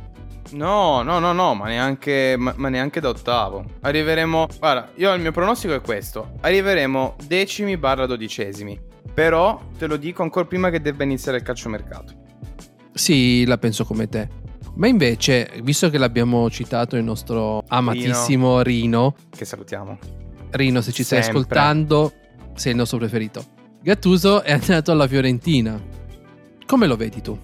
No, 0.51 1.03
no, 1.03 1.21
no, 1.21 1.33
no, 1.33 1.55
ma 1.55 1.69
neanche, 1.69 2.35
ma, 2.37 2.53
ma 2.57 2.69
neanche 2.69 3.01
da 3.01 3.09
ottavo. 3.09 3.65
Arriveremo. 3.81 4.49
Guarda, 4.59 4.91
io 4.97 5.15
il 5.15 5.21
mio 5.21 5.31
pronostico 5.31 5.75
è 5.75 5.81
questo: 5.81 6.33
arriveremo 6.41 7.17
decimi 7.25 7.77
barra 7.77 8.07
dodicesimi. 8.07 8.79
Però 9.15 9.61
te 9.79 9.87
lo 9.87 9.97
dico 9.97 10.23
ancora 10.23 10.47
prima 10.47 10.71
che 10.71 10.81
debba 10.81 11.05
iniziare 11.05 11.39
il 11.39 11.45
calciomercato. 11.45 12.13
Sì, 12.93 13.45
la 13.47 13.59
penso 13.59 13.85
come 13.85 14.09
te. 14.09 14.29
Ma 14.75 14.89
invece, 14.89 15.51
visto 15.63 15.89
che 15.89 15.99
l'abbiamo 15.99 16.51
citato 16.51 16.97
il 16.97 17.05
nostro 17.05 17.63
amatissimo 17.69 18.63
Rino, 18.63 19.15
Rino 19.15 19.29
che 19.31 19.45
salutiamo. 19.45 19.99
Rino, 20.51 20.81
se 20.81 20.93
ci 20.93 21.05
Sempre. 21.05 21.25
stai 21.25 21.37
ascoltando, 21.37 22.13
sei 22.61 22.73
il 22.73 22.77
nostro 22.77 22.99
preferito. 22.99 23.43
Gattuso 23.81 24.43
è 24.43 24.53
andato 24.53 24.93
alla 24.93 25.09
Fiorentina. 25.09 25.83
Come 26.67 26.87
lo 26.87 26.95
vedi 26.95 27.23
tu? 27.23 27.39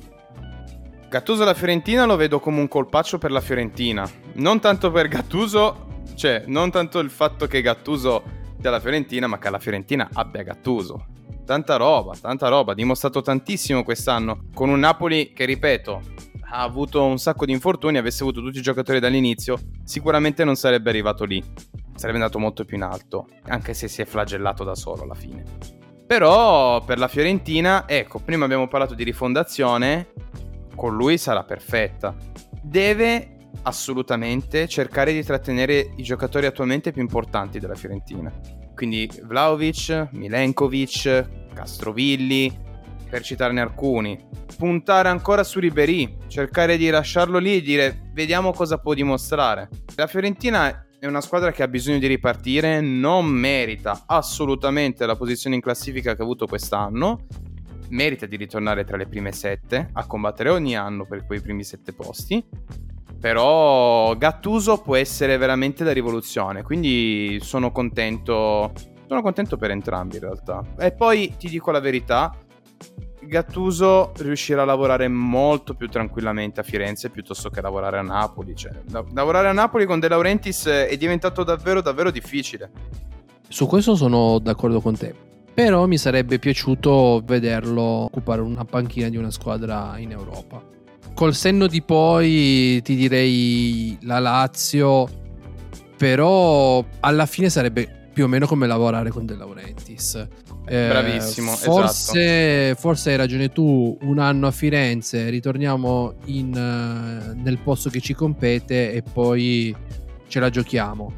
Gattuso 1.09 1.43
alla 1.43 1.55
Fiorentina 1.55 2.05
lo 2.05 2.17
vedo 2.17 2.39
come 2.39 2.61
un 2.61 2.69
colpaccio 2.69 3.17
per 3.17 3.31
la 3.31 3.41
Fiorentina. 3.41 4.07
Non 4.35 4.61
tanto 4.61 4.91
per 4.91 5.09
Gattuso, 5.09 6.03
cioè 6.17 6.45
non 6.49 6.71
tanto 6.71 6.99
il 6.99 7.09
fatto 7.09 7.47
che 7.47 7.63
Gattuso 7.63 8.23
sia 8.61 8.69
alla 8.69 8.79
Fiorentina, 8.79 9.27
ma 9.27 9.39
che 9.39 9.49
la 9.49 9.59
Fiorentina 9.59 10.07
abbia 10.13 10.43
Gattuso. 10.43 11.07
Tanta 11.47 11.77
roba, 11.77 12.15
tanta 12.21 12.49
roba, 12.49 12.73
ha 12.73 12.75
dimostrato 12.75 13.23
tantissimo 13.23 13.85
quest'anno 13.85 14.49
con 14.53 14.69
un 14.69 14.81
Napoli 14.81 15.33
che, 15.33 15.47
ripeto, 15.47 16.03
ha 16.51 16.61
avuto 16.61 17.03
un 17.03 17.17
sacco 17.17 17.47
di 17.47 17.53
infortuni, 17.53 17.97
avesse 17.97 18.23
avuto 18.23 18.43
tutti 18.43 18.59
i 18.59 18.63
giocatori 18.63 19.01
dall'inizio, 19.01 19.59
sicuramente 19.83 20.45
non 20.45 20.57
sarebbe 20.57 20.91
arrivato 20.91 21.25
lì 21.25 21.43
sarebbe 21.97 22.19
andato 22.19 22.39
molto 22.39 22.65
più 22.65 22.77
in 22.77 22.85
alto, 22.85 23.29
anche 23.49 23.75
se 23.75 23.89
si 23.89 24.03
è 24.03 24.05
flagellato 24.05 24.65
da 24.65 24.75
solo 24.75 25.03
alla 25.03 25.15
fine. 25.15 25.43
Però 26.07 26.85
per 26.85 26.99
la 26.99 27.09
Fiorentina, 27.09 27.89
ecco, 27.89 28.21
prima 28.21 28.45
abbiamo 28.45 28.69
parlato 28.69 28.95
di 28.95 29.03
rifondazione, 29.03 30.13
con 30.77 30.95
lui 30.95 31.19
sarà 31.19 31.43
perfetta. 31.43 32.15
Deve 32.63 33.49
assolutamente 33.63 34.69
cercare 34.69 35.13
di 35.13 35.25
trattenere 35.25 35.93
i 35.97 36.03
giocatori 36.05 36.47
attualmente 36.47 36.93
più 36.93 37.03
importanti 37.03 37.59
della 37.59 37.75
Fiorentina. 37.75 38.33
Quindi 38.75 39.11
Vlaovic, 39.25 40.09
Milenkovic, 40.13 41.49
Castrovilli, 41.53 42.65
per 43.09 43.23
citarne 43.23 43.61
alcuni. 43.61 44.19
Puntare 44.57 45.09
ancora 45.09 45.43
su 45.43 45.59
Ribery, 45.59 46.19
cercare 46.29 46.77
di 46.77 46.89
lasciarlo 46.89 47.39
lì 47.39 47.57
e 47.57 47.63
dire 47.63 48.11
vediamo 48.13 48.53
cosa 48.53 48.79
può 48.79 48.95
dimostrare. 48.95 49.69
La 49.97 50.07
Fiorentina 50.07 50.86
è 51.07 51.09
una 51.09 51.21
squadra 51.21 51.53
che 51.53 51.63
ha 51.63 51.69
bisogno 51.69 51.99
di 51.99 52.07
ripartire, 52.07 52.81
non 52.81 53.27
merita 53.27 54.03
assolutamente 54.07 55.07
la 55.07 55.15
posizione 55.15 55.55
in 55.55 55.63
classifica 55.63 56.15
che 56.15 56.21
ha 56.21 56.25
avuto 56.25 56.47
quest'anno, 56.47 57.27
merita 57.91 58.27
di 58.27 58.37
ritornare 58.37 58.85
tra 58.85 58.97
le 58.97 59.07
prime 59.07 59.33
sette, 59.33 59.91
a 59.93 60.07
combattere 60.07 60.51
ogni 60.51 60.77
anno 60.77 61.07
per 61.07 61.25
quei 61.25 61.41
primi 61.41 61.63
sette 61.63 61.93
posti, 61.93 62.45
però 63.21 64.17
Gattuso 64.17 64.79
può 64.83 64.97
essere 64.97 65.37
veramente 65.37 65.85
la 65.85 65.93
rivoluzione, 65.93 66.63
quindi 66.63 67.39
sono 67.41 67.71
contento, 67.71 68.73
sono 69.07 69.23
contento 69.23 69.57
per 69.57 69.71
entrambi 69.71 70.17
in 70.17 70.23
realtà. 70.23 70.65
E 70.79 70.93
poi 70.93 71.35
ti 71.39 71.49
dico 71.49 71.71
la 71.71 71.81
verità, 71.81 72.37
Gattuso 73.27 74.13
riuscirà 74.19 74.63
a 74.63 74.65
lavorare 74.65 75.09
molto 75.09 75.75
più 75.75 75.89
tranquillamente 75.89 76.61
a 76.61 76.63
Firenze 76.63 77.11
piuttosto 77.11 77.51
che 77.51 77.61
lavorare 77.61 77.99
a 77.99 78.03
Napoli. 78.03 78.55
Cioè, 78.55 78.73
la- 78.91 79.05
lavorare 79.13 79.49
a 79.49 79.53
Napoli 79.53 79.87
con 79.87 80.01
De 80.01 80.09
Laurentiis 80.09 80.67
è 80.67 80.97
diventato 80.97 81.45
davvero 81.45 81.81
davvero 81.81 82.11
difficile. 82.11 82.71
Su 83.49 83.67
questo 83.67 83.95
sono 83.95 84.39
d'accordo 84.39 84.81
con 84.81 84.97
te. 84.97 85.15
Però 85.55 85.87
mi 85.87 85.97
sarebbe 85.97 86.39
piaciuto 86.39 87.23
vederlo 87.25 87.83
occupare 87.83 88.43
una 88.43 88.65
panchina 88.65 89.09
di 89.09 89.17
una 89.17 89.31
squadra 89.31 89.95
in 89.97 90.11
Europa. 90.11 90.63
Col 91.15 91.35
senno 91.35 91.67
di 91.67 91.81
poi 91.81 92.83
ti 92.83 92.95
direi 92.95 93.97
la 94.03 94.19
Lazio, 94.19 95.09
però 95.97 96.85
alla 97.01 97.25
fine 97.25 97.49
sarebbe 97.49 98.06
più 98.17 98.25
o 98.25 98.29
meno 98.29 98.47
come 98.47 98.67
lavorare 98.67 99.11
con 99.11 99.27
De 99.27 99.35
Laurentiis. 99.37 100.27
Eh, 100.65 100.89
Bravissimo, 100.89 101.51
forse, 101.51 102.75
forse 102.75 103.11
hai 103.11 103.17
ragione 103.17 103.51
tu, 103.51 103.95
un 104.01 104.19
anno 104.19 104.47
a 104.47 104.53
Firenze, 104.53 105.29
ritorniamo 105.29 106.15
in, 106.25 106.57
eh, 106.57 107.35
nel 107.35 107.59
posto 107.59 107.91
che 107.91 108.01
ci 108.01 108.15
compete 108.15 108.91
e 108.95 109.03
poi 109.03 109.77
ce 110.29 110.41
la 110.41 110.49
giochiamo. 110.49 111.13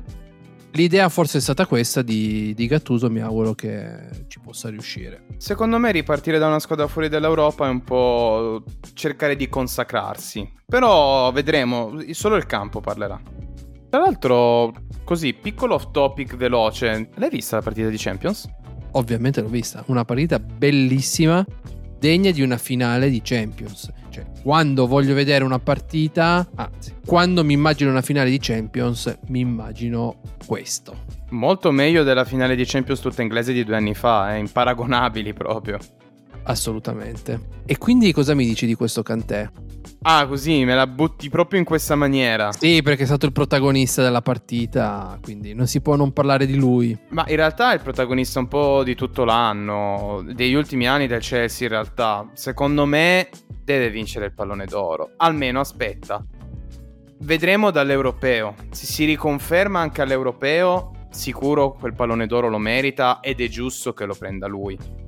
L'idea 0.72 1.08
forse 1.08 1.38
è 1.38 1.40
stata 1.40 1.66
questa 1.66 2.02
di, 2.02 2.52
di 2.54 2.66
Gattuso, 2.66 3.08
mi 3.08 3.20
auguro 3.20 3.54
che 3.54 4.24
ci 4.26 4.40
possa 4.40 4.68
riuscire. 4.68 5.26
Secondo 5.36 5.78
me 5.78 5.92
ripartire 5.92 6.38
da 6.38 6.48
una 6.48 6.58
squadra 6.58 6.88
fuori 6.88 7.08
dall'Europa 7.08 7.68
è 7.68 7.70
un 7.70 7.84
po' 7.84 8.64
cercare 8.94 9.36
di 9.36 9.48
consacrarsi. 9.48 10.52
Però 10.66 11.30
vedremo, 11.30 11.94
solo 12.10 12.34
il 12.34 12.46
campo 12.46 12.80
parlerà. 12.80 13.22
Tra 13.90 14.00
l'altro, 14.00 14.72
così, 15.04 15.32
piccolo 15.32 15.74
off 15.74 15.90
topic 15.90 16.36
veloce. 16.36 17.08
L'hai 17.14 17.30
vista 17.30 17.56
la 17.56 17.62
partita 17.62 17.88
di 17.88 17.96
Champions? 17.96 18.46
Ovviamente 18.92 19.40
l'ho 19.40 19.48
vista, 19.48 19.82
una 19.86 20.04
partita 20.04 20.38
bellissima, 20.38 21.44
degna 21.98 22.30
di 22.30 22.42
una 22.42 22.58
finale 22.58 23.08
di 23.08 23.20
Champions. 23.22 23.90
Cioè, 24.10 24.26
quando 24.42 24.86
voglio 24.86 25.14
vedere 25.14 25.44
una 25.44 25.58
partita, 25.58 26.46
anzi, 26.54 26.96
quando 27.06 27.44
mi 27.44 27.54
immagino 27.54 27.90
una 27.90 28.02
finale 28.02 28.28
di 28.30 28.38
Champions, 28.38 29.18
mi 29.28 29.40
immagino 29.40 30.20
questo. 30.46 31.04
Molto 31.30 31.70
meglio 31.70 32.02
della 32.02 32.24
finale 32.24 32.56
di 32.56 32.64
Champions 32.66 33.00
tutta 33.00 33.22
inglese 33.22 33.52
di 33.52 33.64
due 33.64 33.76
anni 33.76 33.94
fa, 33.94 34.34
eh, 34.34 34.38
imparagonabili 34.38 35.32
proprio. 35.32 35.78
Assolutamente. 36.48 37.62
E 37.66 37.76
quindi 37.76 38.10
cosa 38.12 38.34
mi 38.34 38.46
dici 38.46 38.64
di 38.64 38.74
questo 38.74 39.02
Cantè? 39.02 39.50
Ah, 40.02 40.26
così 40.26 40.64
me 40.64 40.74
la 40.74 40.86
butti 40.86 41.28
proprio 41.28 41.58
in 41.58 41.66
questa 41.66 41.94
maniera. 41.94 42.52
Sì, 42.52 42.80
perché 42.82 43.02
è 43.02 43.06
stato 43.06 43.26
il 43.26 43.32
protagonista 43.32 44.02
della 44.02 44.22
partita, 44.22 45.18
quindi 45.20 45.52
non 45.52 45.66
si 45.66 45.82
può 45.82 45.96
non 45.96 46.12
parlare 46.12 46.46
di 46.46 46.56
lui. 46.56 46.96
Ma 47.10 47.24
in 47.28 47.36
realtà 47.36 47.72
è 47.72 47.74
il 47.74 47.80
protagonista 47.82 48.38
un 48.38 48.48
po' 48.48 48.82
di 48.82 48.94
tutto 48.94 49.24
l'anno, 49.24 50.24
degli 50.24 50.54
ultimi 50.54 50.88
anni 50.88 51.06
del 51.06 51.20
Chelsea 51.20 51.66
in 51.66 51.72
realtà. 51.74 52.30
Secondo 52.32 52.86
me 52.86 53.28
deve 53.62 53.90
vincere 53.90 54.26
il 54.26 54.32
pallone 54.32 54.64
d'oro. 54.64 55.10
Almeno 55.18 55.60
aspetta. 55.60 56.24
Vedremo 57.20 57.70
dall'europeo. 57.70 58.54
Se 58.70 58.86
si 58.86 59.04
riconferma 59.04 59.80
anche 59.80 60.00
all'europeo, 60.00 61.08
sicuro 61.10 61.72
quel 61.72 61.94
pallone 61.94 62.26
d'oro 62.26 62.48
lo 62.48 62.58
merita 62.58 63.20
ed 63.20 63.40
è 63.40 63.48
giusto 63.48 63.92
che 63.92 64.06
lo 64.06 64.14
prenda 64.14 64.46
lui. 64.46 65.06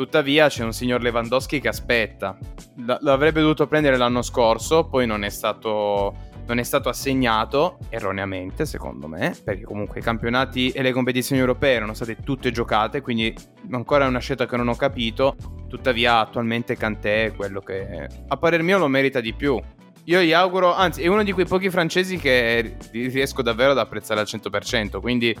Tuttavia 0.00 0.48
c'è 0.48 0.64
un 0.64 0.72
signor 0.72 1.02
Lewandowski 1.02 1.60
che 1.60 1.68
aspetta. 1.68 2.34
L- 2.76 2.96
l'avrebbe 3.00 3.42
dovuto 3.42 3.66
prendere 3.66 3.98
l'anno 3.98 4.22
scorso, 4.22 4.86
poi 4.88 5.06
non 5.06 5.24
è 5.24 5.28
stato, 5.28 6.14
non 6.46 6.58
è 6.58 6.62
stato 6.62 6.88
assegnato, 6.88 7.76
erroneamente 7.90 8.64
secondo 8.64 9.06
me, 9.08 9.36
perché 9.44 9.64
comunque 9.64 10.00
i 10.00 10.02
campionati 10.02 10.70
e 10.70 10.80
le 10.80 10.92
competizioni 10.92 11.42
europee 11.42 11.74
erano 11.74 11.92
state 11.92 12.16
tutte 12.24 12.50
giocate, 12.50 13.02
quindi 13.02 13.36
ancora 13.72 14.06
è 14.06 14.08
una 14.08 14.20
scelta 14.20 14.46
che 14.46 14.56
non 14.56 14.68
ho 14.68 14.74
capito. 14.74 15.36
Tuttavia 15.68 16.20
attualmente 16.20 16.78
Kanté 16.78 17.26
è 17.26 17.34
quello 17.34 17.60
che 17.60 18.08
a 18.26 18.36
parer 18.38 18.62
mio 18.62 18.78
lo 18.78 18.88
merita 18.88 19.20
di 19.20 19.34
più. 19.34 19.60
Io 20.04 20.22
gli 20.22 20.32
auguro, 20.32 20.74
anzi 20.74 21.02
è 21.02 21.08
uno 21.08 21.22
di 21.22 21.32
quei 21.32 21.44
pochi 21.44 21.68
francesi 21.68 22.16
che 22.16 22.78
riesco 22.90 23.42
davvero 23.42 23.72
ad 23.72 23.78
apprezzare 23.78 24.20
al 24.20 24.26
100%, 24.26 24.98
quindi 24.98 25.36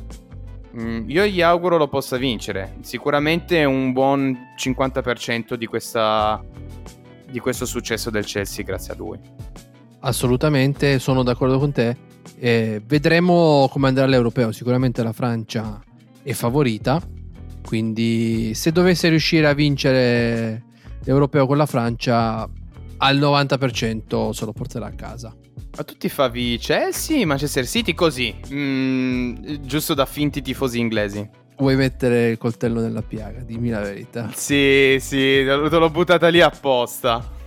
io 0.78 1.26
gli 1.26 1.40
auguro 1.42 1.76
lo 1.76 1.88
possa 1.88 2.16
vincere. 2.16 2.76
Sicuramente 2.80 3.64
un 3.64 3.92
buon 3.92 4.36
50% 4.56 5.54
di, 5.54 5.66
questa, 5.66 6.42
di 7.28 7.38
questo 7.40 7.66
successo 7.66 8.10
del 8.10 8.24
Chelsea 8.24 8.64
grazie 8.64 8.92
a 8.92 8.96
lui. 8.96 9.18
Assolutamente, 10.00 10.98
sono 10.98 11.22
d'accordo 11.22 11.58
con 11.58 11.72
te. 11.72 11.96
Eh, 12.38 12.80
vedremo 12.86 13.68
come 13.70 13.88
andrà 13.88 14.06
l'europeo. 14.06 14.52
Sicuramente 14.52 15.02
la 15.02 15.12
Francia 15.12 15.80
è 16.22 16.32
favorita. 16.32 17.00
Quindi, 17.66 18.54
se 18.54 18.72
dovesse 18.72 19.08
riuscire 19.08 19.46
a 19.46 19.52
vincere 19.52 20.64
l'europeo 21.04 21.46
con 21.46 21.56
la 21.56 21.66
Francia, 21.66 22.48
al 23.02 23.18
90% 23.18 24.30
se 24.30 24.44
lo 24.44 24.52
porterà 24.52 24.86
a 24.86 24.92
casa. 24.92 25.34
Ma 25.76 25.84
tu 25.84 25.96
tifavi 25.96 26.58
Chelsea, 26.58 27.24
Manchester 27.24 27.66
City 27.66 27.94
così, 27.94 28.34
mm, 28.52 29.34
giusto 29.62 29.94
da 29.94 30.06
finti 30.06 30.42
tifosi 30.42 30.78
inglesi. 30.78 31.28
Vuoi 31.56 31.76
mettere 31.76 32.30
il 32.30 32.38
coltello 32.38 32.80
nella 32.80 33.02
piaga? 33.02 33.40
Dimmi 33.40 33.68
la 33.68 33.80
verità. 33.80 34.30
Sì, 34.34 34.96
sì, 34.98 35.44
te 35.44 35.78
l'ho 35.78 35.90
buttata 35.90 36.28
lì 36.28 36.40
apposta. 36.40 37.38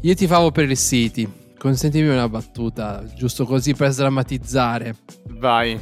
Io 0.00 0.14
tifavo 0.14 0.50
per 0.50 0.70
il 0.70 0.76
City. 0.76 1.30
Consentimi 1.58 2.08
una 2.08 2.28
battuta, 2.28 3.04
giusto 3.14 3.44
così 3.44 3.74
per 3.74 3.90
sdrammatizzare. 3.90 4.96
Vai. 5.28 5.78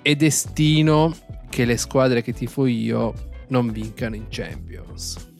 È 0.00 0.14
destino 0.14 1.14
che 1.48 1.64
le 1.64 1.76
squadre 1.76 2.22
che 2.22 2.32
tifo 2.32 2.66
io 2.66 3.12
non 3.48 3.70
vincano 3.70 4.14
in 4.14 4.26
Champions. 4.28 5.32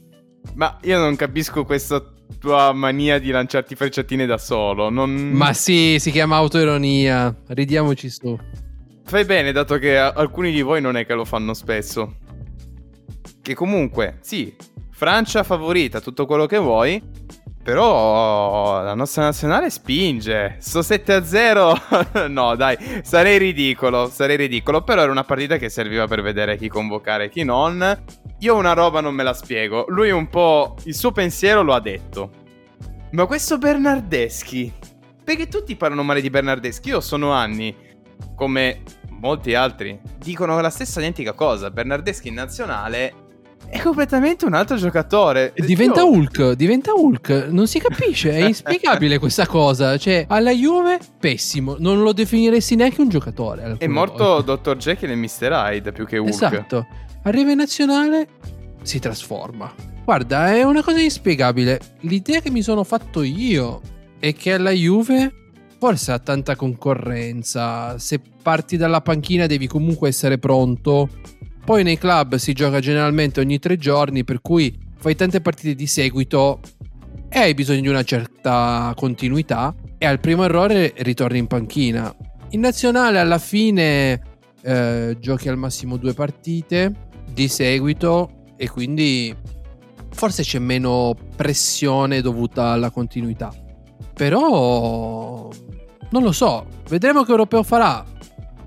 Ma 0.54 0.78
io 0.82 0.98
non 0.98 1.16
capisco 1.16 1.64
questa 1.64 2.02
tua 2.38 2.72
mania 2.72 3.18
di 3.18 3.30
lanciarti 3.30 3.74
frecciatine 3.74 4.26
da 4.26 4.38
solo. 4.38 4.90
Non... 4.90 5.12
Ma 5.12 5.52
sì, 5.52 5.96
si 5.98 6.10
chiama 6.10 6.36
autoironia. 6.36 7.34
Ridiamoci 7.48 8.08
su. 8.10 8.38
Fai 9.04 9.24
bene, 9.24 9.52
dato 9.52 9.78
che 9.78 9.96
alcuni 9.96 10.50
di 10.50 10.62
voi 10.62 10.80
non 10.80 10.96
è 10.96 11.06
che 11.06 11.14
lo 11.14 11.24
fanno 11.24 11.54
spesso. 11.54 12.16
Che 13.40 13.54
comunque, 13.54 14.18
sì, 14.20 14.54
Francia 14.90 15.42
favorita, 15.42 16.00
tutto 16.00 16.26
quello 16.26 16.46
che 16.46 16.58
vuoi. 16.58 17.00
Però 17.66 18.80
la 18.80 18.94
nostra 18.94 19.24
nazionale 19.24 19.70
spinge. 19.70 20.54
Sto 20.60 20.82
7 20.82 21.12
a 21.14 21.24
0. 21.24 21.74
no, 22.30 22.54
dai, 22.54 22.78
sarei 23.02 23.38
ridicolo. 23.38 24.08
Sarei 24.08 24.36
ridicolo. 24.36 24.82
Però 24.84 25.02
era 25.02 25.10
una 25.10 25.24
partita 25.24 25.56
che 25.56 25.68
serviva 25.68 26.06
per 26.06 26.22
vedere 26.22 26.56
chi 26.56 26.68
convocare 26.68 27.24
e 27.24 27.28
chi 27.28 27.42
non. 27.42 28.04
Io 28.38 28.54
una 28.54 28.72
roba 28.72 29.00
non 29.00 29.16
me 29.16 29.24
la 29.24 29.34
spiego. 29.34 29.84
Lui 29.88 30.12
un 30.12 30.28
po'. 30.28 30.76
Il 30.84 30.94
suo 30.94 31.10
pensiero 31.10 31.62
lo 31.62 31.74
ha 31.74 31.80
detto. 31.80 32.30
Ma 33.10 33.26
questo 33.26 33.58
Bernardeschi. 33.58 34.72
Perché 35.24 35.48
tutti 35.48 35.74
parlano 35.74 36.04
male 36.04 36.20
di 36.20 36.30
Bernardeschi? 36.30 36.90
Io 36.90 37.00
sono 37.00 37.32
anni. 37.32 37.74
Come 38.36 38.82
molti 39.08 39.56
altri. 39.56 40.00
Dicono 40.16 40.60
la 40.60 40.70
stessa 40.70 41.00
identica 41.00 41.32
cosa. 41.32 41.72
Bernardeschi 41.72 42.28
in 42.28 42.34
nazionale 42.34 43.25
è 43.68 43.80
completamente 43.80 44.44
un 44.44 44.54
altro 44.54 44.76
giocatore. 44.76 45.52
Diventa 45.56 46.00
Io... 46.00 46.10
Hulk, 46.10 46.52
diventa 46.52 46.92
Hulk, 46.94 47.48
non 47.50 47.66
si 47.66 47.78
capisce, 47.78 48.30
è 48.30 48.44
inspiegabile 48.46 49.18
questa 49.18 49.46
cosa. 49.46 49.96
Cioè, 49.96 50.26
alla 50.28 50.52
Juve, 50.52 50.98
pessimo, 51.18 51.76
non 51.78 52.02
lo 52.02 52.12
definiresti 52.12 52.76
neanche 52.76 53.00
un 53.00 53.08
giocatore. 53.08 53.76
È 53.78 53.86
morto 53.86 54.40
Dr. 54.40 54.76
Jekyll 54.76 55.10
e 55.10 55.16
Mr. 55.16 55.50
Hyde 55.50 55.92
più 55.92 56.06
che 56.06 56.18
Hulk. 56.18 56.30
Esatto. 56.30 56.86
Arriva 57.24 57.50
in 57.50 57.58
nazionale, 57.58 58.28
si 58.82 58.98
trasforma. 58.98 59.72
Guarda, 60.04 60.54
è 60.54 60.62
una 60.62 60.82
cosa 60.82 61.00
inspiegabile. 61.00 61.80
L'idea 62.00 62.40
che 62.40 62.50
mi 62.50 62.62
sono 62.62 62.84
fatto 62.84 63.22
io 63.22 63.80
è 64.20 64.32
che 64.34 64.52
alla 64.52 64.70
Juve 64.70 65.32
forse 65.78 66.12
ha 66.12 66.18
tanta 66.18 66.56
concorrenza. 66.56 67.98
Se 67.98 68.20
parti 68.42 68.76
dalla 68.76 69.00
panchina 69.00 69.46
devi 69.46 69.66
comunque 69.66 70.08
essere 70.08 70.38
pronto 70.38 71.08
poi 71.66 71.82
nei 71.82 71.98
club 71.98 72.36
si 72.36 72.52
gioca 72.52 72.78
generalmente 72.78 73.40
ogni 73.40 73.58
tre 73.58 73.76
giorni, 73.76 74.22
per 74.22 74.40
cui 74.40 74.72
fai 74.98 75.16
tante 75.16 75.40
partite 75.40 75.74
di 75.74 75.88
seguito 75.88 76.60
e 77.28 77.40
hai 77.40 77.54
bisogno 77.54 77.80
di 77.80 77.88
una 77.88 78.04
certa 78.04 78.92
continuità 78.94 79.74
e 79.98 80.06
al 80.06 80.20
primo 80.20 80.44
errore 80.44 80.94
ritorni 80.98 81.38
in 81.38 81.48
panchina. 81.48 82.14
In 82.50 82.60
nazionale 82.60 83.18
alla 83.18 83.38
fine 83.38 84.22
eh, 84.62 85.16
giochi 85.18 85.48
al 85.48 85.58
massimo 85.58 85.96
due 85.96 86.14
partite 86.14 87.08
di 87.32 87.48
seguito 87.48 88.44
e 88.56 88.70
quindi 88.70 89.34
forse 90.12 90.44
c'è 90.44 90.60
meno 90.60 91.16
pressione 91.34 92.20
dovuta 92.20 92.66
alla 92.68 92.90
continuità. 92.90 93.52
Però 94.14 95.50
non 96.10 96.22
lo 96.22 96.30
so, 96.30 96.64
vedremo 96.88 97.24
che 97.24 97.32
europeo 97.32 97.64
farà. 97.64 98.04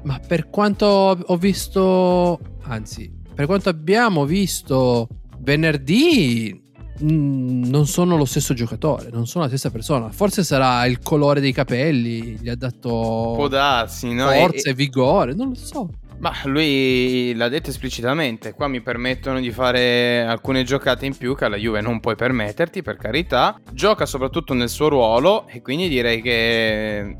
Ma 0.04 0.20
per 0.26 0.50
quanto 0.50 0.86
ho 0.86 1.38
visto, 1.38 2.40
anzi, 2.64 3.12
per 3.34 3.46
quanto 3.46 3.70
abbiamo 3.70 4.26
visto 4.26 5.08
venerdì, 5.40 6.62
mm, 7.04 7.64
non 7.66 7.86
sono 7.86 8.16
lo 8.16 8.26
stesso 8.26 8.54
giocatore, 8.54 9.10
non 9.12 9.28
sono 9.28 9.44
la 9.44 9.50
stessa 9.50 9.70
persona. 9.72 10.10
Forse 10.10 10.44
sarà 10.44 10.86
il 10.86 11.00
colore 11.00 11.42
dei 11.42 11.52
capelli, 11.52 12.38
gli 12.40 12.50
ha 12.50 12.56
dato 12.56 13.34
Può 13.36 13.48
darsi, 13.48 14.14
no? 14.14 14.30
forza 14.30 14.70
e, 14.70 14.72
e 14.72 14.74
vigore, 14.74 15.34
non 15.34 15.50
lo 15.50 15.56
so. 15.56 15.90
Ma 16.20 16.34
lui 16.46 17.34
l'ha 17.34 17.48
detto 17.48 17.70
esplicitamente, 17.70 18.54
qua 18.54 18.68
mi 18.68 18.82
permettono 18.82 19.40
di 19.40 19.52
fare 19.52 20.22
alcune 20.26 20.64
giocate 20.64 21.06
in 21.06 21.16
più 21.16 21.34
che 21.34 21.46
alla 21.46 21.56
Juve 21.56 21.80
non 21.80 22.02
puoi 22.02 22.16
permetterti, 22.16 22.82
per 22.82 22.98
carità. 22.98 23.58
Gioca 23.72 24.06
soprattutto 24.06 24.54
nel 24.54 24.68
suo 24.68 24.90
ruolo 24.90 25.48
e 25.48 25.62
quindi 25.62 25.88
direi 25.88 26.22
che 26.22 27.16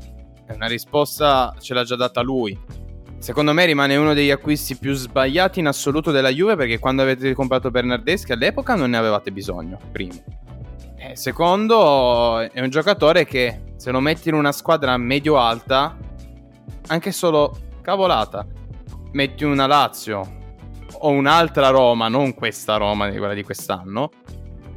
una 0.54 0.66
risposta 0.66 1.54
ce 1.58 1.74
l'ha 1.74 1.84
già 1.84 1.96
data 1.96 2.20
lui. 2.20 2.58
Secondo 3.18 3.52
me 3.52 3.66
rimane 3.66 3.96
uno 3.96 4.14
degli 4.14 4.30
acquisti 4.30 4.76
più 4.76 4.94
sbagliati 4.94 5.60
in 5.60 5.66
assoluto 5.66 6.10
della 6.10 6.30
Juve 6.30 6.56
perché 6.56 6.78
quando 6.78 7.02
avete 7.02 7.34
comprato 7.34 7.70
Bernardeschi 7.70 8.32
all'epoca 8.32 8.74
non 8.74 8.90
ne 8.90 8.96
avevate 8.96 9.30
bisogno, 9.30 9.78
primo. 9.92 10.22
E 10.96 11.16
secondo, 11.16 12.38
è 12.38 12.60
un 12.60 12.70
giocatore 12.70 13.26
che 13.26 13.72
se 13.76 13.90
lo 13.90 14.00
metti 14.00 14.28
in 14.28 14.34
una 14.34 14.52
squadra 14.52 14.96
medio-alta, 14.96 15.96
anche 16.88 17.12
solo 17.12 17.56
cavolata, 17.82 18.46
metti 19.12 19.44
una 19.44 19.66
Lazio 19.66 20.38
o 20.98 21.10
un'altra 21.10 21.68
Roma, 21.68 22.08
non 22.08 22.34
questa 22.34 22.76
Roma, 22.76 23.08
quella 23.10 23.34
di 23.34 23.42
quest'anno, 23.42 24.10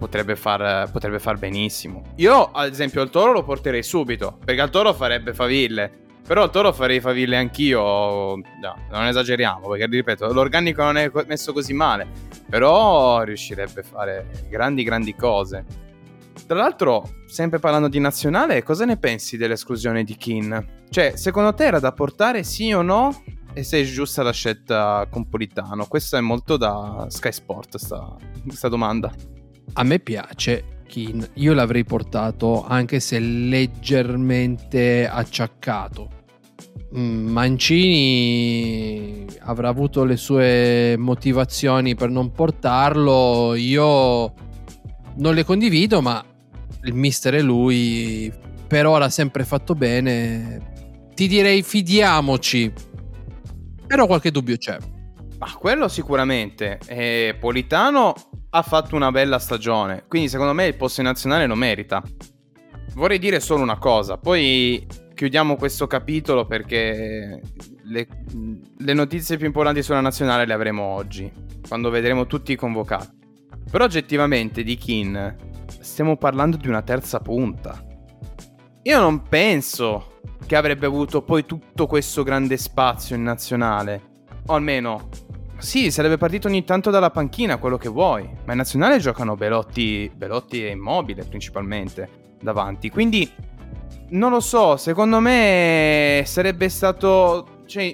potrebbe 0.04 0.36
far, 0.36 0.92
potrebbe 0.92 1.18
far 1.18 1.38
benissimo. 1.38 2.02
Io, 2.18 2.52
ad 2.52 2.70
esempio, 2.70 3.02
al 3.02 3.10
Toro 3.10 3.32
lo 3.32 3.44
porterei 3.44 3.84
subito, 3.84 4.38
perché 4.44 4.60
al 4.60 4.70
Toro 4.70 4.94
farebbe 4.94 5.34
faville. 5.34 6.02
Però 6.28 6.44
al 6.44 6.52
Toro 6.52 6.74
farei 6.74 7.00
faville 7.00 7.38
anch'io. 7.38 8.36
No, 8.36 8.76
non 8.92 9.06
esageriamo, 9.06 9.70
perché 9.70 9.86
ripeto, 9.86 10.34
l'organico 10.34 10.84
non 10.84 10.98
è 10.98 11.10
messo 11.26 11.54
così 11.54 11.72
male. 11.72 12.08
Però 12.50 13.22
riuscirebbe 13.22 13.80
a 13.80 13.84
fare 13.84 14.28
grandi, 14.50 14.84
grandi 14.84 15.16
cose. 15.16 15.64
Tra 16.46 16.58
l'altro, 16.58 17.22
sempre 17.26 17.60
parlando 17.60 17.88
di 17.88 18.00
nazionale, 18.00 18.62
cosa 18.62 18.84
ne 18.84 18.98
pensi 18.98 19.38
dell'esclusione 19.38 20.04
di 20.04 20.18
Kin? 20.18 20.82
Cioè, 20.90 21.16
secondo 21.16 21.54
te 21.54 21.64
era 21.64 21.80
da 21.80 21.94
portare 21.94 22.44
sì 22.44 22.74
o 22.74 22.82
no? 22.82 23.24
E 23.54 23.64
se 23.64 23.80
è 23.80 23.84
giusta 23.84 24.22
la 24.22 24.34
scelta 24.34 25.08
con 25.10 25.30
Politano? 25.30 25.86
Questa 25.86 26.18
è 26.18 26.22
molto 26.22 26.58
da 26.58 27.06
Sky 27.08 27.32
Sport, 27.32 27.78
sta, 27.78 28.16
questa 28.46 28.68
domanda. 28.68 29.14
A 29.74 29.84
me 29.84 30.00
piace 30.00 30.82
Kin, 30.88 31.28
io 31.36 31.54
l'avrei 31.54 31.84
portato 31.84 32.66
anche 32.66 33.00
se 33.00 33.18
leggermente 33.20 35.08
acciaccato. 35.08 36.10
Mm, 36.96 37.28
Mancini 37.30 38.46
avrà 39.40 39.70
avuto 39.70 40.04
le 40.04 40.18
sue 40.18 40.96
motivazioni 40.98 41.96
per 41.96 42.10
non 42.10 42.32
portarlo, 42.32 43.56
io 43.56 44.34
non 45.16 45.34
le 45.34 45.44
condivido, 45.44 46.02
ma 46.02 46.24
il 46.84 46.94
mister 46.94 47.34
è 47.36 47.42
lui, 47.42 48.32
per 48.68 48.86
ora 48.86 49.06
ha 49.06 49.10
sempre 49.10 49.44
fatto 49.46 49.74
bene. 49.74 50.72
Ti 51.16 51.28
direi 51.28 51.64
fidiamoci 51.64 52.92
però 53.94 54.08
qualche 54.08 54.32
dubbio 54.32 54.58
c'è. 54.58 54.76
Ah, 55.44 55.58
quello 55.58 55.90
sicuramente. 55.90 56.80
E 56.88 57.36
Politano 57.38 58.14
ha 58.52 58.62
fatto 58.62 58.96
una 58.96 59.12
bella 59.12 59.40
stagione, 59.40 60.06
quindi 60.08 60.30
secondo 60.30 60.54
me 60.54 60.68
il 60.68 60.76
posto 60.76 61.02
in 61.02 61.08
nazionale 61.08 61.48
lo 61.48 61.56
merita. 61.56 62.02
Vorrei 62.94 63.20
dire 63.20 63.42
solo 63.42 63.62
una 63.62 63.78
cosa, 63.78 64.18
poi 64.18 64.88
chiudiamo 65.14 65.58
questo 65.58 65.86
capitolo 65.86 66.46
perché 66.46 67.42
le, 67.84 68.08
le 68.78 68.94
notizie 68.94 69.36
più 69.36 69.46
importanti 69.46 69.84
sulla 69.84 70.00
nazionale 70.00 70.46
le 70.46 70.54
avremo 70.54 70.84
oggi, 70.84 71.30
quando 71.68 71.90
vedremo 71.90 72.26
tutti 72.26 72.54
i 72.54 72.56
convocati. 72.56 73.20
Però 73.70 73.84
oggettivamente 73.84 74.64
di 74.64 74.78
Kin 74.78 75.36
stiamo 75.82 76.16
parlando 76.16 76.56
di 76.56 76.70
una 76.70 76.84
terza 76.84 77.20
punta. 77.20 77.84
Io 78.84 79.00
non 79.00 79.24
penso 79.24 80.22
che 80.46 80.56
avrebbe 80.56 80.86
avuto 80.86 81.22
poi 81.22 81.46
tutto 81.46 81.86
questo 81.86 82.24
grande 82.24 82.56
spazio 82.56 83.18
in 83.18 83.24
nazionale. 83.24 84.12
O 84.48 84.54
almeno, 84.54 85.10
sì, 85.64 85.92
sarebbe 85.92 86.18
partito 86.18 86.48
ogni 86.48 86.64
tanto 86.64 86.90
dalla 86.90 87.10
panchina, 87.10 87.58
quello 87.58 87.78
che 87.78 87.90
vuoi. 87.90 88.30
Ma 88.46 88.52
in 88.52 88.58
nazionale 88.58 89.00
giocano 89.00 89.36
Belotti, 89.36 90.12
Belotti 90.14 90.66
e 90.66 90.72
Immobile 90.72 91.24
principalmente 91.24 92.36
davanti. 92.42 92.90
Quindi, 92.90 93.32
non 94.10 94.32
lo 94.32 94.40
so, 94.42 94.78
secondo 94.78 95.20
me 95.20 96.24
sarebbe 96.26 96.68
stato... 96.70 97.62
Cioè, 97.66 97.94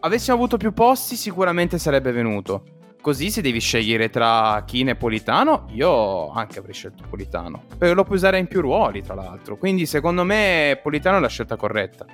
avessimo 0.00 0.36
avuto 0.36 0.56
più 0.56 0.72
posti 0.72 1.16
sicuramente 1.16 1.78
sarebbe 1.78 2.12
venuto. 2.12 2.62
Così 3.00 3.30
se 3.30 3.42
devi 3.42 3.60
scegliere 3.60 4.08
tra 4.08 4.62
Kine 4.66 4.92
e 4.92 4.96
Politano, 4.96 5.66
io 5.70 6.30
anche 6.30 6.58
avrei 6.58 6.74
scelto 6.74 7.04
Politano. 7.08 7.62
Perché 7.76 7.94
lo 7.94 8.04
puoi 8.04 8.16
usare 8.18 8.38
in 8.38 8.46
più 8.46 8.60
ruoli, 8.60 9.02
tra 9.02 9.14
l'altro. 9.14 9.56
Quindi 9.56 9.84
secondo 9.84 10.24
me 10.24 10.78
Politano 10.82 11.16
è 11.16 11.20
la 11.20 11.28
scelta 11.28 11.56
corretta. 11.56 12.06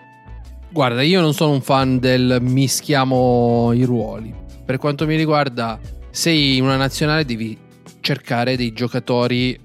Guarda, 0.70 1.02
io 1.02 1.20
non 1.20 1.34
sono 1.34 1.52
un 1.52 1.60
fan 1.60 1.98
del 1.98 2.38
mischiamo 2.40 3.72
i 3.72 3.84
ruoli. 3.84 4.42
Per 4.64 4.78
quanto 4.78 5.06
mi 5.06 5.16
riguarda, 5.16 5.78
sei 6.10 6.58
una 6.60 6.76
nazionale 6.76 7.24
devi 7.24 7.56
cercare 8.00 8.56
dei 8.56 8.72
giocatori 8.72 9.58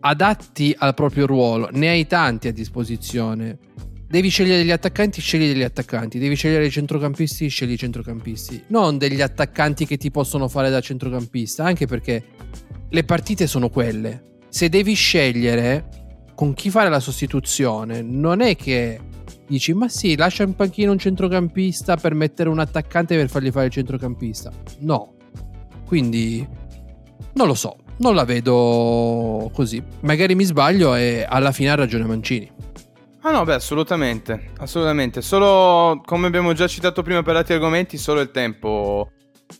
adatti 0.00 0.74
al 0.78 0.94
proprio 0.94 1.26
ruolo. 1.26 1.68
Ne 1.72 1.88
hai 1.88 2.06
tanti 2.06 2.48
a 2.48 2.52
disposizione. 2.52 3.58
Devi 4.08 4.30
scegliere 4.30 4.58
degli 4.58 4.70
attaccanti, 4.70 5.20
scegli 5.20 5.46
degli 5.48 5.62
attaccanti. 5.62 6.18
Devi 6.18 6.34
scegliere 6.34 6.66
i 6.66 6.70
centrocampisti, 6.70 7.48
scegli 7.48 7.72
i 7.72 7.76
centrocampisti. 7.76 8.64
Non 8.68 8.96
degli 8.96 9.20
attaccanti 9.20 9.84
che 9.84 9.98
ti 9.98 10.10
possono 10.10 10.48
fare 10.48 10.70
da 10.70 10.80
centrocampista, 10.80 11.64
anche 11.64 11.86
perché 11.86 12.24
le 12.88 13.04
partite 13.04 13.46
sono 13.46 13.68
quelle. 13.68 14.22
Se 14.48 14.70
devi 14.70 14.94
scegliere 14.94 15.88
con 16.34 16.54
chi 16.54 16.70
fare 16.70 16.88
la 16.88 17.00
sostituzione, 17.00 18.00
non 18.00 18.40
è 18.40 18.56
che 18.56 18.98
dici 19.48 19.72
ma 19.72 19.88
sì, 19.88 20.16
lascia 20.16 20.44
in 20.44 20.54
panchina 20.54 20.90
un 20.90 20.98
centrocampista 20.98 21.96
per 21.96 22.14
mettere 22.14 22.48
un 22.48 22.58
attaccante 22.58 23.16
per 23.16 23.28
fargli 23.28 23.50
fare 23.50 23.66
il 23.66 23.72
centrocampista. 23.72 24.52
No. 24.80 25.14
Quindi 25.86 26.46
non 27.32 27.46
lo 27.46 27.54
so, 27.54 27.76
non 27.98 28.14
la 28.14 28.24
vedo 28.24 29.50
così. 29.52 29.82
Magari 30.00 30.34
mi 30.34 30.44
sbaglio 30.44 30.94
e 30.94 31.24
alla 31.28 31.52
fine 31.52 31.70
ha 31.70 31.74
ragione 31.74 32.04
Mancini. 32.04 32.50
Ah 33.22 33.32
no, 33.32 33.44
beh, 33.44 33.54
assolutamente, 33.54 34.52
assolutamente. 34.58 35.22
Solo, 35.22 36.00
come 36.04 36.26
abbiamo 36.28 36.52
già 36.52 36.66
citato 36.66 37.02
prima 37.02 37.22
per 37.22 37.36
altri 37.36 37.54
argomenti, 37.54 37.98
solo 37.98 38.20
il 38.20 38.30
tempo 38.30 39.10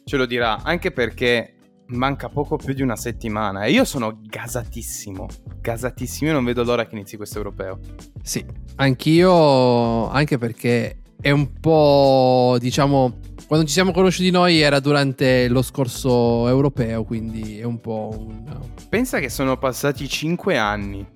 ce 0.04 0.16
lo 0.16 0.26
dirà. 0.26 0.62
Anche 0.62 0.90
perché 0.92 1.54
manca 1.88 2.28
poco 2.28 2.56
più 2.56 2.74
di 2.74 2.82
una 2.82 2.96
settimana 2.96 3.64
e 3.64 3.70
io 3.70 3.84
sono 3.84 4.18
gasatissimo, 4.20 5.26
gasatissimo. 5.60 6.28
Io 6.28 6.34
non 6.34 6.44
vedo 6.44 6.64
l'ora 6.64 6.86
che 6.86 6.94
inizi 6.94 7.16
questo 7.16 7.38
europeo. 7.38 7.78
Sì, 8.22 8.44
anch'io, 8.76 10.08
anche 10.08 10.38
perché 10.38 11.00
è 11.20 11.30
un 11.30 11.58
po', 11.58 12.56
diciamo, 12.60 13.18
quando 13.46 13.66
ci 13.66 13.72
siamo 13.72 13.92
conosciuti 13.92 14.30
noi 14.30 14.60
era 14.60 14.80
durante 14.80 15.48
lo 15.48 15.62
scorso 15.62 16.46
europeo, 16.46 17.04
quindi 17.04 17.58
è 17.58 17.64
un 17.64 17.80
po' 17.80 18.14
un... 18.16 18.44
Pensa 18.88 19.18
che 19.18 19.28
sono 19.28 19.56
passati 19.56 20.08
5 20.08 20.56
anni 20.56 21.06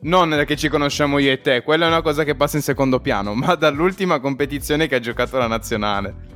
non 0.00 0.44
che 0.46 0.56
ci 0.56 0.68
conosciamo 0.68 1.18
io 1.18 1.32
e 1.32 1.40
te, 1.40 1.62
quella 1.62 1.86
è 1.86 1.88
una 1.88 2.02
cosa 2.02 2.24
che 2.24 2.34
passa 2.34 2.56
in 2.56 2.62
secondo 2.62 3.00
piano, 3.00 3.34
ma 3.34 3.54
dall'ultima 3.54 4.20
competizione 4.20 4.86
che 4.88 4.96
ha 4.96 5.00
giocato 5.00 5.38
la 5.38 5.46
nazionale. 5.46 6.34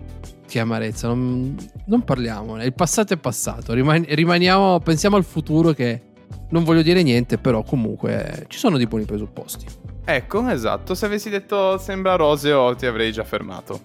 Che 0.50 0.58
amarezza, 0.58 1.06
non, 1.06 1.54
non 1.84 2.02
parliamone. 2.02 2.64
Il 2.64 2.72
passato 2.72 3.14
è 3.14 3.16
passato, 3.16 3.72
Riman- 3.72 4.04
rimaniamo, 4.08 4.80
pensiamo 4.80 5.14
al 5.14 5.22
futuro 5.22 5.70
che 5.70 6.02
non 6.48 6.64
voglio 6.64 6.82
dire 6.82 7.04
niente, 7.04 7.38
però 7.38 7.62
comunque 7.62 8.46
ci 8.48 8.58
sono 8.58 8.76
dei 8.76 8.88
buoni 8.88 9.04
presupposti. 9.04 9.64
Ecco, 10.04 10.48
esatto, 10.48 10.96
se 10.96 11.06
avessi 11.06 11.30
detto 11.30 11.78
sembra 11.78 12.16
roseo 12.16 12.74
ti 12.74 12.86
avrei 12.86 13.12
già 13.12 13.22
fermato. 13.22 13.80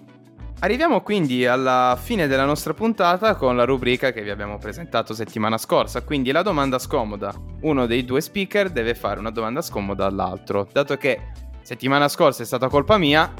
Arriviamo 0.58 1.02
quindi 1.02 1.46
alla 1.46 1.96
fine 2.02 2.26
della 2.26 2.44
nostra 2.44 2.74
puntata 2.74 3.36
con 3.36 3.54
la 3.54 3.64
rubrica 3.64 4.10
che 4.10 4.24
vi 4.24 4.30
abbiamo 4.30 4.58
presentato 4.58 5.14
settimana 5.14 5.58
scorsa, 5.58 6.02
quindi 6.02 6.32
la 6.32 6.42
domanda 6.42 6.80
scomoda. 6.80 7.32
Uno 7.60 7.86
dei 7.86 8.04
due 8.04 8.20
speaker 8.20 8.70
deve 8.70 8.96
fare 8.96 9.20
una 9.20 9.30
domanda 9.30 9.62
scomoda 9.62 10.04
all'altro. 10.04 10.66
Dato 10.72 10.96
che 10.96 11.28
settimana 11.62 12.08
scorsa 12.08 12.42
è 12.42 12.46
stata 12.46 12.66
colpa 12.66 12.98
mia, 12.98 13.32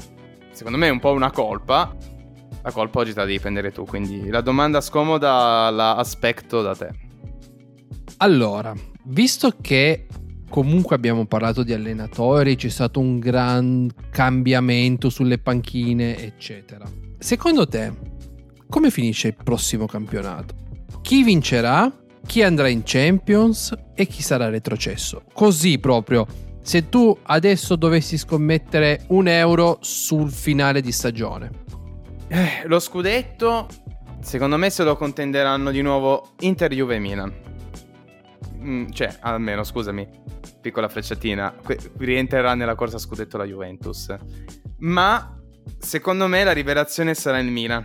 secondo 0.51 0.77
me 0.77 0.87
è 0.87 0.91
un 0.91 0.99
po' 0.99 1.11
una 1.11 1.31
colpa, 1.31 1.93
la 2.61 2.71
colpa 2.71 2.99
oggi 2.99 3.13
te 3.13 3.19
la 3.19 3.25
devi 3.25 3.39
prendere 3.39 3.71
tu, 3.71 3.85
quindi 3.85 4.29
la 4.29 4.41
domanda 4.41 4.81
scomoda 4.81 5.69
la 5.69 5.95
aspetto 5.95 6.61
da 6.61 6.75
te. 6.75 6.89
Allora, 8.17 8.73
visto 9.03 9.55
che 9.61 10.07
comunque 10.49 10.95
abbiamo 10.95 11.25
parlato 11.25 11.63
di 11.63 11.73
allenatori, 11.73 12.55
c'è 12.55 12.69
stato 12.69 12.99
un 12.99 13.19
gran 13.19 13.89
cambiamento 14.09 15.09
sulle 15.09 15.37
panchine, 15.37 16.17
eccetera 16.17 17.05
Secondo 17.19 17.67
te, 17.67 17.91
come 18.69 18.91
finisce 18.91 19.29
il 19.29 19.35
prossimo 19.43 19.87
campionato? 19.87 20.53
Chi 21.01 21.23
vincerà? 21.23 21.91
Chi 22.25 22.43
andrà 22.43 22.67
in 22.67 22.81
Champions? 22.83 23.73
E 23.95 24.05
chi 24.05 24.21
sarà 24.21 24.49
retrocesso? 24.49 25.23
Così 25.33 25.79
proprio, 25.79 26.27
se 26.61 26.89
tu 26.89 27.17
adesso 27.23 27.75
dovessi 27.75 28.17
scommettere 28.17 29.05
un 29.07 29.27
euro 29.27 29.79
sul 29.81 30.31
finale 30.31 30.81
di 30.81 30.91
stagione. 30.91 31.65
Eh, 32.29 32.63
lo 32.65 32.79
scudetto, 32.79 33.67
secondo 34.19 34.57
me 34.57 34.69
se 34.69 34.83
lo 34.83 34.97
contenderanno 34.97 35.71
di 35.71 35.81
nuovo 35.81 36.33
Inter, 36.39 36.73
Juve 36.73 36.95
e 36.95 36.99
Milan. 36.99 37.33
Mm, 38.59 38.89
cioè, 38.89 39.17
almeno, 39.21 39.63
scusami, 39.63 40.07
piccola 40.59 40.89
frecciatina, 40.89 41.55
qui 41.63 41.77
rientrerà 41.99 42.53
nella 42.53 42.75
corsa 42.75 42.97
scudetto 42.97 43.37
la 43.37 43.45
Juventus. 43.45 44.13
Ma 44.79 45.39
secondo 45.79 46.27
me 46.27 46.43
la 46.43 46.51
rivelazione 46.51 47.13
sarà 47.13 47.39
il 47.39 47.49
Milan. 47.49 47.83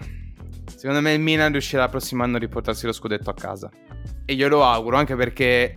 Secondo 0.74 1.00
me 1.00 1.12
il 1.12 1.20
Milan 1.20 1.52
riuscirà 1.52 1.84
il 1.84 1.90
prossimo 1.90 2.24
anno 2.24 2.36
a 2.36 2.40
riportarsi 2.40 2.86
lo 2.86 2.92
scudetto 2.92 3.30
a 3.30 3.34
casa. 3.34 3.70
E 4.24 4.32
io 4.32 4.48
lo 4.48 4.64
auguro, 4.64 4.96
anche 4.96 5.14
perché 5.14 5.76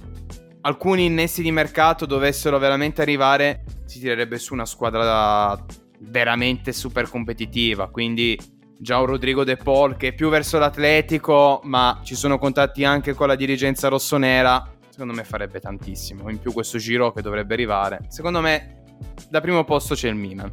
alcuni 0.62 1.06
innessi 1.06 1.44
di 1.44 1.52
mercato 1.52 2.08
dovessero 2.08 2.58
veramente 2.58 3.04
arrivare, 3.04 3.64
si 3.86 4.00
tirerebbe 4.00 4.40
su 4.40 4.54
una 4.54 4.66
squadra 4.66 5.64
veramente 6.00 6.74
super 6.74 7.08
competitiva. 7.08 7.90
Quindi 7.90 8.38
già 8.78 9.00
un 9.00 9.06
Rodrigo 9.06 9.44
De 9.44 9.58
Paul 9.58 9.96
che 9.98 10.10
è 10.10 10.14
più 10.14 10.30
verso 10.30 10.58
l'atletico, 10.58 11.62
ma 11.64 12.00
ci 12.04 12.16
sono 12.16 12.38
contatti 12.38 12.84
anche 12.84 13.14
con 13.14 13.28
la 13.28 13.36
dirigenza 13.36 13.88
rossonera. 13.88 14.72
Secondo 14.90 15.14
me 15.14 15.24
farebbe 15.24 15.60
tantissimo. 15.60 16.30
In 16.30 16.40
più 16.40 16.54
questo 16.54 16.78
giro 16.78 17.12
che 17.12 17.22
dovrebbe 17.22 17.54
arrivare. 17.54 18.02
Secondo 18.08 18.42
me 18.42 18.84
da 19.30 19.42
primo 19.42 19.64
posto 19.64 19.96
c'è 19.96 20.10
il 20.10 20.16
Milan. 20.16 20.50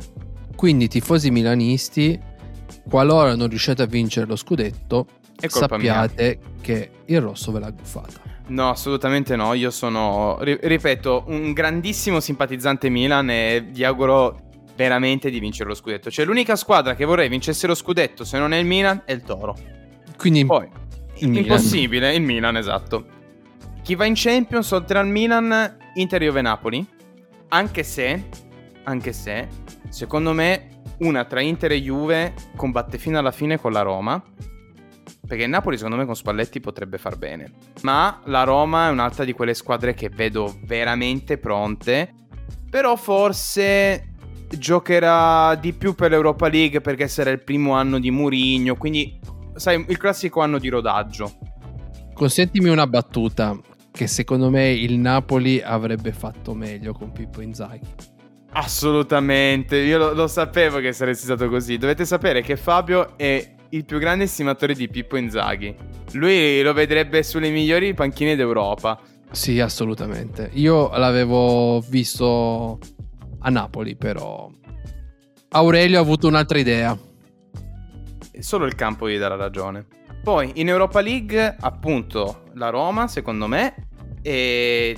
Quindi 0.57 0.89
tifosi 0.89 1.31
milanisti, 1.31 2.19
qualora 2.89 3.35
non 3.35 3.49
riuscite 3.49 3.83
a 3.83 3.87
vincere 3.87 4.27
lo 4.27 4.37
scudetto, 4.37 5.07
sappiate 5.37 6.39
mia. 6.41 6.51
che 6.61 6.91
il 7.07 7.21
rosso 7.21 7.53
ve 7.53 7.61
l'ha 7.61 7.71
guffata. 7.71 8.21
No, 8.49 8.71
assolutamente 8.71 9.37
no. 9.37 9.55
Io 9.55 9.71
sono, 9.71 10.39
ripeto, 10.41 11.25
un 11.29 11.53
grandissimo 11.53 12.21
simpatizzante 12.21 12.89
Milan 12.89 13.31
e 13.31 13.65
vi 13.71 13.85
auguro 13.85 14.51
veramente 14.83 15.31
di 15.31 15.39
vincere 15.39 15.69
lo 15.69 15.75
scudetto. 15.77 16.11
Cioè, 16.11 16.25
l'unica 16.25 16.57
squadra 16.57 16.97
che 16.97 17.05
vorrei 17.05 17.29
vincesse 17.29 17.69
lo 17.69 17.75
scudetto, 17.75 18.25
se 18.25 18.39
non 18.39 18.53
è 18.53 18.59
il 18.59 18.67
Milan, 18.67 19.03
è 19.05 19.13
il 19.13 19.23
Toro. 19.23 19.57
Quindi, 20.17 20.45
poi, 20.45 20.69
il 21.19 21.37
impossibile, 21.37 22.09
Milan. 22.09 22.21
il 22.21 22.27
Milan, 22.27 22.57
esatto. 22.57 23.07
Chi 23.83 23.95
va 23.95 24.05
in 24.05 24.15
Champions 24.17 24.71
oltre 24.73 24.99
al 24.99 25.07
Milan, 25.07 25.77
Inter 25.95 26.23
Juve 26.23 26.43
Napoli. 26.43 26.85
Anche 27.49 27.83
se, 27.85 28.29
anche 28.85 29.13
se, 29.13 29.49
secondo 29.89 30.33
me, 30.33 30.81
una 30.99 31.25
tra 31.25 31.41
Inter 31.41 31.73
e 31.73 31.81
Juve 31.81 32.35
combatte 32.57 32.99
fino 32.99 33.19
alla 33.19 33.33
fine 33.33 33.59
con 33.59 33.73
la 33.73 33.83
Roma. 33.83 34.21
Perché 35.25 35.45
il 35.45 35.51
Napoli, 35.51 35.77
secondo 35.77 35.97
me, 35.97 36.05
con 36.05 36.17
Spalletti 36.17 36.61
potrebbe 36.61 36.99
far 36.99 37.17
bene. 37.17 37.53
Ma 37.83 38.21
la 38.25 38.43
Roma 38.43 38.89
è 38.89 38.91
un'altra 38.91 39.25
di 39.25 39.33
quelle 39.33 39.55
squadre 39.55 39.95
che 39.95 40.09
vedo 40.09 40.57
veramente 40.65 41.39
pronte. 41.39 42.15
Però 42.69 42.97
forse 42.97 44.12
giocherà 44.59 45.55
di 45.55 45.73
più 45.73 45.95
per 45.95 46.11
l'Europa 46.11 46.49
League 46.49 46.81
perché 46.81 47.09
sarà 47.09 47.31
il 47.31 47.43
primo 47.43 47.73
anno 47.73 47.99
di 47.99 48.11
Murigno, 48.11 48.77
quindi 48.77 49.19
sai, 49.55 49.85
il 49.89 49.97
classico 49.97 50.41
anno 50.41 50.59
di 50.59 50.69
rodaggio. 50.69 51.33
Consentimi 52.15 52.69
una 52.69 52.87
battuta 52.87 53.59
che 53.91 54.07
secondo 54.07 54.51
me 54.51 54.71
il 54.71 54.99
Napoli 54.99 55.61
avrebbe 55.61 56.13
fatto 56.13 56.55
meglio 56.55 56.93
con 56.93 57.13
Pippo 57.13 57.41
Inzaghi. 57.41 57.87
Assolutamente, 58.55 59.79
io 59.79 59.99
lo, 59.99 60.13
lo 60.13 60.27
sapevo 60.27 60.79
che 60.79 60.93
saresti 60.93 61.25
stato 61.25 61.49
così. 61.49 61.79
Dovete 61.79 62.05
sapere 62.05 62.43
che 62.43 62.57
Fabio 62.57 63.17
è 63.17 63.55
il 63.71 63.85
più 63.85 63.99
grande 63.99 64.25
estimatore 64.25 64.75
di 64.75 64.89
Pippo 64.89 65.17
Inzaghi. 65.17 65.75
Lui 66.13 66.61
lo 66.61 66.75
vedrebbe 66.75 67.23
sulle 67.23 67.51
migliori 67.51 67.95
panchine 67.95 68.37
d'Europa. 68.37 69.01
Sì, 69.31 69.61
assolutamente. 69.61 70.51
Io 70.55 70.91
l'avevo 70.97 71.81
visto 71.81 72.79
a 73.43 73.51
Napoli, 73.51 73.97
però 73.97 74.51
Aurelio 75.51 75.99
ha 75.99 76.03
avuto 76.03 76.29
un'altra 76.29 76.59
idea. 76.59 76.99
Solo 78.39 78.65
il 78.67 78.75
campo 78.75 79.09
gli 79.09 79.19
darà 79.19 79.37
ragione. 79.37 79.87
Poi 80.23 80.53
in 80.55 80.69
Europa 80.69 81.01
League, 81.01 81.57
appunto, 81.61 82.45
la 82.55 82.71
Roma, 82.71 83.09
secondo 83.09 83.47
me, 83.47 83.75
e 84.23 84.97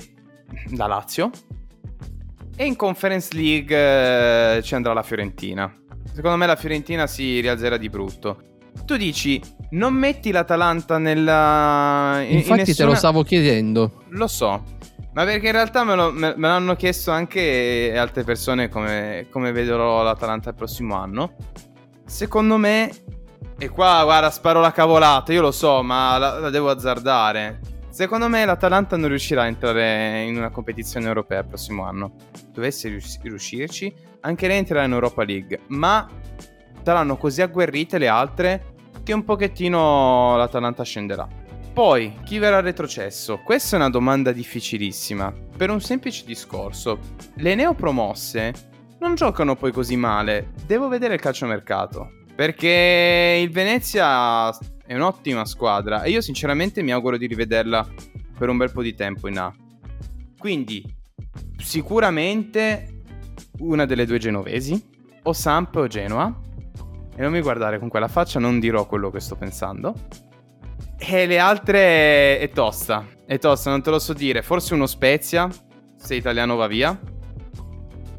la 0.75 0.87
Lazio. 0.87 1.31
E 2.55 2.65
in 2.65 2.75
Conference 2.75 3.35
League 3.35 4.57
eh, 4.57 4.61
ci 4.63 4.75
andrà 4.75 4.93
la 4.93 5.03
Fiorentina. 5.03 5.73
Secondo 6.13 6.37
me 6.37 6.45
la 6.45 6.55
Fiorentina 6.55 7.07
si 7.07 7.41
rialzerà 7.41 7.75
di 7.77 7.89
brutto. 7.89 8.43
Tu 8.85 8.95
dici, 8.97 9.41
non 9.71 9.93
metti 9.93 10.31
l'Atalanta 10.31 10.97
nella... 10.97 12.21
Infatti 12.21 12.51
in 12.51 12.55
nessuna... 12.57 12.75
te 12.75 12.83
lo 12.85 12.95
stavo 12.95 13.23
chiedendo. 13.23 14.03
Lo 14.09 14.27
so, 14.27 14.63
ma 15.15 15.23
perché 15.23 15.45
in 15.45 15.53
realtà 15.53 15.85
me, 15.85 15.95
lo, 15.95 16.11
me, 16.11 16.33
me 16.35 16.47
l'hanno 16.49 16.75
chiesto 16.75 17.09
anche 17.09 17.93
altre 17.97 18.25
persone 18.25 18.67
come, 18.67 19.27
come 19.31 19.53
vedrò 19.53 20.03
l'Atalanta 20.03 20.49
il 20.49 20.55
prossimo 20.55 20.95
anno. 20.95 21.35
Secondo 22.05 22.57
me, 22.57 22.91
e 23.57 23.69
qua 23.69 24.03
guarda 24.03 24.29
sparo 24.29 24.59
la 24.59 24.73
cavolata, 24.73 25.31
io 25.31 25.39
lo 25.41 25.51
so, 25.51 25.81
ma 25.83 26.17
la, 26.17 26.39
la 26.39 26.49
devo 26.49 26.69
azzardare. 26.69 27.61
Secondo 27.89 28.27
me 28.27 28.43
l'Atalanta 28.43 28.97
non 28.97 29.07
riuscirà 29.07 29.43
a 29.43 29.47
entrare 29.47 30.23
in 30.23 30.35
una 30.35 30.49
competizione 30.49 31.07
europea 31.07 31.39
il 31.39 31.47
prossimo 31.47 31.85
anno. 31.85 32.15
Dovesse 32.51 32.89
riuscirci, 33.21 33.95
anche 34.19 34.47
lei 34.47 34.57
entrerà 34.57 34.83
in 34.83 34.91
Europa 34.91 35.23
League, 35.23 35.61
ma 35.67 36.09
saranno 36.83 37.15
così 37.15 37.41
agguerrite 37.41 37.97
le 37.97 38.09
altre 38.09 38.73
che 39.01 39.13
un 39.13 39.23
pochettino 39.23 40.35
l'Atalanta 40.35 40.83
scenderà. 40.83 41.25
Poi, 41.75 42.19
chi 42.23 42.39
verrà 42.39 42.61
retrocesso? 42.61 43.39
Questa 43.39 43.75
è 43.75 43.79
una 43.79 43.89
domanda 43.89 44.31
difficilissima, 44.31 45.29
per 45.57 45.69
un 45.69 45.81
semplice 45.81 46.23
discorso. 46.25 46.99
Le 47.33 47.53
neopromosse 47.53 48.53
non 48.99 49.15
giocano 49.15 49.57
poi 49.57 49.73
così 49.73 49.97
male, 49.97 50.53
devo 50.65 50.87
vedere 50.87 51.15
il 51.15 51.19
calciomercato. 51.19 52.23
Perché 52.33 53.41
il 53.41 53.51
Venezia 53.51 54.57
è 54.85 54.95
un'ottima 54.95 55.43
squadra 55.43 56.03
e 56.03 56.11
io 56.11 56.21
sinceramente 56.21 56.81
mi 56.81 56.93
auguro 56.93 57.17
di 57.17 57.27
rivederla 57.27 57.85
per 58.37 58.47
un 58.47 58.55
bel 58.55 58.71
po' 58.71 58.81
di 58.81 58.95
tempo 58.95 59.27
in 59.27 59.37
A. 59.37 59.53
Quindi, 60.37 60.81
sicuramente 61.57 63.01
una 63.59 63.83
delle 63.83 64.05
due 64.05 64.17
genovesi, 64.17 64.81
o 65.23 65.33
Samp 65.33 65.75
o 65.75 65.87
Genoa. 65.87 66.39
E 67.17 67.21
non 67.21 67.33
mi 67.33 67.41
guardare 67.41 67.79
con 67.79 67.89
quella 67.89 68.07
faccia, 68.07 68.39
non 68.39 68.61
dirò 68.61 68.85
quello 68.85 69.11
che 69.11 69.19
sto 69.19 69.35
pensando. 69.35 69.93
E 70.97 71.25
le 71.25 71.39
altre 71.39 72.39
è 72.39 72.49
tosta. 72.53 73.05
È 73.25 73.37
tosta, 73.37 73.69
non 73.69 73.81
te 73.81 73.89
lo 73.89 73.99
so 73.99 74.13
dire. 74.13 74.41
Forse 74.41 74.73
uno 74.73 74.85
Spezia, 74.85 75.49
se 75.97 76.15
italiano 76.15 76.55
va 76.55 76.67
via. 76.67 76.97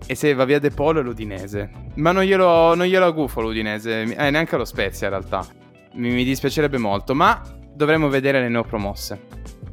E 0.08 0.14
se 0.14 0.34
va 0.34 0.44
via 0.44 0.58
De 0.58 0.70
Polo 0.70 1.00
è 1.00 1.02
l'Udinese. 1.02 1.70
Ma 1.94 2.12
non 2.12 2.22
glielo, 2.22 2.74
non 2.74 2.86
glielo 2.86 3.12
gufo 3.12 3.40
l'Udinese. 3.40 4.02
Eh, 4.02 4.30
neanche 4.30 4.56
lo 4.56 4.64
Spezia 4.64 5.08
in 5.08 5.14
realtà. 5.14 5.44
Mi, 5.94 6.10
mi 6.10 6.24
dispiacerebbe 6.24 6.78
molto. 6.78 7.14
Ma 7.14 7.40
dovremmo 7.72 8.08
vedere 8.08 8.40
le 8.40 8.48
neopromosse. 8.48 9.20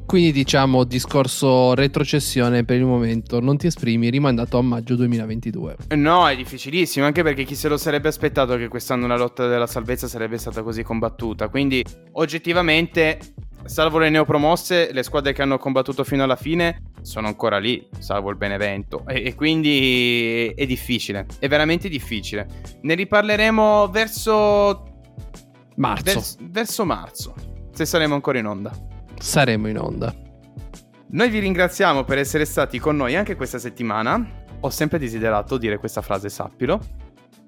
Quindi 0.06 0.32
diciamo 0.32 0.84
discorso 0.84 1.74
retrocessione 1.74 2.64
per 2.64 2.78
il 2.78 2.86
momento, 2.86 3.40
non 3.40 3.58
ti 3.58 3.68
esprimi, 3.68 4.10
rimandato 4.10 4.58
a 4.58 4.62
maggio 4.62 4.96
2022. 4.96 5.78
No, 5.96 6.28
è 6.28 6.36
difficilissimo, 6.36 7.06
anche 7.06 7.24
perché 7.24 7.44
chi 7.44 7.56
se 7.56 7.68
lo 7.68 7.78
sarebbe 7.78 8.10
aspettato 8.10 8.56
che 8.58 8.68
quest'anno 8.68 9.08
la 9.08 9.18
lotta 9.18 9.48
della 9.48 9.66
salvezza 9.66 10.08
sarebbe 10.08 10.38
stata 10.38 10.62
così 10.62 10.84
combattuta. 10.84 11.48
Quindi 11.48 11.84
oggettivamente, 12.12 13.18
salvo 13.66 13.98
le 13.98 14.10
neopromosse, 14.10 14.92
le 14.92 15.04
squadre 15.04 15.34
che 15.34 15.42
hanno 15.42 15.58
combattuto 15.58 16.04
fino 16.04 16.24
alla 16.24 16.36
fine 16.36 16.92
sono 17.02 17.28
ancora 17.28 17.58
lì, 17.58 17.88
salvo 17.98 18.30
il 18.30 18.38
Benevento. 18.38 19.04
E, 19.08 19.24
e 19.26 19.36
quindi 19.36 20.54
è 20.56 20.66
difficile, 20.66 21.26
è 21.40 21.48
veramente 21.48 21.90
difficile. 21.90 22.48
Ne 22.82 22.94
riparleremo 22.94 23.88
verso... 23.90 24.84
Marzo. 25.76 26.04
Vers- 26.04 26.38
verso 26.40 26.86
marzo, 26.86 27.34
se 27.74 27.86
saremo 27.86 28.14
ancora 28.14 28.38
in 28.38 28.46
onda 28.46 28.92
saremo 29.18 29.68
in 29.68 29.78
onda. 29.78 30.14
Noi 31.10 31.30
vi 31.30 31.40
ringraziamo 31.40 32.04
per 32.04 32.18
essere 32.18 32.46
stati 32.46 32.80
con 32.80 32.96
noi 32.96 33.16
anche 33.16 33.36
questa 33.36 33.60
settimana. 33.60 34.46
Ho 34.62 34.70
sempre 34.70 34.98
desiderato 34.98 35.58
dire 35.58 35.78
questa 35.78 36.02
frase, 36.02 36.30
sappilo. 36.30 36.80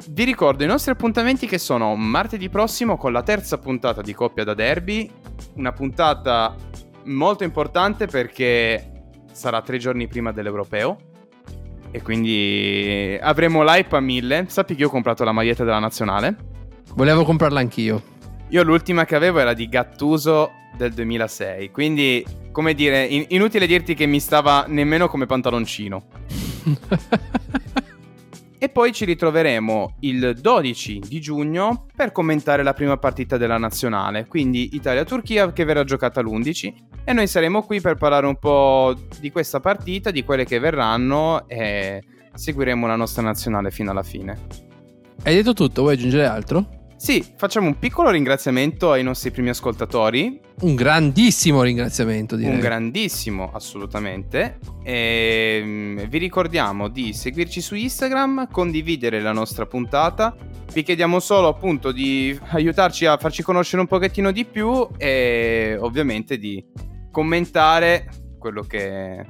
Vi 0.09 0.24
ricordo 0.24 0.63
i 0.63 0.68
nostri 0.68 0.91
appuntamenti 0.91 1.47
che 1.47 1.57
sono 1.57 1.95
martedì 1.95 2.49
prossimo 2.49 2.97
con 2.97 3.11
la 3.11 3.24
terza 3.24 3.57
puntata 3.57 4.01
di 4.01 4.13
Coppia 4.13 4.43
da 4.43 4.53
Derby, 4.53 5.09
una 5.55 5.72
puntata 5.72 6.55
molto 7.05 7.43
importante 7.43 8.05
perché 8.05 9.13
sarà 9.32 9.61
tre 9.61 9.78
giorni 9.78 10.07
prima 10.07 10.32
dell'Europeo 10.32 10.97
e 11.91 12.01
quindi 12.01 13.18
avremo 13.22 13.63
l'hype 13.63 13.95
a 13.95 14.01
mille. 14.01 14.45
Sappi 14.49 14.76
che 14.76 14.82
io 14.82 14.88
ho 14.88 14.91
comprato 14.91 15.24
la 15.24 15.32
maglietta 15.32 15.63
della 15.63 15.80
nazionale. 15.80 16.36
Volevo 16.93 17.24
comprarla 17.24 17.59
anch'io. 17.59 18.13
Io 18.49 18.63
l'ultima 18.63 19.05
che 19.05 19.15
avevo 19.15 19.39
era 19.39 19.53
di 19.53 19.67
Gattuso 19.67 20.51
del 20.77 20.93
2006, 20.93 21.71
quindi 21.71 22.23
come 22.51 22.73
dire, 22.73 23.03
in- 23.03 23.25
inutile 23.29 23.65
dirti 23.65 23.95
che 23.95 24.05
mi 24.05 24.19
stava 24.19 24.65
nemmeno 24.67 25.07
come 25.07 25.25
pantaloncino. 25.25 26.05
e 28.57 28.69
poi 28.69 28.93
ci 28.93 29.05
ritroveremo 29.05 29.97
il 30.01 30.35
12 30.39 30.99
di 31.07 31.19
giugno 31.19 31.85
per 31.95 32.11
commentare 32.11 32.63
la 32.63 32.73
prima 32.73 32.97
partita 32.97 33.37
della 33.37 33.57
nazionale, 33.57 34.27
quindi 34.27 34.69
Italia-Turchia 34.73 35.51
che 35.51 35.65
verrà 35.65 35.83
giocata 35.83 36.21
l'11 36.21 36.73
e 37.03 37.13
noi 37.13 37.27
saremo 37.27 37.63
qui 37.63 37.81
per 37.81 37.95
parlare 37.95 38.27
un 38.27 38.37
po' 38.37 38.95
di 39.19 39.31
questa 39.31 39.59
partita, 39.59 40.11
di 40.11 40.23
quelle 40.23 40.45
che 40.45 40.59
verranno 40.59 41.47
e 41.47 42.01
seguiremo 42.33 42.85
la 42.85 42.95
nostra 42.95 43.23
nazionale 43.23 43.71
fino 43.71 43.91
alla 43.91 44.03
fine. 44.03 44.37
Hai 45.23 45.35
detto 45.35 45.53
tutto, 45.53 45.81
vuoi 45.81 45.95
aggiungere 45.95 46.25
altro? 46.25 46.74
Sì, 46.97 47.23
facciamo 47.35 47.67
un 47.67 47.77
piccolo 47.77 48.09
ringraziamento 48.09 48.91
ai 48.91 49.03
nostri 49.03 49.29
primi 49.29 49.49
ascoltatori. 49.49 50.39
Un 50.61 50.75
grandissimo 50.75 51.61
ringraziamento, 51.61 52.37
direi. 52.37 52.53
Un 52.53 52.59
grandissimo, 52.59 53.51
assolutamente. 53.53 54.59
E 54.81 55.61
mm, 55.63 55.97
vi 56.07 56.17
ricordiamo 56.17 56.87
di 56.87 57.11
seguirci 57.11 57.59
su 57.59 57.75
Instagram, 57.75 58.49
condividere 58.49 59.19
la 59.19 59.33
nostra 59.33 59.65
puntata. 59.65 60.35
Vi 60.71 60.83
chiediamo 60.83 61.19
solo 61.19 61.49
appunto 61.49 61.91
di 61.91 62.37
aiutarci 62.51 63.05
a 63.05 63.17
farci 63.17 63.43
conoscere 63.43 63.81
un 63.81 63.87
pochettino 63.87 64.31
di 64.31 64.45
più 64.45 64.87
e 64.97 65.77
ovviamente 65.79 66.37
di 66.37 66.63
commentare 67.11 68.07
quello 68.39 68.61
che 68.61 69.25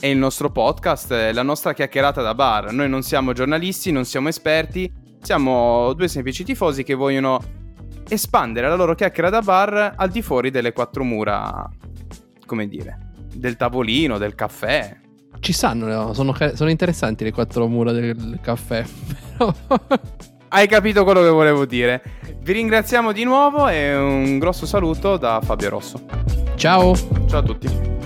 è 0.00 0.06
il 0.06 0.16
nostro 0.16 0.50
podcast, 0.50 1.10
la 1.32 1.42
nostra 1.42 1.74
chiacchierata 1.74 2.22
da 2.22 2.34
bar. 2.34 2.72
Noi 2.72 2.88
non 2.88 3.02
siamo 3.02 3.32
giornalisti, 3.32 3.92
non 3.92 4.06
siamo 4.06 4.28
esperti, 4.28 4.90
siamo 5.20 5.92
due 5.92 6.08
semplici 6.08 6.44
tifosi 6.44 6.82
che 6.82 6.94
vogliono 6.94 7.40
espandere 8.08 8.68
la 8.68 8.74
loro 8.74 8.94
chiacchiera 8.94 9.30
da 9.30 9.40
bar 9.40 9.94
al 9.96 10.10
di 10.10 10.22
fuori 10.22 10.50
delle 10.50 10.72
quattro 10.72 11.04
mura, 11.04 11.68
come 12.46 12.66
dire, 12.66 13.12
del 13.34 13.56
tavolino, 13.56 14.18
del 14.18 14.34
caffè. 14.34 14.98
Ci 15.38 15.52
sanno, 15.52 16.12
sono, 16.12 16.34
sono 16.54 16.70
interessanti 16.70 17.24
le 17.24 17.32
quattro 17.32 17.66
mura 17.66 17.92
del 17.92 18.38
caffè. 18.42 18.84
Hai 20.52 20.66
capito 20.66 21.04
quello 21.04 21.22
che 21.22 21.28
volevo 21.28 21.64
dire. 21.64 22.02
Vi 22.42 22.52
ringraziamo 22.52 23.12
di 23.12 23.22
nuovo 23.22 23.68
e 23.68 23.94
un 23.94 24.38
grosso 24.38 24.66
saluto 24.66 25.16
da 25.16 25.40
Fabio 25.40 25.68
Rosso. 25.68 26.04
Ciao. 26.56 26.94
Ciao 27.28 27.38
a 27.38 27.42
tutti. 27.42 27.99